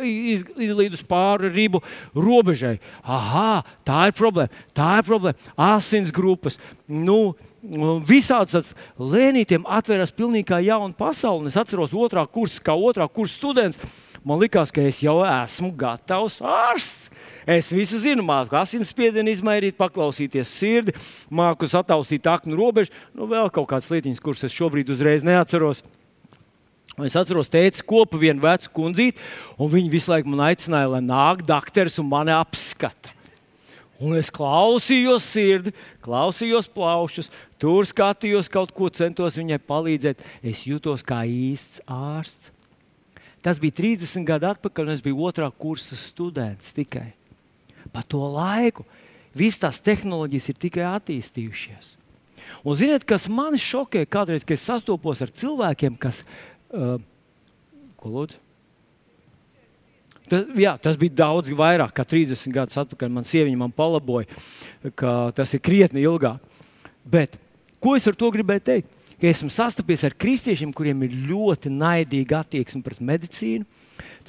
iz, 0.08 0.46
izlīdus 0.68 1.04
pāri 1.08 1.52
ribu 1.52 1.82
robežai. 2.16 2.78
Aha, 3.04 3.62
tā 3.86 4.08
ir 4.08 4.16
problēma, 4.18 4.64
tā 4.76 4.96
ir 5.00 5.06
problēma. 5.08 5.52
Asins 5.68 6.14
grupas. 6.14 6.58
Nu, 6.88 7.36
Visādi 7.58 8.54
tāds 8.54 8.68
lēnītiem 9.02 9.64
atvērās 9.66 10.12
pilnīgi 10.14 10.60
jauna 10.62 10.94
pasaule. 10.94 11.50
Es 11.50 11.56
atceros, 11.58 11.90
otrā 11.90 12.22
kursa, 12.30 12.62
kā 12.62 12.76
otrā 12.78 13.08
kursa 13.10 13.34
students 13.34 13.80
Man 14.28 14.42
liekas, 14.42 14.68
ka 14.74 14.82
es 14.84 14.98
jau 15.00 15.22
esmu 15.24 15.70
gatavs 15.78 16.42
ārsts. 16.44 17.08
Es 17.48 17.70
visu 17.72 17.96
zinu, 18.02 18.20
māku 18.28 18.58
asinsspiedienu 18.60 19.32
izmairīt, 19.32 19.78
paklausīties 19.78 20.50
sirdi, 20.52 20.92
māku 21.32 21.64
sataustīt 21.70 22.26
aknu 22.28 22.58
robežu. 22.58 22.92
Nu, 23.16 23.24
vēl 23.30 23.48
kaut 23.48 23.70
kādas 23.70 23.88
lietiņas, 23.88 24.20
kuras 24.20 24.44
es 24.44 24.52
šobrīd 24.52 24.92
uzreiz 24.92 25.24
neatceros. 25.24 25.80
Es 27.06 27.16
atceros, 27.16 27.48
teica, 27.48 27.80
kopa 27.88 28.20
vienu 28.20 28.42
vecu 28.42 28.74
kundzīti, 28.74 29.22
un 29.56 29.72
viņi 29.72 29.92
visu 29.94 30.12
laiku 30.12 30.34
man 30.34 30.44
aicināja, 30.50 30.90
lai 30.92 31.00
nāk 31.06 31.46
doktors 31.48 31.96
un 32.02 32.10
mani 32.10 32.34
apskata. 32.36 33.14
Un 34.02 34.18
es 34.18 34.28
klausījos 34.34 35.24
sirdi, 35.24 35.72
klausījos 36.04 36.68
plaušas, 36.74 37.32
tur 37.58 37.88
skatījos 37.88 38.52
kaut 38.52 38.76
ko, 38.76 38.92
centos 38.92 39.40
viņai 39.40 39.62
palīdzēt. 39.64 40.20
Es 40.44 40.66
jutos 40.68 41.06
kā 41.06 41.24
īsts 41.24 41.80
ārsts. 41.88 42.52
Tas 43.44 43.60
bija 43.62 43.76
30 43.78 44.26
gadu 44.26 44.48
atpakaļ, 44.50 44.88
un 44.88 44.96
es 44.96 45.04
biju 45.04 45.20
otrā 45.28 45.48
kursa 45.54 45.96
students 45.98 46.74
tikai. 46.74 47.12
Pa 47.94 48.02
to 48.02 48.20
laiku 48.32 48.84
visas 49.38 49.60
tās 49.62 49.78
tehnoloģijas 49.84 50.50
ir 50.50 50.58
tikai 50.58 50.84
attīstījušās. 50.88 51.94
Un 52.66 52.76
ziniet, 52.78 53.04
kas 53.06 53.28
man 53.30 53.54
šokē 53.60 54.02
kādreiz, 54.10 54.44
kad 54.44 54.58
es 54.58 54.66
sastopos 54.66 55.22
ar 55.22 55.30
cilvēkiem, 55.30 55.96
kas. 56.00 56.24
Uh, 56.74 56.98
ko 57.98 58.12
lūdzu? 58.12 58.40
Tas, 60.28 60.44
jā, 60.60 60.74
tas 60.82 60.98
bija 61.00 61.16
daudz 61.22 61.50
vairāk, 61.56 61.94
kā 61.96 62.04
30 62.04 62.52
gadus 62.52 62.76
atpakaļ. 62.82 63.12
Man 63.12 63.24
sieviete 63.24 63.56
man 63.56 63.72
palaboja, 63.72 64.28
ka 64.98 65.30
tas 65.36 65.54
ir 65.56 65.62
krietni 65.64 66.04
ilgāk. 66.04 66.42
Bet 67.08 67.38
ko 67.80 67.94
es 67.96 68.08
ar 68.10 68.18
to 68.18 68.28
gribēju 68.34 68.64
teikt? 68.66 68.97
Ka 69.18 69.28
esmu 69.30 69.50
sastapies 69.52 70.04
ar 70.06 70.14
kristiešiem, 70.14 70.72
kuriem 70.74 71.02
ir 71.06 71.16
ļoti 71.28 71.72
naidīga 71.74 72.42
attieksme 72.44 72.84
pret 72.86 73.02
medicīnu. 73.02 73.66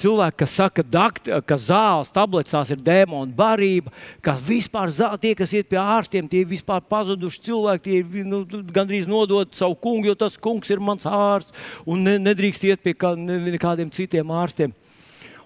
Cilvēki, 0.00 0.36
kas 0.40 0.52
saka, 0.56 0.82
dakt, 0.86 1.28
ka 1.44 1.56
zāles 1.60 2.08
tabletēs 2.14 2.70
ir 2.72 2.80
dēmona 2.80 3.34
barība, 3.36 3.92
ka 4.24 4.32
vispār 4.32 4.88
zā, 4.96 5.10
tie, 5.20 5.34
kas 5.36 5.52
iet 5.52 5.68
pie 5.68 5.76
ārstiem, 5.80 6.28
tie 6.30 6.40
ir 6.40 6.48
vispār 6.48 6.80
pazuduši 6.88 7.42
cilvēki, 7.50 7.82
tie 7.84 7.98
ir 8.00 8.28
nu, 8.28 8.40
gandrīz 8.72 9.08
nodot 9.10 9.52
savu 9.58 9.76
kungu, 9.76 10.08
jo 10.08 10.16
tas 10.16 10.38
kungs 10.40 10.72
ir 10.72 10.80
mans 10.80 11.04
ārsts 11.04 11.52
un 11.84 12.06
ne, 12.06 12.16
nedrīkst 12.22 12.64
iet 12.70 12.82
pie 12.86 12.94
kā, 12.96 13.12
ne, 13.18 13.52
kādiem 13.60 13.92
citiem 13.92 14.32
ārstiem. 14.32 14.72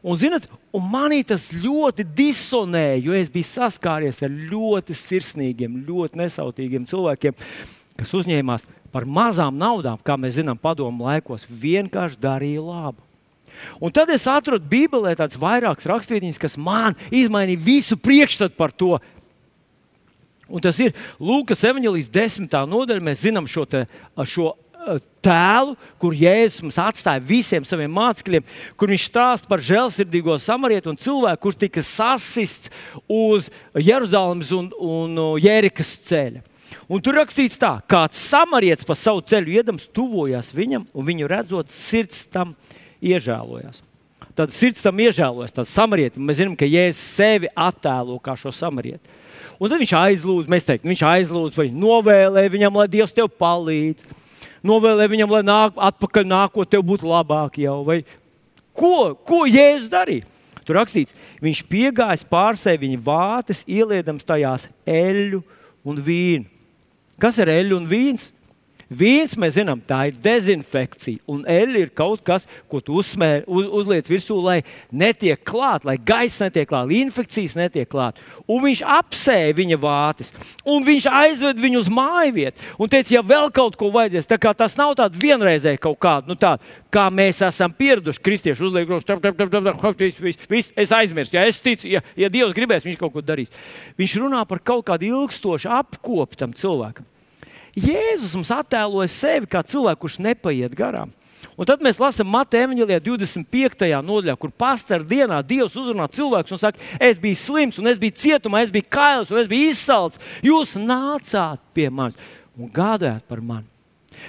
Un, 0.05 0.21
zinat, 0.21 0.47
un 0.77 0.87
manī 0.93 1.23
tas 1.27 1.49
ļoti 1.57 2.07
disonēja, 2.15 3.03
jo 3.09 3.19
es 3.19 3.33
biju 3.33 3.49
saskāries 3.49 4.23
ar 4.23 4.31
ļoti 4.53 4.95
sirsnīgiem, 5.01 5.83
ļoti 5.89 6.21
nesautīgiem 6.21 6.87
cilvēkiem, 6.91 7.39
kas 7.99 8.13
uzņēmās 8.21 8.69
par 8.95 9.09
mazām 9.11 9.57
naudām, 9.59 9.99
kā 10.07 10.15
mēs 10.21 10.39
zinām, 10.39 10.59
padomu 10.61 11.09
laikos, 11.09 11.49
vienkārši 11.51 12.21
darīja 12.23 12.63
labu. 12.63 13.03
Un 13.83 13.93
tad 13.95 14.11
es 14.13 14.27
atradu 14.31 14.67
Bībelē 14.71 15.15
tādas 15.19 15.39
vairākas 15.41 15.89
raksturvietiņas, 15.89 16.41
kas 16.43 16.57
man 16.61 16.99
izmainīja 17.11 17.65
visu 17.65 17.99
priekšstatu 17.99 18.57
par 18.59 18.75
to. 18.75 18.99
Un 20.47 20.63
tas 20.63 20.79
ir 20.83 20.93
Lūkas 21.19 21.65
evanģēlijas 21.65 22.13
desmitā 22.13 22.65
nodaļa. 22.69 23.03
Mēs 23.03 23.25
zinām 23.25 23.49
šo, 23.51 23.65
te, 23.67 23.87
šo 24.29 24.53
eh, 24.53 25.01
tēlu, 25.25 25.75
kur 26.03 26.15
Jēzus 26.19 26.63
mums 26.67 26.81
atstāja 26.83 27.25
visiem 27.25 27.65
saviem 27.67 27.93
mācekļiem, 27.97 28.45
kur 28.79 28.93
viņš 28.93 29.07
stāsta 29.09 29.51
par 29.51 29.65
žēlsirdīgo 29.65 30.37
samarietu 30.43 30.93
un 30.93 31.01
cilvēku, 31.01 31.47
kurš 31.47 31.63
tika 31.65 31.85
sasists 31.87 32.71
uz 33.09 33.49
Jeruzalemes 33.75 34.53
un, 34.55 34.69
un 34.77 35.23
Jērikas 35.41 35.97
ceļa. 36.11 36.45
Un 36.85 37.01
tur 37.01 37.17
rakstīts 37.17 37.57
tā, 37.61 37.79
kāds 37.89 38.21
samarietis 38.21 38.85
pa 38.85 38.97
savu 38.99 39.23
ceļu 39.25 39.57
iedams, 39.57 39.89
tuvojās 39.97 40.53
viņam, 40.53 40.85
un 40.93 41.07
viņu 41.07 41.29
redzot, 41.31 41.73
sirds 41.73 42.27
tam 42.33 42.53
iežēlojās. 43.01 43.81
Tad 44.35 44.51
sirds 44.51 44.83
tam 44.83 44.99
iežēlojas, 44.99 45.55
tas 45.55 45.71
samarietis. 45.71 46.19
Mēs 46.19 46.41
zinām, 46.41 46.57
ka 46.59 46.67
Jēzus 46.67 47.01
sevi 47.15 47.49
attēlo 47.55 48.19
kā 48.23 48.35
šo 48.39 48.51
samarieti. 48.53 49.23
Un 49.63 49.71
tad 49.71 49.79
viņš 49.79 49.95
aizlūdz, 49.95 50.51
mēs 50.51 50.67
teiktu, 50.67 50.91
viņš 50.91 51.03
aizlūdz, 51.07 51.59
vai 51.61 51.69
novēlē 51.71 52.49
viņam, 52.51 52.81
lai 52.81 52.89
Dievs 52.91 53.15
tev 53.15 53.31
palīdz. 53.39 54.09
Novēlē 54.67 55.07
viņam, 55.13 55.35
lai 55.37 55.43
nāk, 55.47 55.79
atpakaļ 55.89 56.27
nākot, 56.27 56.71
tev 56.73 56.83
būtu 56.89 57.07
labāk 57.07 57.61
jau. 57.63 57.79
Vai 57.87 58.01
ko, 58.75 59.15
ko 59.23 59.45
Jēzus 59.47 59.93
darīja? 59.93 60.27
Tur 60.65 60.81
rakstīts, 60.81 61.15
viņš 61.45 61.61
piegājis 61.69 62.25
pārsēji 62.27 62.81
viņa 62.87 63.01
vātes, 63.05 63.63
ieliedams 63.69 64.27
tajās 64.27 64.67
eļļu 64.89 65.43
un 65.85 66.01
vīnu. 66.03 66.54
Kas 67.23 67.39
ir 67.43 67.51
eļļa 67.53 67.77
un 67.77 67.91
vīns? 67.91 68.31
Vīns, 68.93 69.37
mēs 69.41 69.57
zinām, 69.57 69.81
tā 69.81 70.03
ir 70.11 70.19
dezinfekcija, 70.21 71.23
un 71.31 71.45
eļļa 71.49 71.81
ir 71.81 71.93
kaut 71.97 72.21
kas, 72.27 72.45
ko 72.69 72.83
tu 72.85 72.99
uzsmēr, 73.01 73.47
uz, 73.49 73.69
uzliec 73.81 74.09
virsū, 74.11 74.37
lai 74.45 74.59
netiek 74.93 75.41
klāt, 75.47 75.87
lai 75.89 75.97
gaisa 75.97 76.47
netiek 76.47 76.69
klāt, 76.69 76.91
lai 76.91 77.01
infekcijas 77.01 77.57
netiek 77.57 77.89
klāt. 77.91 78.21
Un 78.45 78.61
viņš 78.67 78.85
apsēja 78.99 79.57
viņa 79.57 79.81
vātis, 79.81 80.33
un 80.69 80.85
viņš 80.85 81.09
aizved 81.09 81.63
viņu 81.65 81.81
uz 81.81 81.89
māju 81.93 82.35
vietu, 82.37 82.69
un 82.79 82.93
teica, 82.93 83.17
ja 83.17 83.25
vēl 83.25 83.49
kaut 83.55 83.79
ko 83.81 83.89
vajadzēs, 83.95 84.29
tā 84.29 84.41
kā 84.41 84.53
tas 84.57 84.77
nav 84.81 84.97
tāds 85.01 85.19
vienreizēji 85.21 85.81
kaut 85.83 86.01
kāds, 86.05 86.29
nu 86.29 86.37
tā, 86.37 86.57
kā 86.95 87.09
mēs 87.11 87.41
esam 87.47 87.73
pieraduši, 87.75 88.23
kristieši 88.25 88.69
uzliek 88.69 88.91
rokas, 88.91 89.09
es 90.55 90.93
aizmirsu, 90.93 91.37
ja 91.37 91.47
es 91.49 91.59
ticu, 91.63 91.89
ja, 91.97 92.05
ja 92.19 92.31
Dievs 92.33 92.55
gribēs, 92.57 92.85
viņš 92.87 93.01
kaut 93.01 93.15
ko 93.15 93.25
darīs. 93.25 93.53
Viņš 93.99 94.19
runā 94.23 94.45
par 94.49 94.61
kaut 94.63 94.87
kādu 94.91 95.09
ilgstošu 95.09 95.73
apkopu 95.73 96.39
tam 96.39 96.55
cilvēkam. 96.57 97.07
Jēzus 97.75 98.37
mums 98.39 98.53
attēloja 98.55 99.11
sevi 99.11 99.51
kā 99.51 99.63
cilvēku, 99.67 100.05
kurš 100.05 100.21
nepaiet 100.23 100.75
garām. 100.79 101.13
Un 101.59 101.69
tad 101.69 101.83
mēs 101.85 102.01
lasām 102.01 102.31
Mateja 102.31 102.67
Evanģelijā 102.67 103.01
25. 103.05 103.91
nodaļā, 104.07 104.35
kur 104.41 104.51
pastāvā 104.51 105.05
dienā 105.07 105.41
Dievs 105.47 105.77
uzrunā 105.79 106.07
cilvēkus 106.11 106.57
un 106.57 106.63
saka, 106.63 106.81
es 107.03 107.21
biju 107.21 107.39
slims, 107.39 107.79
un 107.79 107.91
es 107.91 108.01
biju 108.01 108.17
cietumā, 108.19 108.65
es 108.65 108.73
biju 108.75 108.89
kails, 108.91 109.31
un 109.31 109.43
es 109.43 109.51
biju 109.51 109.71
izsalcis. 109.71 110.23
Jūs 110.47 110.75
nācāt 110.81 111.63
pie 111.77 111.91
manis 111.95 112.19
un 112.59 112.71
gādājāt 112.75 113.27
par 113.29 113.43
mani. 113.45 113.69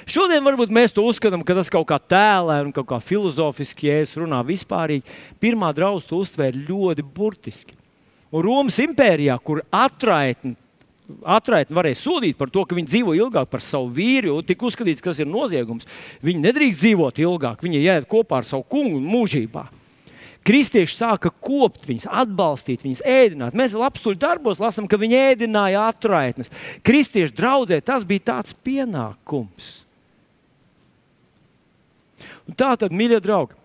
Šodien 0.10 0.44
varbūt 0.46 0.74
mēs 0.74 0.94
to 0.94 1.06
uzskatām, 1.06 1.44
ka 1.46 1.56
tas 1.58 1.70
kaut 1.72 1.86
kā 1.90 1.98
tēlē 2.02 2.60
un 2.66 2.74
kaut 2.74 2.88
kā 2.90 3.00
filozofiski, 3.02 3.90
ja 3.90 4.02
es 4.04 4.16
runāju 4.18 4.50
vispārīgi. 4.50 5.18
Pirmā 5.42 5.72
draudzene 5.78 6.10
to 6.10 6.22
uztvēra 6.26 6.66
ļoti 6.68 7.06
burtiski. 7.16 7.78
Un 8.34 8.44
Romas 8.44 8.80
impērijā, 8.82 9.38
kur 9.46 9.62
atraitni 9.74 10.56
atraitni 11.26 11.76
varēja 11.78 12.00
sodīt 12.00 12.38
par 12.40 12.52
to, 12.54 12.66
ka 12.66 12.78
viņi 12.78 12.90
dzīvo 12.92 13.16
ilgāk 13.18 13.50
par 13.52 13.64
savu 13.64 13.92
vīru, 13.94 14.32
jo 14.32 14.44
tika 14.46 14.68
uzskatīts, 14.68 15.04
kas 15.06 15.22
ir 15.22 15.30
noziegums. 15.30 15.88
Viņi 16.26 16.44
nedrīkst 16.48 16.82
dzīvot 16.82 17.22
ilgāk, 17.24 17.64
viņi 17.66 17.84
jāiet 17.84 18.08
kopā 18.10 18.42
ar 18.42 18.48
savu 18.48 18.66
kungu 18.76 19.02
mūžībā. 19.04 19.68
Kristieši 20.46 20.94
sāka 20.94 21.32
kopt 21.42 21.88
viņus, 21.88 22.06
atbalstīt 22.06 22.84
viņus, 22.86 23.02
ēdināt. 23.02 23.56
Mēs 23.58 23.74
apstuļu 23.74 24.20
darbos 24.22 24.62
lasām, 24.62 24.86
ka 24.86 25.00
viņi 25.02 25.18
ēdināja 25.32 25.88
atraitnes. 25.90 26.52
Kristiešu 26.86 27.34
draudzē 27.34 27.80
tas 27.82 28.06
bija 28.06 28.28
tāds 28.30 28.54
pienākums. 28.66 29.72
Un 32.46 32.54
tā 32.54 32.76
tad, 32.78 32.94
mīļie 32.94 33.18
draugi, 33.26 33.58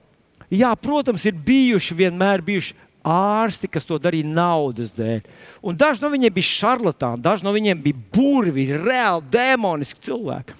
jā, 0.56 0.70
protams, 0.80 1.26
ir 1.28 1.36
bijuši 1.36 1.98
vienmēr 1.98 2.40
bijuši 2.46 2.72
ārsti, 3.06 3.70
kas 3.72 3.86
to 3.88 3.98
darīja 4.02 4.28
naudas 4.28 4.94
dēļ. 4.96 5.20
Un 5.64 5.78
daži 5.78 6.04
no 6.04 6.10
viņiem 6.12 6.34
bija 6.36 6.50
šarlatāni, 6.50 7.24
daži 7.24 7.46
no 7.46 7.54
viņiem 7.56 7.84
bija 7.84 8.00
burvi, 8.14 8.66
reāli 8.74 9.30
demoniski 9.32 10.02
cilvēki. 10.08 10.56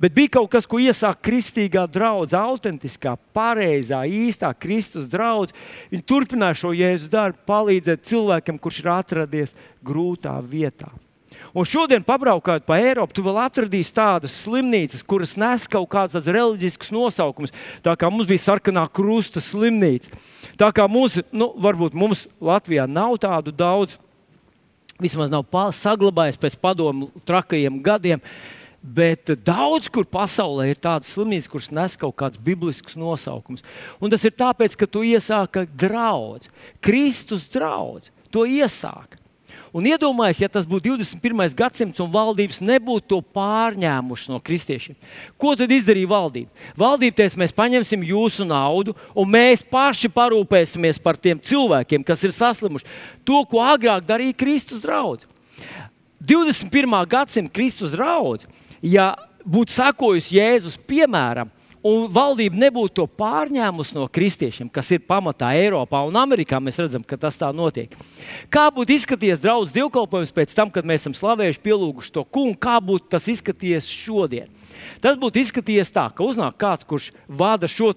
Bet 0.00 0.14
bija 0.16 0.32
kaut 0.38 0.48
kas, 0.54 0.66
ko 0.66 0.80
iesāka 0.80 1.20
kristīgā 1.28 1.84
draudzene, 1.90 2.40
autentiskā, 2.48 3.12
pareizā, 3.36 4.00
īstā 4.08 4.52
Kristus 4.56 5.08
draudzene. 5.12 5.58
Viņi 5.92 6.06
turpināja 6.08 6.62
šo 6.62 6.72
jēzus 6.76 7.12
darbu, 7.12 7.42
palīdzēt 7.48 8.08
cilvēkam, 8.08 8.60
kurš 8.62 8.80
ir 8.82 8.92
atradies 8.94 9.56
grūtā 9.84 10.38
vietā. 10.40 10.88
Un 11.52 11.66
šodien, 11.68 12.00
pabraukājot 12.00 12.64
pa 12.64 12.78
Eiropu, 12.80 13.12
tu 13.18 13.24
vēl 13.26 13.36
atradīsi 13.42 13.92
tādas 13.92 14.32
slimnīcas, 14.46 15.02
kuras 15.04 15.34
nes 15.36 15.66
kaut 15.68 15.90
kādas 15.92 16.24
reliģiskas 16.24 16.92
nosaukumus. 16.94 17.52
Tā 17.84 17.92
kā 18.00 18.08
mums 18.08 18.30
bija 18.30 18.40
sarkanā 18.46 18.86
krusta 18.88 19.42
slimnīca. 19.44 20.16
Tā 20.56 20.70
kā 20.72 20.88
mums, 20.88 21.18
nu, 21.28 21.50
varbūt 21.60 21.96
mums 21.98 22.24
Latvijā 22.40 22.88
nav 22.88 23.18
tādu 23.20 23.52
daudz, 23.52 23.98
vismaz 25.02 25.32
nav 25.32 25.44
saglabājies 25.76 26.40
pēc 26.40 26.56
padomu 26.56 27.10
trakajiem 27.28 27.78
gadiem. 27.84 28.24
Bet 28.82 29.30
daudz 29.46 29.86
kur 29.92 30.08
pasaulē 30.08 30.72
ir 30.72 30.80
tādas 30.82 31.12
slimnīcas, 31.12 31.52
kuras 31.52 31.70
nes 31.70 32.00
kaut 32.00 32.16
kādus 32.18 32.40
bibliskus 32.42 32.96
nosaukumus. 32.98 33.62
Un 34.02 34.10
tas 34.10 34.24
ir 34.26 34.34
tāpēc, 34.34 34.74
ka 34.74 34.88
tu 34.90 35.04
iesāki 35.06 35.68
draugs, 35.78 36.50
Kristus 36.82 37.44
draugs. 37.52 38.10
To 38.32 38.48
iesāka. 38.48 39.21
Un 39.72 39.86
iedomājieties, 39.88 40.42
ja 40.44 40.50
tas 40.52 40.66
būtu 40.68 40.90
21. 40.98 41.54
gadsimts 41.56 42.00
un 42.04 42.10
valdības 42.12 42.58
nebūtu 42.60 43.06
to 43.08 43.18
pārņēmušas 43.32 44.28
no 44.28 44.40
kristiešiem. 44.44 44.98
Ko 45.40 45.54
tad 45.56 45.72
izdarīja 45.72 46.10
valdība? 46.10 46.52
Valdība 46.76 47.22
teica, 47.22 47.40
mēs 47.40 47.56
paņemsim 47.56 48.04
jūsu 48.04 48.44
naudu 48.44 48.92
un 49.16 49.30
mēs 49.32 49.64
paši 49.64 50.12
parūpēsimies 50.12 51.00
par 51.00 51.16
tiem 51.16 51.40
cilvēkiem, 51.40 52.04
kas 52.04 52.26
ir 52.28 52.36
saslimuši. 52.36 52.88
To, 53.24 53.40
ko 53.48 53.64
agrāk 53.64 54.04
darīja 54.04 54.36
Kristus 54.44 54.84
draugs. 54.84 55.24
21. 56.20 56.92
gadsimta 57.08 57.56
Kristus 57.56 57.96
draugs, 57.96 58.44
ja 58.84 59.14
būtu 59.42 59.72
sakojusi 59.72 60.36
Jēzus 60.36 60.76
piemēram, 60.86 61.48
un 61.86 62.06
valdība 62.12 62.58
nebūtu 62.62 62.94
to 63.00 63.06
pārņēmusi 63.18 63.96
no 63.96 64.06
kristiešiem, 64.10 64.70
kas 64.72 64.92
ir 64.94 65.02
pamatā 65.06 65.52
Eiropā 65.58 66.04
un 66.06 66.16
Amerikā, 66.20 66.60
mēs 66.62 66.80
redzam, 66.82 67.04
ka 67.06 67.18
tas 67.20 67.38
tā 67.40 67.50
notiek. 67.54 67.94
Kā 68.52 68.68
būtu 68.74 68.96
izskatījies 68.96 69.42
draugs 69.42 69.74
dievkalpojums 69.74 70.34
pēc 70.34 70.54
tam, 70.56 70.70
kad 70.72 70.86
mēs 70.88 71.02
esam 71.02 71.16
slavējuši, 71.18 71.62
pielūguši 71.66 72.14
to 72.14 72.24
kungu, 72.24 72.58
kā 72.62 72.78
būtu 72.82 73.10
tas 73.16 73.28
izskatījies 73.32 73.90
šodien? 73.90 74.50
Tas 75.02 75.18
būtu 75.20 75.42
izskatījies 75.42 75.92
tā, 75.94 76.06
ka 76.14 76.24
uznāk 76.24 76.56
kāds, 76.60 76.86
kurš 76.88 77.10
vada 77.28 77.68
šo 77.70 77.92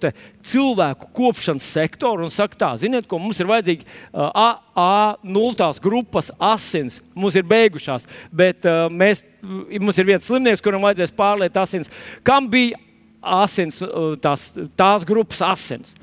cilvēku 0.46 1.08
kopšanas 1.16 1.66
sektoru 1.76 2.26
un 2.26 2.32
saka, 2.34 2.58
tā, 2.58 2.70
ziniet, 2.80 3.08
ko 3.10 3.18
mums 3.22 3.40
ir 3.40 3.48
vajadzīgi 3.50 3.86
uh, 3.86 4.58
A0 4.76 5.80
grupas 5.82 6.30
asins. 6.38 7.00
Mums 7.16 7.38
ir 7.38 7.46
beigušās, 7.48 8.06
bet 8.30 8.66
uh, 8.68 8.86
mēs, 8.92 9.24
mums 9.42 9.98
ir 9.98 10.10
viens 10.10 10.26
slimnieks, 10.26 10.62
kuram 10.62 10.84
vajadzēs 10.84 11.14
pārliet 11.16 11.56
asins. 11.58 11.90
Kam 12.26 12.50
bija 12.52 12.78
asins, 13.26 13.82
tās, 14.22 14.50
tās 14.78 15.06
grupas 15.08 15.42
asins. 15.44 15.94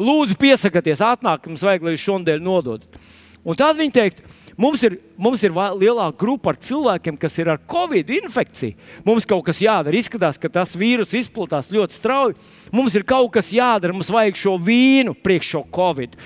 Lūdzu, 0.00 0.36
piesakieties, 0.40 1.02
atnāk, 1.04 1.44
mums 1.50 1.64
vajag, 1.64 1.84
lai 1.84 1.96
jūs 1.96 2.04
šodien 2.06 2.44
nododat. 2.44 3.00
Un 3.44 3.56
tad 3.56 3.76
viņi 3.76 3.92
teikt, 3.92 4.22
mums 4.60 4.82
ir, 4.84 4.98
mums 5.20 5.42
ir 5.44 5.52
lielāka 5.52 6.16
grupa 6.20 6.52
ar 6.52 6.58
cilvēkiem, 6.60 7.18
kas 7.20 7.36
ir 7.40 7.50
ar 7.52 7.60
covid 7.68 8.08
infekciju. 8.20 8.76
Mums 9.04 9.28
kaut 9.28 9.44
kas 9.48 9.60
jādara. 9.64 9.96
Izskatās, 9.96 10.40
ka 10.40 10.48
tas 10.52 10.76
vīrus 10.76 11.12
izplatās 11.16 11.68
ļoti 11.72 11.96
strauji. 11.96 12.36
Mums 12.72 12.96
ir 12.96 13.04
kaut 13.08 13.32
kas 13.36 13.52
jādara, 13.52 13.96
mums 13.96 14.12
vajag 14.12 14.40
šo 14.40 14.56
vīnu 14.60 15.16
priekš 15.20 15.54
šo 15.56 15.64
covid. 15.74 16.16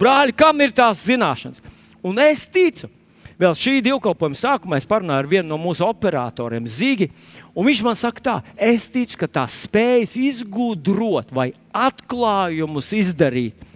Brāļi, 0.00 0.36
kam 0.36 0.60
ir 0.64 0.74
tās 0.76 1.04
zināšanas? 1.06 1.64
Un 2.04 2.18
es 2.20 2.44
ticu, 2.50 2.90
vēl 3.40 3.56
šī 3.58 3.78
divkalpojuma 3.84 4.38
sākumā 4.38 4.80
es 4.80 4.88
parunāju 4.88 5.24
ar 5.24 5.30
vienu 5.30 5.52
no 5.52 5.60
mūsu 5.60 5.86
operatoriem, 5.86 6.66
Zigi. 6.68 7.12
Viņš 7.52 7.82
man 7.84 7.98
saka, 8.00 8.22
tā, 8.24 8.34
es 8.56 8.86
ticu, 8.88 9.18
ka 9.20 9.28
tās 9.28 9.58
spējas 9.66 10.14
izgudrot 10.16 11.34
vai 11.36 11.50
atklājumus 11.76 12.92
izdarīt. 12.96 13.68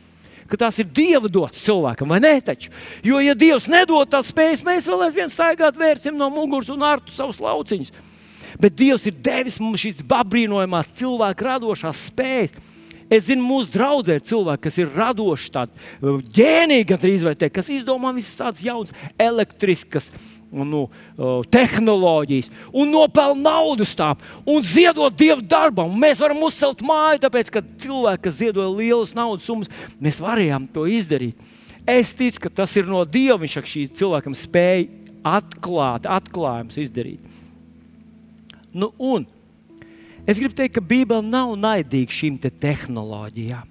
Ka 0.46 0.58
tās 0.60 0.78
ir 0.78 0.86
Dieva 0.94 1.28
dotas 1.28 1.64
cilvēkam, 1.66 2.12
vai 2.14 2.20
ne? 2.22 2.36
Taču? 2.40 2.70
Jo, 3.04 3.18
ja 3.20 3.34
Dievs 3.36 3.66
nedod 3.68 4.08
tādas 4.08 4.30
spējas, 4.30 4.62
mēs 4.64 4.86
vēl 4.88 5.08
aizvien 5.08 5.32
staigāt 5.32 5.76
vērsim 5.76 6.16
no 6.16 6.30
muguras 6.32 6.70
un 6.72 6.86
ārtu 6.86 7.12
savus 7.12 7.42
lauciņus. 7.42 7.90
Bet 8.62 8.76
Dievs 8.78 9.08
ir 9.10 9.18
devis 9.20 9.58
mums 9.60 9.82
šīs 9.82 10.00
brīnojamās 10.06 10.94
cilvēku 10.96 11.48
radošās 11.48 12.06
spējas. 12.12 12.54
Es 13.12 13.28
zinu, 13.28 13.44
mūsu 13.46 13.70
draudzē 13.70 14.16
ir 14.18 14.24
cilvēki, 14.26 14.62
kas 14.64 14.78
ir 14.80 14.88
radoši, 14.90 15.50
tādi 15.54 16.16
ģēnīgi, 16.34 16.88
gandrīz 16.90 17.26
vai 17.26 17.36
te, 17.38 17.50
kas 17.54 17.68
izdomā 17.70 18.10
visas 18.16 18.38
tādas 18.38 18.64
jaunas, 18.66 18.94
elektriskas. 19.22 20.08
Nu, 20.56 20.86
uh, 20.88 21.42
tehnoloģijas, 21.52 22.48
un 22.72 22.88
nopelna 22.94 23.50
naudu 23.50 23.84
tām, 23.98 24.22
un 24.48 24.64
ziedot 24.64 25.12
dievu 25.12 25.44
darbam. 25.44 25.92
Mēs 26.00 26.22
varam 26.24 26.40
uzcelt 26.46 26.80
māju, 26.86 27.20
tāpēc, 27.26 27.52
ka 27.52 27.64
cilvēki, 27.84 28.22
kas 28.24 28.38
ziedoja 28.40 28.72
lielas 28.72 29.12
naudas 29.18 29.44
summas, 29.44 29.72
mēs 30.00 30.22
varējām 30.24 30.70
to 30.72 30.86
izdarīt. 30.88 31.36
Es 31.86 32.16
ticu, 32.16 32.46
ka 32.46 32.50
tas 32.62 32.72
ir 32.74 32.88
no 32.90 33.04
Dieva. 33.06 33.38
Viņš 33.44 33.60
šī 33.70 33.84
cilvēkam 33.94 34.34
spēja 34.34 34.88
atklāt, 35.26 36.08
atklājumus 36.10 36.80
izdarīt. 36.82 37.34
Nu, 38.74 38.90
un 38.98 39.28
Es 40.26 40.40
gribu 40.42 40.56
teikt, 40.58 40.74
ka 40.74 40.82
Bībele 40.82 41.22
nav 41.22 41.52
naidīga 41.54 42.10
šīm 42.10 42.40
te 42.42 42.50
tehnoloģijām, 42.50 43.68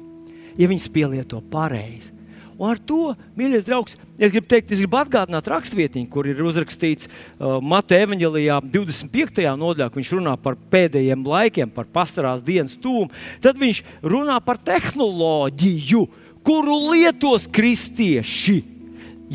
ja 0.56 0.68
viņas 0.72 0.92
pielieto 0.96 1.42
pareizi. 1.52 2.14
Un 2.56 2.70
ar 2.72 2.80
to, 2.80 3.14
mīļais 3.36 3.66
draugs, 3.68 3.98
es 4.16 4.32
gribu 4.32 4.48
teikt, 4.48 4.70
es 4.72 4.80
gribu 4.80 4.96
atgādināt 5.02 5.48
rakstvietiņu, 5.52 6.08
kur 6.12 6.28
ir 6.30 6.40
uzrakstīts 6.40 7.10
uh, 7.10 7.58
Mateja 7.60 8.06
evanģelijā 8.08 8.62
25. 8.72 9.44
nodaļā, 9.60 9.90
viņš 9.92 10.12
runā 10.16 10.38
par 10.40 10.56
pēdējiem 10.72 11.26
laikiem, 11.28 11.74
par 11.76 11.90
pastarās 11.92 12.46
dienas 12.46 12.78
tūmu. 12.80 13.12
Tad 13.44 13.60
viņš 13.60 13.84
runā 14.08 14.40
par 14.46 14.62
tehnoloģiju, 14.64 16.06
kuru 16.48 16.80
lietos 16.94 17.50
kristieši, 17.52 18.62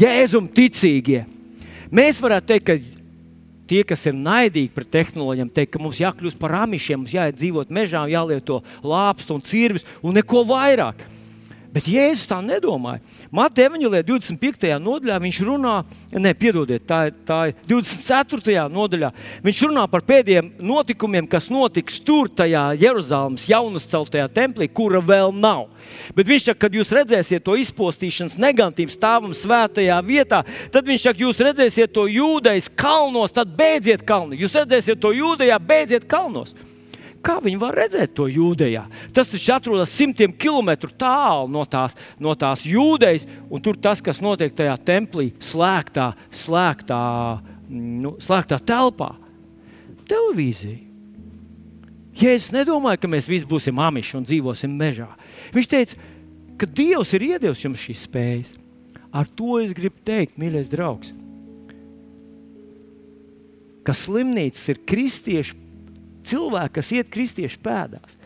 jēzum 0.00 0.48
ticīgie. 0.48 1.26
Mēs 1.92 2.22
varētu 2.24 2.54
teikt, 2.54 2.66
ka 2.70 3.00
tie, 3.68 3.84
kas 3.84 4.08
ir 4.08 4.16
naidīgi 4.16 4.72
pret 4.72 4.88
tehnoloģijām, 4.96 5.52
teikt, 5.52 5.74
ka 5.76 5.82
mums 5.82 6.00
jākļūst 6.00 6.40
par 6.40 6.56
amišiem, 6.64 7.04
mums 7.04 7.12
jāiet 7.14 7.36
dzīvot 7.36 7.68
mežā, 7.68 8.08
jālieto 8.08 8.62
lāpstus 8.80 9.36
un 9.36 9.44
cirvis 9.44 9.84
un 10.00 10.16
neko 10.16 10.46
vairāk. 10.48 11.04
Bet 11.70 11.86
Jēzus 11.86 12.26
tā 12.26 12.40
nedomāja. 12.42 12.98
Mateja 13.30 13.68
Evanģelijā 13.68 14.02
25. 14.08 14.72
nodaļā 14.82 15.18
viņš 15.22 15.36
runā, 15.46 15.74
ne, 16.18 16.32
piedodiet, 16.34 16.82
tā 16.88 17.04
ir, 17.06 17.18
tā 17.26 17.38
ir 17.50 17.60
24. 17.70 18.64
nodaļā. 18.74 19.12
Viņš 19.46 19.60
runā 19.68 19.84
par 19.90 20.02
pēdējiem 20.08 20.48
notikumiem, 20.66 21.28
kas 21.30 21.46
notiks 21.52 22.00
tur, 22.02 22.26
tajā 22.26 22.64
Jeruzalemes 22.80 23.44
jaunas 23.52 23.86
celtajā 23.90 24.26
templī, 24.34 24.66
kura 24.66 24.98
vēl 24.98 25.30
nav. 25.36 25.68
Bet 26.16 26.26
viņš 26.26 26.48
saka, 26.48 26.64
kad 26.66 26.74
jūs 26.74 26.90
redzēsiet 26.96 27.46
to 27.46 27.54
izpostīšanas 27.62 28.34
negatīvu 28.42 28.90
stāvam 28.90 29.36
svētajā 29.36 30.00
vietā, 30.06 30.42
tad 30.74 30.90
viņš 30.90 31.06
saka, 31.06 31.22
jūs 31.22 31.44
redzēsiet 31.46 31.94
to 31.94 32.08
jūdejas 32.10 32.66
kalnos, 32.74 33.36
tad 33.36 33.54
beidziet 33.54 34.02
kalnu. 34.08 34.34
Jūs 34.42 34.58
redzēsiet 34.58 34.98
to 34.98 35.14
jūdejā, 35.14 35.62
beidziet 35.70 36.10
kalnos. 36.10 36.56
Kā 37.20 37.36
viņi 37.44 37.58
var 37.60 37.76
redzēt 37.76 38.14
to 38.16 38.24
jūdejā? 38.32 38.86
Tas 39.12 39.28
taču 39.28 39.52
atrodas 39.52 39.92
simtiem 39.92 40.32
kilometru 40.32 40.88
tālu 40.96 41.50
no 41.52 41.66
tās, 41.68 41.96
no 42.16 42.32
tās 42.38 42.64
jūdejas, 42.64 43.26
un 43.52 43.60
tur 43.60 43.76
tas, 43.76 44.00
kas 44.00 44.22
notiek 44.24 44.54
tajā 44.56 44.78
templī, 44.88 45.30
slēgtā, 45.44 46.14
slēgtā, 46.32 47.00
nu, 47.68 48.14
slēgtā 48.24 48.60
telpā. 48.64 49.12
televīziju. 50.08 50.86
Jēzus 52.20 52.50
nedomāja, 52.52 52.98
ka 53.00 53.08
mēs 53.08 53.28
visi 53.30 53.46
būsim 53.48 53.78
amiši 53.80 54.16
un 54.18 54.24
dzīvosim 54.26 54.72
mežā. 54.76 55.08
Viņš 55.54 55.68
teica, 55.70 56.08
ka 56.60 56.66
Dievs 56.66 57.14
ir 57.16 57.24
iedevis 57.30 57.62
jums 57.64 57.80
šīs 57.80 58.04
spējas. 58.08 58.50
Ar 59.12 59.26
to 59.26 59.58
es 59.62 59.72
gribu 59.74 59.96
teikt, 60.06 60.36
mīļais 60.38 60.68
draugs, 60.70 61.14
ka 63.86 63.94
slimnīcas 63.96 64.68
ir 64.70 64.82
kristieši, 64.86 65.56
cilvēki, 66.30 66.74
kas 66.78 66.92
iet 66.96 67.12
kristiešu 67.12 67.60
pēdās, 67.64 68.18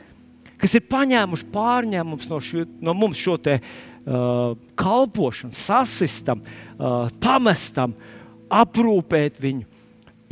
kas 0.60 0.76
ir 0.76 0.86
paņēmuši 0.90 1.50
pārņēmumus 1.54 2.30
no, 2.30 2.40
šo, 2.44 2.64
no 2.84 2.94
mums 2.96 3.20
šo 3.20 3.36
te, 3.42 3.58
uh, 3.60 4.54
kalpošanu, 4.80 5.56
sasistam, 5.56 6.44
uh, 6.44 7.08
pamestam, 7.22 7.96
aprūpēt 8.54 9.40
viņu, 9.42 9.66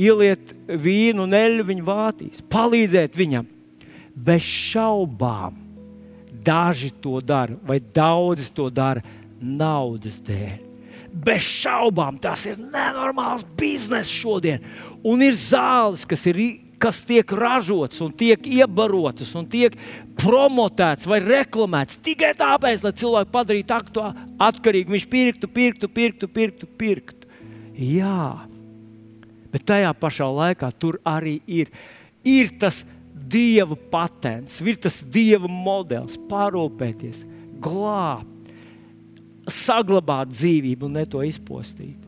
ieliet 0.02 0.54
vīnu 0.68 1.26
un 1.26 1.36
eļļu 1.36 1.66
viņa 1.68 1.86
vātīs, 1.86 2.44
palīdzēt 2.52 3.18
viņam. 3.18 3.48
Bez 4.12 4.44
šaubām 4.44 5.56
daži 6.44 6.90
to 7.00 7.20
dara, 7.24 7.56
vai 7.64 7.78
daudzi 7.80 8.50
to 8.54 8.68
dara 8.70 9.02
naudas 9.40 10.20
dēļ. 10.24 10.58
Bez 11.12 11.44
šaubām 11.44 12.16
tas 12.20 12.46
ir 12.48 12.56
nenormāls 12.56 13.44
bizness 13.58 14.12
šodien. 14.12 14.62
Un 15.04 15.20
ir 15.24 15.36
zāles, 15.36 16.06
kas, 16.08 16.24
ir, 16.30 16.40
kas 16.82 17.00
tiek 17.06 17.32
ražotas, 17.38 18.00
un 18.02 18.10
tiek 18.18 18.46
iebarotas, 18.48 19.30
un 19.38 19.46
tiek 19.50 19.76
promotētas 20.18 21.06
vai 21.10 21.20
reklamētas 21.22 22.00
tikai 22.02 22.32
tāpēc, 22.38 22.82
lai 22.82 22.94
cilvēku 22.98 23.32
padarītu 23.34 23.76
aktuāli, 23.76 24.26
atkarīgu. 24.42 24.96
Viņš 24.96 25.06
pirktu, 25.12 25.50
pirktu, 25.50 25.90
pirktu, 25.92 26.30
pirktu, 26.30 26.70
pirktu. 26.80 27.30
Jā, 27.78 28.42
bet 29.54 29.64
tajā 29.70 29.94
pašā 29.96 30.28
laikā 30.28 30.72
tur 30.76 30.98
arī 31.06 31.38
ir, 31.46 31.70
ir 32.26 32.52
tas 32.60 32.82
dieva 33.32 33.78
patents, 33.92 34.58
ir 34.60 34.76
tas 34.82 35.00
dieva 35.06 35.48
modelis, 35.48 36.18
parūpēties, 36.28 37.24
glābt 37.62 38.28
saglabāt 39.50 40.30
dzīvību 40.30 40.86
un 40.86 40.98
ne 40.98 41.06
to 41.08 41.22
izpostīt. 41.26 41.98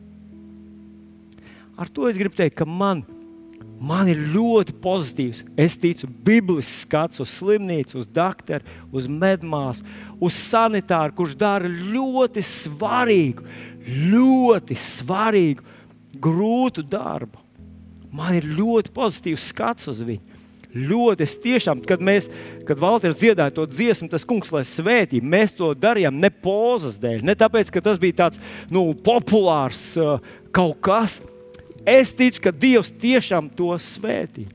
Ar 1.75 1.89
to 1.91 2.07
es 2.07 2.15
gribu 2.19 2.37
teikt, 2.37 2.55
ka 2.61 2.67
man, 2.67 3.03
man 3.79 4.09
ir 4.11 4.19
ļoti 4.33 4.75
pozitīvs, 4.83 5.43
es 5.59 5.77
ticu, 5.79 6.07
biblisks 6.07 6.83
skats 6.85 7.21
uz 7.23 7.31
slimnīcu, 7.37 7.99
uz 8.01 8.09
doktoru, 8.11 8.63
uz 8.95 9.07
medmāsu, 9.11 9.85
uz 10.19 10.37
sanitāru, 10.37 11.15
kurš 11.17 11.35
dara 11.39 11.69
ļoti 11.69 12.43
svarīgu, 12.45 13.47
ļoti 14.11 14.77
svarīgu, 14.79 15.65
grūtu 16.21 16.85
darbu. 16.87 17.41
Man 18.15 18.37
ir 18.37 18.47
ļoti 18.47 18.93
pozitīvs 18.95 19.49
skats 19.51 19.91
uz 19.91 19.99
viņu 20.05 20.35
ļoti. 20.75 21.23
Es 21.25 21.35
tiešām, 21.41 21.81
kad 21.87 22.03
mēs, 22.03 22.27
kad 22.67 22.79
Valters 22.79 23.19
dziedāja 23.21 23.53
to 23.55 23.65
dziesmu, 23.69 24.09
tas 24.11 24.27
kungs, 24.27 24.51
lai 24.53 24.65
svētī, 24.67 25.21
mēs 25.23 25.55
to 25.55 25.71
darījām 25.77 26.19
ne 26.19 26.29
pozas 26.29 26.99
dēļ, 27.01 27.23
ne 27.25 27.35
tāpēc, 27.39 27.71
ka 27.71 27.83
tas 27.85 28.01
bija 28.01 28.25
tāds 28.25 28.41
nu, 28.73 28.89
populārs 29.05 29.87
uh, 30.01 30.19
kaut 30.55 30.81
kas. 30.85 31.21
Es 31.85 32.13
ticu, 32.17 32.41
ka 32.47 32.51
Dievs 32.51 32.89
tiešām 33.01 33.49
to 33.53 33.69
svētī. 33.81 34.47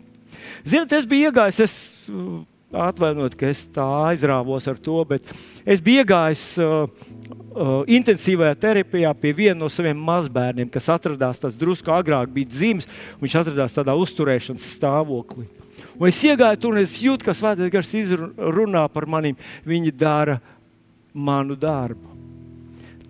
Ziniet, 0.67 0.93
es 0.93 1.07
biju 1.09 1.31
iegājis, 1.31 1.61
es 1.63 1.75
uh, 2.11 2.43
atvainojiet, 2.75 3.37
ka 3.39 3.49
es 3.49 3.63
tā 3.71 3.85
aizrāvos 4.11 4.67
ar 4.71 4.81
to, 4.83 4.99
bet 5.09 5.31
es 5.65 5.81
biju 5.85 6.03
iegājis 6.03 6.45
uh, 6.61 6.91
uh, 7.55 7.71
intensīvajā 7.87 8.59
terapijā 8.61 9.13
pie 9.23 9.33
viena 9.37 9.59
no 9.63 9.71
saviem 9.73 9.99
mazbērniem, 10.11 10.69
kas 10.73 10.91
atradās 10.93 11.41
tas 11.43 11.57
drusku 11.59 11.95
agrāk, 11.95 12.33
bija 12.35 12.51
dzimis. 12.51 12.89
Viņš 13.23 13.39
atradās 13.45 13.79
tādā 13.79 13.95
uzturēšanas 13.99 14.69
stāvoklī. 14.77 15.47
Un 16.01 16.09
es 16.09 16.21
iegāju 16.25 16.61
tur, 16.61 16.75
un 16.75 16.83
es 16.83 16.99
jūtu, 17.03 17.27
ka 17.27 17.37
Svētais 17.37 17.73
Gars 17.73 17.95
runā 18.37 18.87
par 18.93 19.07
maniem. 19.11 19.39
Viņi 19.69 19.95
dara 19.95 20.39
manu 21.13 21.57
darbu. 21.59 22.17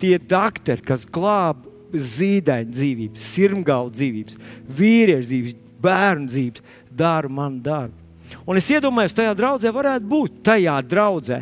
Tie 0.01 0.17
doktori, 0.17 0.81
kas 0.83 1.05
glāb 1.05 1.70
zīdaiņu 1.91 2.75
dzīvības, 2.75 3.25
sirmgalu 3.35 3.91
dzīvības, 3.95 4.37
vīriešu 4.77 5.27
dzīvības, 5.27 5.57
bērnu 5.81 6.31
dzīvības, 6.31 6.77
dara 7.01 7.31
manu 7.31 7.61
darbu. 7.65 7.97
Un 8.47 8.59
es 8.59 8.69
iedomājos, 8.71 9.15
tajā 9.17 9.33
draudzē 9.35 9.73
varētu 9.75 10.07
būt 10.07 10.39
tajā 10.47 10.77
draudzē 10.87 11.41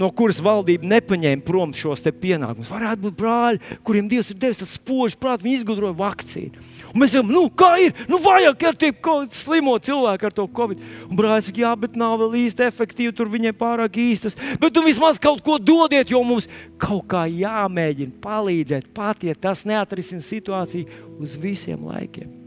no 0.00 0.08
kuras 0.16 0.40
valdība 0.40 0.88
nepaņēma 0.88 1.44
prom 1.44 1.74
šos 1.76 2.06
pienākumus. 2.22 2.70
Varētu 2.72 3.04
būt 3.04 3.16
brāļi, 3.18 3.60
kuriem 3.84 4.08
Dievs 4.08 4.32
ir 4.32 4.38
devis 4.40 4.62
tas 4.62 4.76
spožs 4.78 5.18
prāts, 5.20 5.44
viņi 5.44 5.60
izgudroja 5.60 5.96
vakcīnu. 5.98 6.68
Un 6.90 7.04
mēs 7.04 7.14
jau, 7.14 7.22
nu, 7.26 7.44
kā 7.54 7.70
ir? 7.84 7.94
Nu, 8.10 8.18
vajag 8.22 8.64
ar 8.70 8.78
tie 8.78 8.90
slimo 9.36 9.76
cilvēku 9.78 10.26
ar 10.26 10.34
to 10.34 10.46
covid. 10.50 10.80
Un 11.06 11.18
brālis 11.18 11.46
saka, 11.46 11.62
jā, 11.62 11.70
bet 11.78 11.94
nav 11.98 12.16
vēl 12.18 12.34
īsti 12.42 12.66
efektīvi, 12.66 13.14
tur 13.14 13.30
viņiem 13.30 13.54
pārāk 13.54 14.00
īstas. 14.00 14.36
Bet 14.58 14.74
tu 14.74 14.82
vismaz 14.82 15.20
kaut 15.22 15.42
ko 15.46 15.58
dodiet, 15.58 16.10
jo 16.10 16.22
mums 16.26 16.48
kaut 16.82 17.06
kā 17.12 17.26
jāmēģina 17.30 18.18
palīdzēt, 18.24 18.90
pat 18.96 19.22
ja 19.22 19.36
tas 19.38 19.62
neatrisinās 19.68 20.26
situāciju 20.30 21.16
uz 21.22 21.38
visiem 21.38 21.86
laikiem. 21.86 22.40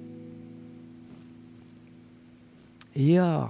Jā, 2.93 3.49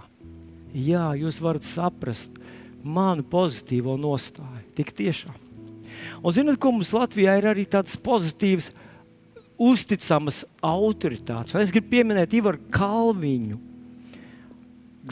jā, 0.72 1.08
jūs 1.20 1.42
varat 1.44 1.66
saprast, 1.68 2.38
manu 2.84 3.26
pozitīvo 3.28 3.98
nostāju. 4.00 4.62
Tik 4.78 4.94
tiešām. 4.96 5.40
Un 6.24 6.36
zinot, 6.36 6.60
ko 6.62 6.72
mums 6.72 6.94
Latvijā 6.96 7.36
ir 7.40 7.50
arī 7.52 7.66
tādas 7.68 7.98
pozitīvas, 8.00 8.70
uzticamas 9.62 10.44
autoritātes. 10.64 11.56
Es 11.60 11.74
gribu 11.74 11.94
pieminēt 11.94 12.34
Ivaru 12.38 12.62
Kalviņu. 12.74 13.60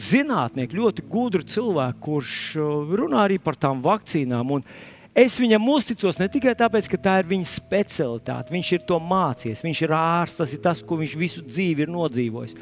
Zinātnieki, 0.02 0.78
ļoti 0.78 1.04
gudru 1.04 1.44
cilvēku, 1.44 2.00
kurš 2.06 2.34
uh, 2.56 2.94
runā 2.96 3.26
arī 3.26 3.36
par 3.42 3.58
tām 3.60 3.82
vakcīnām. 3.84 4.54
Un 4.56 4.64
es 5.12 5.36
viņam 5.40 5.68
uzticos 5.74 6.16
ne 6.20 6.30
tikai 6.32 6.54
tāpēc, 6.56 6.88
ka 6.88 7.00
tā 7.00 7.18
ir 7.20 7.28
viņa 7.28 7.50
specialitāte, 7.50 8.54
viņš 8.54 8.70
ir 8.78 8.86
to 8.88 8.96
mācījies, 8.96 9.64
viņš 9.66 9.82
ir 9.84 9.96
ārsts, 9.98 10.40
tas 10.40 10.54
ir 10.56 10.62
tas, 10.64 10.80
ko 10.80 10.96
viņš 11.02 11.18
visu 11.20 11.44
dzīvi 11.44 11.84
ir 11.84 11.92
nodzīvojis. 11.92 12.56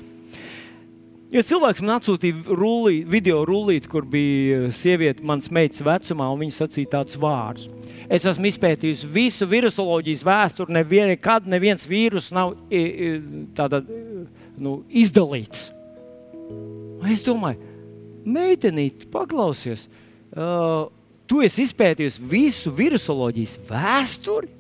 Ja 1.31 1.45
cilvēks 1.47 1.79
man 1.85 1.93
atsūtīja 1.95 2.57
rullī, 2.59 3.05
video 3.07 3.45
rullīti, 3.47 3.87
kur 3.91 4.03
bija 4.11 4.65
eh, 4.65 4.73
sieviete, 4.75 5.23
mans 5.23 5.47
meitas 5.55 5.85
vecumā, 5.87 6.27
un 6.33 6.43
viņa 6.43 6.57
sacīja 6.57 6.91
tādus 6.97 7.21
vārdus. 7.23 7.69
Es 8.11 8.27
esmu 8.27 8.51
izpētījis 8.51 9.05
visu 9.07 9.47
virusoloģijas 9.47 10.25
vēsturi. 10.27 10.75
Nekad 10.75 11.47
neviens 11.47 11.87
vīrus 11.87 12.33
nav 12.35 12.57
tāda, 13.55 13.85
nu, 14.59 14.81
izdalīts. 14.91 15.69
Es 17.07 17.23
domāju, 17.23 17.63
meitenīt, 18.27 19.07
paklausies, 19.15 19.87
uh, 20.35 20.91
tu 21.31 21.45
esi 21.47 21.69
izpētījis 21.69 22.19
visu 22.19 22.75
virusoloģijas 22.75 23.61
vēsturi. 23.71 24.51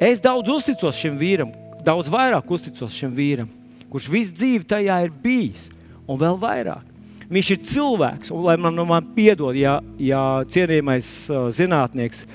Es 0.00 0.24
daudz 0.24 0.48
uzticos 0.56 0.96
šim 0.96 1.20
vīram, 1.20 1.52
daudz 1.84 2.08
vairāk 2.10 2.48
uzticos 2.56 2.96
šim 2.96 3.12
vīram 3.12 3.58
kurš 3.92 4.08
visu 4.12 4.34
dzīvi 4.38 4.66
tajā 4.68 5.02
ir 5.04 5.12
bijis, 5.22 5.68
un 6.08 6.20
vēl 6.20 6.38
vairāk. 6.40 6.88
Viņš 7.32 7.50
ir 7.54 7.60
cilvēks, 7.64 8.32
un 8.34 8.42
lai 8.44 8.58
man, 8.60 8.74
nu, 8.76 8.84
man 8.88 9.06
piedod, 9.16 9.56
ja, 9.56 9.78
ja 9.96 10.42
cienījamais 10.52 11.06
zinātnieks 11.56 12.26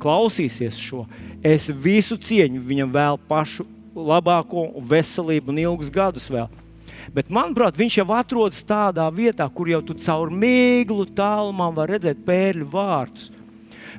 klausīsies 0.00 0.78
šo, 0.80 1.02
es 1.44 1.68
visu 1.68 2.16
cieņu 2.16 2.62
viņam 2.64 2.94
vēl 2.94 3.20
pašu 3.28 3.66
labāko, 3.96 4.70
veselību 4.80 5.52
un 5.52 5.60
ilgus 5.66 5.92
gadus 5.92 6.30
vēl. 6.32 6.48
Bet, 7.12 7.28
manuprāt, 7.32 7.76
viņš 7.78 8.00
jau 8.00 8.06
atrodas 8.16 8.64
tādā 8.66 9.06
vietā, 9.14 9.46
kur 9.52 9.68
jau 9.70 9.82
tu 9.84 9.94
caur 10.00 10.32
mīklu 10.32 11.06
tālumam 11.16 11.76
var 11.76 11.92
redzēt 11.94 12.24
pērļu 12.26 12.66
vārdus. 12.72 13.30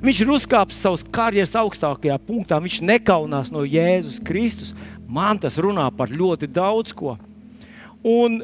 Viņš 0.04 0.20
ir 0.22 0.30
uzkāpis 0.30 0.78
savas 0.78 1.02
karjeras 1.10 1.56
augstākajā 1.58 2.18
punktā. 2.22 2.60
Viņš 2.62 2.82
nekaunās 2.86 3.50
no 3.50 3.64
Jēzus 3.66 4.20
Kristus. 4.22 4.74
Man 5.08 5.40
tas 5.40 5.56
runā 5.60 5.88
par 5.96 6.12
ļoti 6.12 6.50
daudz 6.52 6.92
ko. 6.96 7.16
Un 8.04 8.42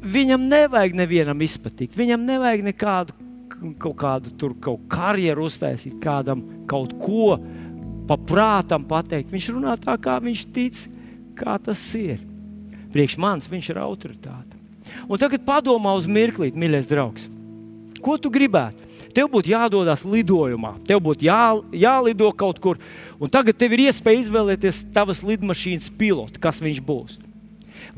viņam 0.00 0.48
nevajag 0.48 0.96
nevienam 0.96 1.42
izpatikt. 1.44 1.96
Viņam 1.98 2.24
nevajag 2.26 2.64
nekādu 2.70 3.16
kaut 3.78 3.96
kādu 3.98 4.32
tur, 4.38 4.54
kaut 4.62 4.86
karjeru 4.90 5.48
uztaisīt, 5.48 5.98
kādam 6.02 6.44
kaut 6.70 6.94
ko 7.02 7.36
paprātam 8.08 8.86
pateikt. 8.88 9.32
Viņš 9.34 9.50
runā 9.56 9.74
tā, 9.82 9.98
kā 10.00 10.16
viņš 10.22 10.44
tic, 10.54 10.84
kā 11.38 11.58
tas 11.62 11.82
ir. 11.98 12.22
Priekš 12.92 13.18
manis 13.20 13.50
viņš 13.50 13.72
ir 13.74 13.80
autoritāte. 13.82 14.56
Un 15.04 15.20
tagad 15.20 15.44
padomā 15.44 15.92
uz 15.98 16.08
mirklīt, 16.08 16.56
mīļais 16.56 16.88
draugs. 16.88 17.28
Ko 18.00 18.16
tu 18.16 18.32
gribētu? 18.32 18.87
Tev 19.18 19.26
būtu 19.32 19.50
jādodas 19.50 20.04
lidojumā, 20.06 20.76
tev 20.86 21.00
būtu 21.02 21.26
jā, 21.26 21.58
jālido 21.74 22.28
kaut 22.38 22.60
kur, 22.62 22.78
un 23.18 23.30
tagad 23.34 23.56
tev 23.58 23.72
ir 23.74 23.88
iespēja 23.88 24.22
izvēlēties 24.22 24.84
tavas 24.94 25.24
lidmašīnas 25.26 25.88
pilotu, 25.98 26.38
kas 26.38 26.62
viņš 26.62 26.78
būs. 26.86 27.16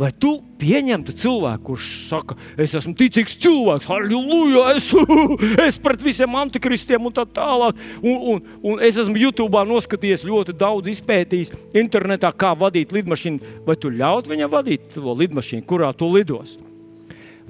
Vai 0.01 0.09
tu 0.17 0.31
pieņemtu 0.57 1.13
cilvēku, 1.21 1.75
kurš 1.75 1.89
saka, 2.09 2.37
es 2.57 2.73
esmu 2.79 2.95
ticīgs 2.97 3.35
cilvēks, 3.43 3.89
halleluja, 3.91 4.71
es, 4.79 4.89
es 5.67 5.77
pret 5.83 6.01
visiem 6.01 6.39
antikristiem 6.41 7.05
un 7.05 7.13
tā 7.19 7.27
tālāk. 7.29 7.77
Un, 8.01 8.17
un, 8.33 8.41
un 8.65 8.81
es 8.87 8.97
esmu 9.03 9.21
YouTube 9.21 9.61
noskatījies 9.69 10.25
ļoti 10.25 10.57
daudz, 10.57 10.89
izpētījis 10.95 11.53
internetā, 11.77 12.33
kā 12.33 12.55
vadīt 12.57 12.97
lidmašīnu. 12.97 13.61
Vai 13.69 13.77
tu 13.77 13.93
ļaut 13.93 14.33
viņam 14.33 14.57
vadīt 14.57 14.89
to 14.97 15.21
lidmašīnu, 15.21 15.69
kurā 15.69 15.93
tu 15.93 16.09
lidos? 16.17 16.57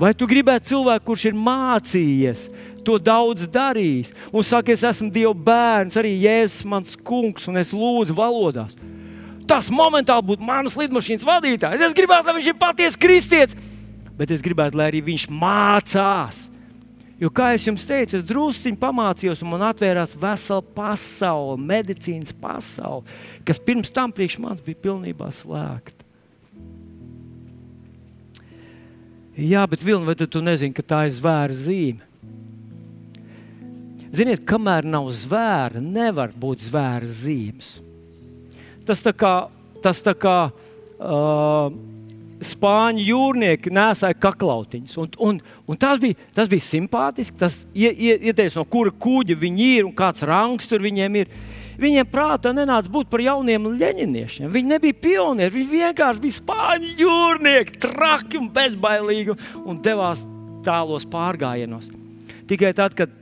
Vai 0.00 0.14
tu 0.16 0.24
gribētu 0.24 0.70
cilvēku, 0.70 1.10
kurš 1.10 1.26
ir 1.28 1.34
mācījies, 1.36 2.46
to 2.84 2.98
daudz 3.00 3.48
darījis 3.50 4.14
un 4.32 4.46
saka, 4.46 4.72
es 4.74 4.86
esmu 4.86 5.10
Dieva 5.14 5.34
bērns, 5.34 5.98
arī 6.00 6.14
Jēzus 6.20 6.64
mans 6.68 6.96
kungs 6.96 7.48
un 7.50 7.60
es 7.60 7.74
lūdzu 7.76 8.16
valodās? 8.16 8.78
tas 9.50 9.70
momentāli 9.72 10.28
būtu 10.30 10.46
manas 10.46 10.76
lidmašīnas 10.78 11.26
vadītājs. 11.26 11.82
Es 11.82 11.96
gribētu, 11.96 12.28
lai 12.28 12.36
viņš 12.38 12.52
ir 12.52 12.58
patiesa 12.60 13.00
kristietis, 13.00 13.70
bet 14.18 14.30
es 14.34 14.44
gribētu, 14.44 14.78
lai 14.78 14.90
arī 14.92 15.02
viņš 15.08 15.26
mācās. 15.32 16.44
Jo, 17.20 17.28
kā 17.34 17.50
jau 17.52 17.66
jums 17.66 17.84
teicu, 17.84 18.16
es 18.16 18.24
druskuļi 18.24 18.78
pamācījos, 18.80 19.42
un 19.44 19.50
man 19.52 19.66
atvērās 19.68 20.14
vesela 20.16 20.62
pasaule, 20.76 21.58
medicīnas 21.60 22.32
pasaule, 22.40 23.04
kas 23.44 23.60
pirms 23.60 23.92
tam 23.92 24.14
priekš 24.14 24.38
manis 24.40 24.64
bija 24.64 24.80
pilnībā 24.86 25.28
slēgta. 25.34 26.06
Jā, 29.40 29.66
bet 29.68 29.84
Vilni, 29.84 30.08
vai 30.08 30.16
tu 30.16 30.40
nezini, 30.44 30.74
ka 30.76 30.84
tā 30.84 31.04
ir 31.08 31.14
zvēra 31.16 31.56
zīme? 31.56 32.09
Ziniet, 34.11 34.42
kamēr 34.48 34.88
nav 34.88 35.06
zvēra, 35.14 35.78
nevar 35.78 36.34
būt 36.34 36.66
zvēra 36.66 37.06
zīmes 37.06 37.78
tas 38.90 39.04
tā 39.04 39.14
kā, 39.14 39.34
tas 39.84 40.02
tā 40.02 40.14
kā 40.18 40.36
uh, 40.50 41.70
spāņu 42.40 43.04
jūrnieki 43.04 43.72
nesāja 43.74 44.16
kaklautiņus. 44.18 44.96
Un, 45.00 45.12
un, 45.28 45.38
un 45.68 45.80
tas, 45.80 46.00
bija, 46.02 46.16
tas 46.36 46.50
bija 46.50 46.66
simpātiski. 46.66 47.38
Tas 47.40 47.61
ieteicis, 47.74 48.58
no 48.58 48.66
kura 48.68 48.92
kuģa 48.92 49.36
viņi 49.38 49.70
ir 49.76 49.88
un 49.88 49.94
kāds 49.96 50.24
rangs 50.26 50.70
tur 50.70 50.82
viņiem 50.84 51.22
ir. 51.22 51.32
Viņiem 51.80 52.08
prātā 52.12 52.50
nenāca 52.52 52.90
būt 52.92 53.08
par 53.08 53.22
jauniem 53.24 53.70
leņķiniešiem. 53.80 54.50
Viņi 54.52 54.72
nebija 54.74 54.98
pionieri, 55.00 55.54
viņi 55.54 55.70
vienkārši 55.70 56.20
bija 56.20 56.36
spāņu 56.36 56.90
jūrnieki, 56.98 57.78
traki 57.80 58.40
un 58.40 58.50
bezbailīgi 58.52 59.36
un 59.62 59.80
devās 59.80 60.26
tālos 60.66 61.06
pārgājienos. 61.08 61.88
Tikai 62.50 62.74
tad, 62.76 62.92
kad 62.98 63.14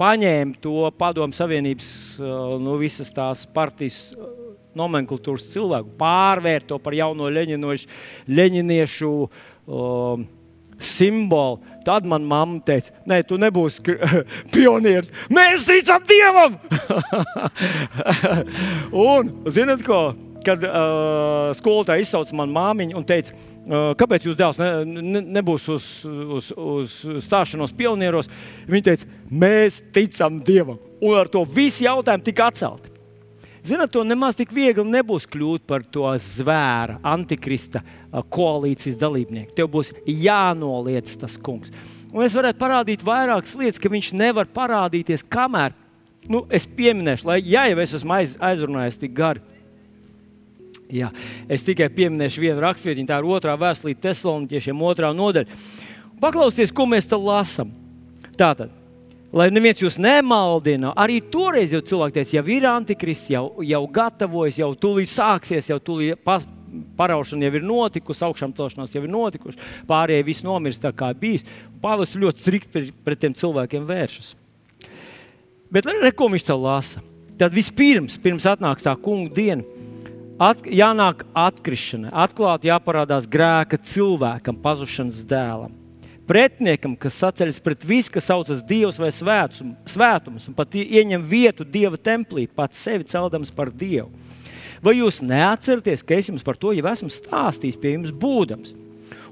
paņēma 0.00 0.60
to 0.62 0.88
padomu 0.98 1.36
Savienības 1.36 1.90
uh, 2.20 2.56
no 2.62 2.78
visas 2.80 3.12
tās 3.14 3.44
partijas 3.54 4.12
nomenklatūras 4.74 5.48
cilvēku, 5.52 5.94
pārvērt 5.98 6.68
to 6.70 6.78
par 6.82 6.96
jauno 6.96 7.28
leņiniešu 7.30 9.12
um, 9.22 10.26
simbolu. 10.82 11.60
Tad 11.84 12.06
man 12.08 12.24
mamma 12.26 12.60
teica, 12.64 12.94
nē, 13.08 13.20
tu 13.28 13.38
nebūsi 13.40 13.96
pionieris. 14.54 15.12
Mēs 15.32 15.66
ticam 15.68 16.04
Dievam! 16.08 16.58
un, 19.06 19.34
zinot, 19.52 19.84
ko? 19.86 20.04
Kad 20.44 20.64
uh, 20.68 21.52
skolotāja 21.56 22.04
izsauca 22.04 22.36
manu 22.36 22.52
māmiņu 22.56 22.98
un 22.98 23.06
teica, 23.08 23.36
kāpēc 23.98 24.26
jūs 24.28 24.38
dēls 24.38 24.58
ne, 24.60 24.70
ne, 24.84 25.22
nebūs 25.38 25.68
uz, 25.72 25.84
uz, 26.04 26.50
uz 26.52 26.96
stāšanos 27.24 27.72
pionieros, 27.76 28.28
viņa 28.68 28.88
teica, 28.90 29.08
mēs 29.30 29.80
ticam 29.94 30.40
Dievam. 30.44 30.80
Un 31.04 31.16
ar 31.20 31.30
to 31.32 31.44
visi 31.48 31.86
jautājumi 31.86 32.26
tika 32.26 32.50
atcelti. 32.52 32.92
Zināt, 33.64 33.94
to 33.94 34.02
nemaz 34.04 34.36
tik 34.36 34.50
viegli 34.52 34.84
nebūs 34.84 35.24
kļūt 35.32 35.62
par 35.64 35.86
to 35.88 36.04
zvēra, 36.20 36.98
antikrista 37.00 37.80
koalīcijas 38.12 38.98
dalībnieku. 39.00 39.54
Tev 39.56 39.70
būs 39.72 39.94
jānoliedz 40.04 41.16
tas 41.22 41.38
kungs. 41.40 41.72
Un 42.12 42.26
es 42.26 42.36
varētu 42.36 42.60
parādīt 42.60 43.00
vairākas 43.02 43.56
lietas, 43.56 43.80
ka 43.80 43.88
viņš 43.90 44.12
nevar 44.20 44.50
parādīties, 44.52 45.24
kamēr 45.24 45.72
nu, 46.28 46.44
es 46.52 46.68
pieminēšu, 46.68 47.26
lai 47.30 47.40
ja 47.40 47.64
jau 47.70 47.80
es 47.82 47.96
esmu 47.96 48.14
aiz, 48.18 48.36
aizrunājis 48.36 49.00
tik 49.00 49.16
gari. 49.16 49.40
Jā, 50.94 51.08
es 51.50 51.64
tikai 51.66 51.88
pieminēšu 51.90 52.42
vienu 52.44 52.62
raksturvietiņu, 52.62 53.08
tā 53.08 53.18
ir 53.18 53.26
otrā 53.34 53.56
vēstulīte 53.58 54.04
Thessaloniķiešiem, 54.04 54.82
otrā 54.86 55.10
nodaļa. 55.16 55.58
Paklausieties, 56.22 56.72
ko 56.74 56.86
mēs 56.86 57.08
te 57.10 57.18
lasām. 57.18 57.72
Tātad, 58.38 58.70
lai 59.34 59.48
neviens 59.50 59.82
jūs 59.82 59.98
nemaldina. 59.98 60.92
Arī 60.94 61.18
toreiz 61.32 61.74
jau 61.74 61.82
cilvēki 61.82 62.20
teica, 62.20 62.36
jau 62.38 62.44
ir 62.54 62.66
antikrists, 62.70 63.32
jau, 63.34 63.48
jau 63.66 63.82
gatavojas, 63.90 64.60
jau 64.62 64.70
tūlīt 64.78 65.10
sāksies, 65.10 65.72
jau 65.72 65.80
tūlīt 65.82 66.22
pas, 66.26 66.46
paraušana 66.98 67.48
jau 67.48 67.58
ir 67.58 67.66
notikusi, 67.66 68.24
augšām 68.26 68.54
celšanās 68.54 68.94
jau 68.94 69.02
ir 69.02 69.10
notikusi, 69.10 69.58
pārējie 69.90 70.26
viss 70.26 70.46
nomirst 70.46 70.82
tā 70.86 70.94
kā 70.94 71.10
bijis. 71.18 71.46
Pāvils 71.82 72.14
ļoti 72.18 72.42
strikt 72.42 72.70
pret, 72.70 72.94
pret 73.06 73.22
tiem 73.24 73.34
cilvēkiem 73.38 73.86
vēršas. 73.90 74.34
Bet 75.74 75.90
re, 75.90 76.14
ko 76.14 76.30
viņš 76.30 76.46
te 76.46 76.54
lasa? 76.54 77.02
Tad 77.38 77.54
vispirms, 77.54 78.14
pirms 78.22 78.46
atnāks 78.46 78.86
tā 78.86 78.94
kunga 79.02 79.34
diena, 79.34 79.66
at, 80.38 80.66
jānāk 80.66 81.24
atkrišana, 81.36 82.10
atklāti 82.24 82.70
jāparādās 82.72 83.28
grēka 83.30 83.78
cilvēkam, 83.78 84.60
pazušanas 84.62 85.24
dēlam 85.28 85.80
pretiniekam, 86.28 86.94
kas 86.96 87.16
sacēlas 87.20 87.60
pret 87.62 87.84
visu, 87.86 88.12
kas 88.14 88.28
saucas 88.30 88.62
Dievs 88.66 88.98
vai 89.00 89.10
svētums, 89.14 89.76
svētums 89.90 90.48
un 90.48 90.56
pat 90.56 90.76
ieņem 90.80 91.24
vietu 91.28 91.66
Dieva 91.68 92.00
templī, 92.00 92.46
pats 92.48 92.80
sevi 92.80 93.06
celdams 93.08 93.52
par 93.54 93.72
Dievu. 93.72 94.10
Vai 94.84 94.98
jūs 94.98 95.22
neatceraties, 95.24 96.02
ka 96.04 96.16
es 96.16 96.28
jums 96.28 96.44
par 96.44 96.58
to 96.60 96.74
jau 96.76 96.84
esmu 96.90 97.10
stāstījis 97.12 97.78
pie 97.80 97.94
jums 97.94 98.12
būdams? 98.12 98.74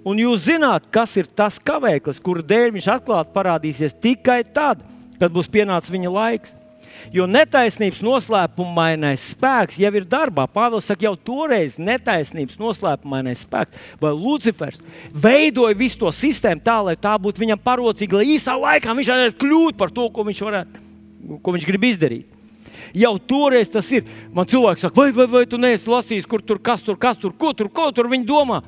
Un 0.09 0.19
jūs 0.19 0.47
zināt, 0.49 0.89
kas 0.91 1.15
ir 1.21 1.29
tas 1.29 1.59
kavēklis, 1.63 2.21
kuru 2.25 2.43
dēļ 2.43 2.73
viņš 2.75 2.89
atklāti 2.97 3.35
parādīsies 3.35 3.95
tikai 4.03 4.41
tad, 4.55 4.81
kad 5.21 5.35
būs 5.35 5.51
pienācis 5.53 5.93
viņa 5.95 6.11
laiks. 6.11 6.57
Jo 7.11 7.27
netaisnības 7.27 8.03
noslēpumainais 8.05 9.25
spēks 9.33 9.81
jau 9.83 9.91
ir 9.99 10.07
darbā. 10.09 10.47
Pāvils 10.51 10.87
saka, 10.87 11.09
jau 11.09 11.15
toreiz 11.19 11.79
netaisnības 11.83 12.61
noslēpumainais 12.61 13.43
spēks 13.43 13.81
vai 14.01 14.13
Lucifers 14.15 14.79
veidoja 15.11 15.79
visu 15.79 15.99
to 16.05 16.13
sistēmu 16.15 16.63
tā, 16.63 16.79
lai 16.87 16.95
tā 17.01 17.17
būtu 17.19 17.43
viņam 17.43 17.63
parocīga, 17.65 18.21
lai 18.21 18.37
īsā 18.37 18.55
laikā 18.59 18.95
viņš 18.95 19.11
varētu 19.15 19.41
kļūt 19.43 19.81
par 19.81 19.91
to, 19.95 20.07
ko 20.15 20.27
viņš, 20.29 20.45
varētu, 20.47 20.87
ko 21.43 21.57
viņš 21.57 21.69
grib 21.69 21.89
izdarīt. 21.91 22.39
Jau 22.97 23.15
toreiz 23.19 23.71
tas 23.73 23.89
ir. 23.95 24.07
Man 24.35 24.49
cilvēks 24.49 24.87
saka, 24.87 24.99
vai, 24.99 25.11
vai, 25.17 25.27
vai 25.31 25.45
tu 25.49 25.61
neesi 25.61 25.91
lasījis, 25.91 26.29
kur 26.29 26.43
tur 26.45 26.61
kas 26.63 26.83
tur, 26.85 26.99
kas 27.01 27.21
tur, 27.21 27.35
ko 27.37 27.53
tur, 27.57 27.71
ko 27.73 27.91
tur 27.95 28.11
viņi 28.11 28.29
domā. 28.29 28.63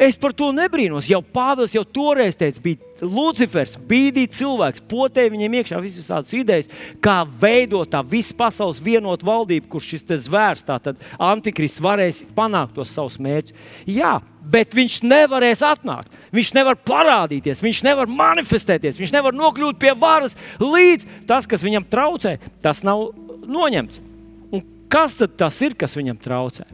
Es 0.00 0.16
par 0.16 0.32
to 0.32 0.46
nebrīnos. 0.56 1.10
Jau 1.10 1.20
Pāvils 1.20 1.74
jau 1.76 1.82
toreiz 1.84 2.38
teica, 2.40 2.62
bija 2.64 3.04
Lucifers, 3.04 3.74
bīdīt 3.88 4.32
cilvēks, 4.38 4.80
potēja 4.88 5.32
viņiem 5.34 5.58
iekšā 5.58 5.80
visas 5.84 6.08
tādas 6.08 6.32
idejas, 6.36 6.70
kā 7.04 7.18
veidot 7.42 7.90
tā 7.92 8.00
visu 8.04 8.32
pasaules 8.36 8.80
vienotu 8.80 9.28
valdību, 9.28 9.68
kurš 9.68 9.90
šis 9.92 10.06
zvērs, 10.24 10.64
tātad 10.64 11.00
antikrists, 11.20 11.82
varēs 11.84 12.22
panākt 12.36 12.78
tos 12.78 12.92
savus 12.96 13.18
mērķus. 13.20 13.56
Jā, 13.88 14.14
bet 14.40 14.72
viņš 14.76 15.02
nevarēs 15.04 15.64
atnākt. 15.68 16.16
Viņš 16.32 16.52
nevar 16.56 16.80
parādīties, 16.80 17.60
viņš 17.60 17.82
nevar 17.84 18.08
manifestēties, 18.08 19.00
viņš 19.00 19.12
nevar 19.18 19.36
nokļūt 19.36 19.80
pie 19.80 19.92
varas, 20.00 20.36
līdz 20.62 21.26
tas, 21.28 21.48
kas 21.48 21.64
viņam 21.66 21.84
traucē, 21.92 22.38
tas 22.64 22.80
nav 22.88 23.10
noņemts. 23.44 24.00
Un 24.48 24.64
kas 24.92 25.18
tad 25.20 25.36
tas 25.40 25.60
ir, 25.60 25.76
kas 25.76 25.98
viņam 25.98 26.20
traucē? 26.24 26.64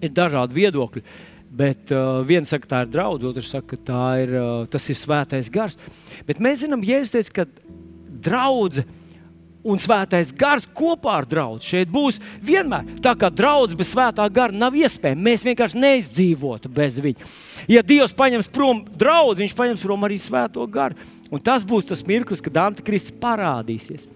Ir 0.00 0.14
dažādi 0.16 0.56
viedokļi. 0.56 1.04
Bet 1.50 1.90
uh, 1.90 2.20
viens 2.22 2.46
saka, 2.46 2.68
tā 2.70 2.84
ir 2.84 2.92
draudzene, 2.92 3.32
otrs 3.32 3.50
saka, 3.50 3.78
tā 3.82 4.04
ir, 4.22 4.36
uh, 4.38 4.66
tas 4.70 4.84
ir 4.86 4.98
svētais 4.98 5.50
gars. 5.50 5.74
Bet 6.28 6.38
mēs 6.38 6.62
zinām, 6.62 6.84
Jēzus 6.86 7.16
teica, 7.16 7.40
ka 7.40 7.70
draudzene 8.30 8.86
un 9.66 9.80
svētais 9.80 10.30
gars 10.36 10.64
kopā 10.76 11.18
ar 11.20 11.26
draugu 11.28 11.60
šeit 11.64 11.90
būs 11.92 12.20
vienmēr. 12.44 12.86
Tā 13.04 13.12
kā 13.18 13.28
draudzene 13.32 13.80
bez 13.80 13.90
svētā 13.92 14.24
gara 14.32 14.56
nav 14.56 14.76
iespējama, 14.78 15.26
mēs 15.26 15.44
vienkārši 15.44 15.80
neizdzīvotu 15.82 16.70
bez 16.72 17.00
viņa. 17.02 17.28
Ja 17.70 17.82
Dievs 17.84 18.16
paņems 18.16 18.48
prom 18.54 18.84
draugu, 18.96 19.40
viņš 19.42 19.56
paņems 19.58 19.84
prom 19.84 20.08
arī 20.08 20.20
svēto 20.22 20.64
garu. 20.70 20.96
Un 21.30 21.42
tas 21.44 21.66
būs 21.66 21.90
tas 21.90 22.02
mirklis, 22.06 22.42
kad 22.42 22.56
Antikrists 22.58 23.14
parādīsies. 23.20 24.08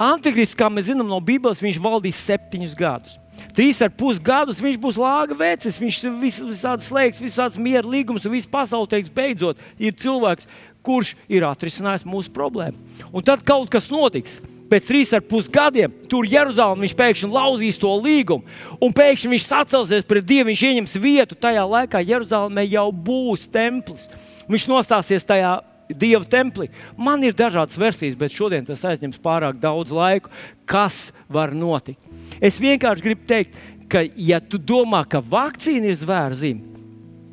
Antikrists, 0.00 0.56
kā 0.58 0.70
mēs 0.72 0.88
zinām 0.88 1.10
no 1.10 1.20
Bībeles, 1.22 1.62
viņš 1.62 1.78
valdīs 1.82 2.22
septiņus 2.24 2.74
gadus. 2.78 3.18
Trīs 3.56 3.80
ar 3.82 3.90
pus 3.94 4.20
gadus 4.22 4.62
viņš 4.62 4.76
būs 4.82 4.98
lāga 5.00 5.36
vecis, 5.38 5.80
viņš 5.80 6.00
vis, 6.20 6.38
visādi 6.50 6.86
slēgs, 6.86 7.22
visādi 7.22 7.62
miera 7.62 7.86
līgums 7.86 8.26
un 8.26 8.34
viss 8.36 8.50
pasaule 8.50 8.90
teiks, 8.90 9.10
beidzot, 9.14 9.58
ir 9.78 9.96
cilvēks, 9.98 10.46
kurš 10.86 11.14
ir 11.30 11.46
atrisinājis 11.48 12.06
mūsu 12.08 12.32
problēmu. 12.34 12.78
Un 13.12 13.26
tad 13.26 13.44
kaut 13.46 13.70
kas 13.72 13.90
notiks. 13.92 14.38
Pēc 14.68 14.84
trīs 14.84 15.14
ar 15.16 15.22
pus 15.24 15.46
gadiem 15.48 15.94
tur 16.12 16.26
Jeruzalemē 16.28 16.84
viņš 16.84 16.94
pēkšņi 16.98 17.30
lauzīs 17.32 17.80
to 17.80 17.88
līgumu, 18.04 18.44
un 18.84 18.92
pēkšņi 18.92 19.30
viņš 19.32 19.46
sacelsies 19.48 20.08
pret 20.08 20.26
Dievu, 20.28 20.50
viņš 20.50 20.64
ieņems 20.68 20.96
vietu. 21.00 21.38
Tajā 21.40 21.64
laikā 21.64 22.02
Jeruzalemē 22.04 22.66
jau 22.68 22.90
būs 22.92 23.46
templis. 23.52 24.10
Viņš 24.48 24.68
nostāsies 24.68 25.24
tajā 25.28 25.56
Dieva 25.88 26.24
templī. 26.28 26.68
Man 27.00 27.24
ir 27.24 27.36
dažādas 27.36 27.80
versijas, 27.80 28.18
bet 28.18 28.34
šodien 28.34 28.68
tas 28.68 28.84
aizņems 28.84 29.22
pārāk 29.24 29.56
daudz 29.60 29.94
laika. 29.94 30.28
Kas 30.68 31.08
var 31.32 31.56
notikt? 31.56 32.07
Es 32.40 32.60
vienkārši 32.62 33.04
gribu 33.04 33.26
teikt, 33.28 33.56
ka, 33.88 34.04
ja 34.16 34.40
tu 34.40 34.60
domā, 34.60 35.04
ka 35.08 35.22
vakcīna 35.24 35.90
ir 35.90 35.96
zvērzīme, 35.98 36.78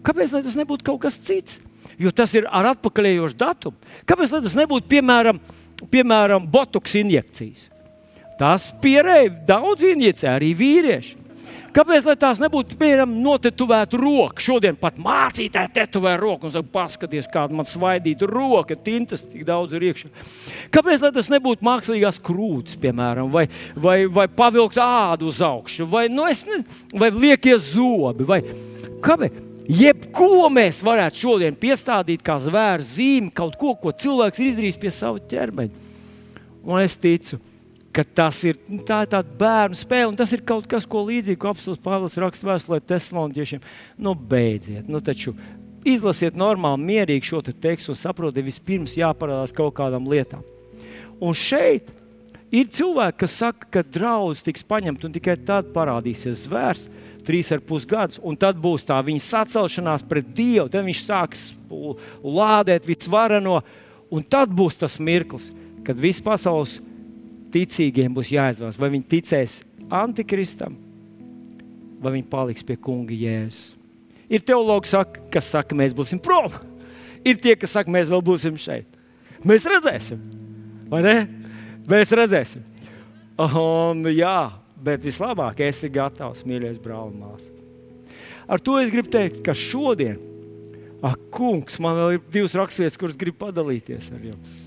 Kāpēc 0.06 0.36
tas 0.36 0.58
nebūtu 0.60 0.86
kaut 0.86 1.02
kas 1.08 1.18
cits? 1.18 1.62
Jo 1.98 2.12
tas 2.14 2.34
ir 2.36 2.46
ar 2.52 2.74
atpakaļējošu 2.74 3.38
datumu. 3.40 3.78
Kāpēc 4.06 4.34
tas 4.34 4.58
nebūtu 4.58 4.90
piemēram, 4.92 5.40
piemēram 5.92 6.46
botoks 6.52 6.98
injekcijas? 7.00 7.70
Tās 8.40 8.68
pierēja 8.84 9.32
daudz 9.48 9.86
injicē, 9.88 10.34
arī 10.36 10.52
vīrieši. 10.60 11.16
Kāpēc 11.76 12.06
tās 12.16 12.40
nebūtu 12.40 12.78
piemēram 12.80 13.18
notetuvēta 13.20 13.98
roka? 14.00 14.40
Šodien 14.44 14.78
pat 14.80 14.96
mācītāji 15.02 15.74
tetuvē 15.76 16.14
roku 16.22 16.48
un 16.48 16.54
saka, 16.54 16.70
paskaties, 16.72 17.28
kāda 17.32 17.58
man 17.58 17.68
svaidīta 17.68 18.30
roka, 18.30 18.78
tintas 18.80 19.26
tik 19.28 19.44
daudz 19.48 19.76
ir 19.76 19.90
iekšā. 19.90 20.12
Kāpēc 20.72 21.04
tas 21.18 21.28
nebūtu 21.34 21.68
mākslīgās 21.68 22.22
krūtis, 22.24 22.78
piemēram, 22.80 23.28
vai, 23.34 23.50
vai, 23.76 23.98
vai 24.08 24.28
pavilkt 24.32 24.80
ādu 24.80 25.28
uz 25.28 25.42
augšu, 25.44 25.88
vai, 25.92 26.06
nu, 26.08 26.30
ne, 26.48 26.62
vai 26.96 27.12
liekie 27.12 27.58
zobi? 27.60 28.28
Vai, 28.30 28.40
kāpēc? 29.04 29.42
Jebko 29.66 30.46
mēs 30.54 30.80
varētu 30.86 31.24
šodien 31.26 31.56
piestādīt 31.58 32.22
kā 32.24 32.38
zvēru 32.40 32.86
zīmi, 32.86 33.34
kaut 33.36 33.58
ko, 33.60 33.74
ko 33.82 33.92
cilvēks 33.92 34.40
ir 34.40 34.52
izdarījis 34.52 34.80
pie 34.80 34.92
sava 34.94 35.20
ķermeņa. 35.32 35.84
Un 36.66 36.84
es 36.84 36.96
ticu, 37.02 37.42
ka 37.42 37.55
ka 37.96 38.04
tas 38.04 38.42
ir, 38.44 38.58
nu, 38.68 38.82
tā 38.84 39.04
ir 39.06 39.12
tāda 39.14 39.38
bērnu 39.40 39.78
spēle, 39.80 40.10
un 40.12 40.18
tas 40.20 40.34
ir 40.36 40.44
kaut 40.48 40.68
kas, 40.72 40.88
ko 40.90 41.06
līdzīgu 41.08 41.52
apelsīns 41.52 41.82
Pāvils 41.84 42.18
raksta 42.20 42.50
vēstulē 42.50 42.82
Thessaloniešiem. 42.84 43.62
Nu, 44.04 44.16
beidziet, 44.16 44.90
nu, 44.92 45.00
taču 45.04 45.36
izlasiet 45.88 46.36
normāli, 46.40 46.84
mierīgi 46.90 47.30
šo 47.30 47.44
te 47.46 47.54
tekstu 47.54 47.94
un 47.94 48.00
saprotiet, 48.00 48.44
vispirms 48.46 48.98
jāparādās 49.00 49.56
kaut 49.56 49.78
kādām 49.78 50.10
lietām. 50.12 50.44
Un 51.24 51.38
šeit 51.38 51.94
ir 52.52 52.68
cilvēki, 52.74 53.20
kas 53.24 53.38
saka, 53.40 53.70
ka 53.78 53.84
draugs 53.88 54.44
tiks 54.44 54.66
paņemts 54.68 55.08
un 55.08 55.16
tikai 55.16 55.38
tad 55.48 55.72
parādīsies 55.76 56.46
zvērs. 56.50 56.88
Trīs 57.26 57.48
ar 57.56 57.62
pus 57.66 57.88
gadus, 57.90 58.20
un 58.22 58.36
tad 58.38 58.60
būs 58.62 58.84
tā 58.86 59.00
viņa 59.02 59.24
sacelšanās 59.24 60.04
pret 60.06 60.28
Dievu. 60.38 60.68
Tad 60.70 60.86
viņš 60.86 61.00
sāks 61.08 61.46
lādēt 62.22 62.86
visvareno, 62.86 63.64
un 64.14 64.28
tad 64.30 64.54
būs 64.54 64.78
tas 64.84 65.00
mirklis, 65.02 65.48
kad 65.88 65.98
viss 65.98 66.22
pasaules 66.22 66.76
ticīgiem 67.56 68.16
būs 68.16 68.34
jāizvēlas, 68.36 68.80
vai 68.80 68.92
viņi 68.94 69.08
ticēs 69.14 69.60
antikristam, 69.94 70.76
vai 72.04 72.18
viņi 72.18 72.28
paliks 72.32 72.66
pie 72.68 72.76
kunga 72.82 73.16
Jēzus. 73.16 73.74
Ir 74.26 74.42
teologi, 74.42 74.90
saka, 74.90 75.22
kas 75.32 75.52
saka, 75.54 75.78
mēs 75.78 75.94
būsim 75.96 76.20
prom. 76.22 76.50
Ir 77.26 77.38
tie, 77.42 77.54
kas 77.58 77.76
saka, 77.78 77.94
mēs 77.94 78.10
vēl 78.10 78.24
būsim 78.26 78.58
šeit. 78.60 78.90
Mēs 79.46 79.68
redzēsim, 79.70 80.22
vai 80.90 81.04
ne? 81.06 81.16
Mēs 81.90 82.14
redzēsim. 82.18 82.64
Un, 83.38 84.02
jā, 84.10 84.40
bet 84.82 85.06
vislabāk 85.06 85.62
esi 85.68 85.92
gatavs, 85.94 86.42
mīļais 86.48 86.82
brāl 86.82 87.12
un 87.12 87.22
māsa. 87.22 87.54
Ar 88.50 88.62
to 88.62 88.80
es 88.82 88.92
gribu 88.94 89.14
teikt, 89.14 89.44
ka 89.46 89.54
šodien, 89.58 90.18
ak, 91.06 91.30
kungs, 91.34 91.78
man 91.82 91.98
vēl 92.00 92.18
ir 92.18 92.24
divas 92.34 92.58
raksturvietas, 92.58 93.02
kuras 93.02 93.20
gribu 93.22 93.44
padalīties 93.46 94.10
ar 94.14 94.32
jums 94.32 94.65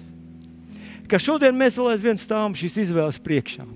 ka 1.10 1.20
šodien 1.22 1.56
mēs 1.56 1.78
vēl 1.78 1.92
aizvien 1.94 2.18
stāvam 2.20 2.54
šīs 2.56 2.78
izvēles 2.84 3.20
priekšā. 3.24 3.66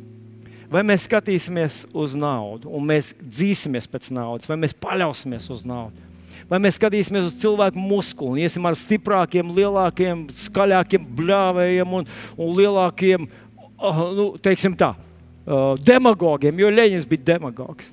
Vai 0.73 0.81
mēs 0.89 1.05
skatīsimies 1.05 1.83
uz 1.93 2.15
naudu, 2.17 2.71
un 2.73 2.87
mēs 2.89 3.11
dzīsimies 3.21 3.89
pēc 3.93 4.09
naudas, 4.17 4.49
vai 4.49 4.57
mēs 4.63 4.73
paļausimies 4.81 5.51
uz 5.53 5.67
naudu, 5.69 6.07
vai 6.49 6.61
mēs 6.65 6.79
skatīsimies 6.79 7.27
uz 7.29 7.35
cilvēku 7.43 7.81
muskuli, 7.81 8.39
un 8.39 8.47
iesim 8.47 8.69
ar 8.69 8.79
stiprākiem, 8.79 9.53
lielākiem, 9.53 10.25
skaļākiem 10.47 11.05
bļāvējiem 11.19 11.99
un, 11.99 12.09
un 12.39 12.55
lielākiem, 12.57 13.29
uh, 13.77 14.01
nu, 14.17 14.27
teiksim 14.41 14.77
tā, 14.81 14.95
uh, 14.97 15.75
demagogiem, 15.85 16.65
jo 16.65 16.73
Leņķis 16.73 17.11
bija 17.11 17.29
demagogs. 17.35 17.93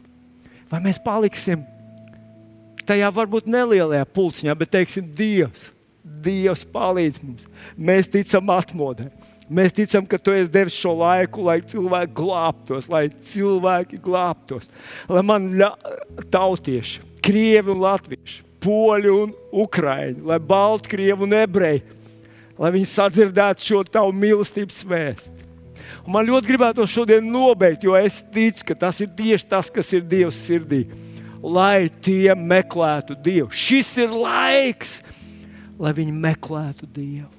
Vai 0.72 0.80
mēs 0.86 1.02
paliksim 1.04 1.66
tajā 2.88 3.10
varbūt 3.14 3.50
nelielajā 3.50 4.08
pulciņā, 4.16 4.56
bet 4.58 4.72
teiksim, 4.74 5.12
Dievs, 5.18 5.70
Dievs 6.00 6.64
palīdz 6.74 7.20
mums. 7.22 7.50
Mēs 7.76 8.10
ticam 8.10 8.50
atmodē. 8.56 9.10
Mēs 9.50 9.74
ticam, 9.74 10.06
ka 10.06 10.20
tu 10.22 10.34
esi 10.38 10.52
devis 10.54 10.76
šo 10.78 10.92
laiku, 11.00 11.42
lai 11.48 11.58
cilvēki 11.66 12.14
glābtos, 12.14 12.86
lai 12.92 13.08
cilvēki 13.10 13.98
glābtos. 14.04 14.70
Lai 15.10 15.24
man 15.26 15.48
ļa, 15.58 15.72
tautieši, 16.30 17.02
krievi 17.26 17.74
un 17.74 17.82
latvieši, 17.82 18.44
poļi 18.62 19.14
un 19.14 19.32
ukrāņi, 19.64 20.22
lai 20.30 20.38
baltkrievi 20.52 21.26
un 21.26 21.34
ebreji, 21.40 21.82
lai 22.62 22.72
viņi 22.76 22.92
sadzirdētu 22.92 23.66
šo 23.72 23.82
tavu 23.90 24.14
mīlestības 24.22 24.84
vēstu. 24.86 25.48
Un 26.06 26.14
man 26.14 26.30
ļoti 26.30 26.52
gribētu 26.52 26.84
to 26.84 26.88
šodien 26.92 27.26
nobeigt, 27.34 27.88
jo 27.88 27.98
es 27.98 28.22
ticu, 28.34 28.68
ka 28.70 28.78
tas 28.86 29.02
ir 29.02 29.10
tieši 29.18 29.50
tas, 29.50 29.74
kas 29.74 29.90
ir 29.98 30.06
Dieva 30.06 30.30
sirdī. 30.36 30.84
Lai 31.42 31.90
tie 32.04 32.36
meklētu 32.38 33.18
Dievu. 33.18 33.50
Šis 33.50 33.96
ir 34.04 34.14
laiks, 34.14 35.00
lai 35.82 35.96
viņi 35.98 36.18
meklētu 36.22 36.86
Dievu 36.94 37.39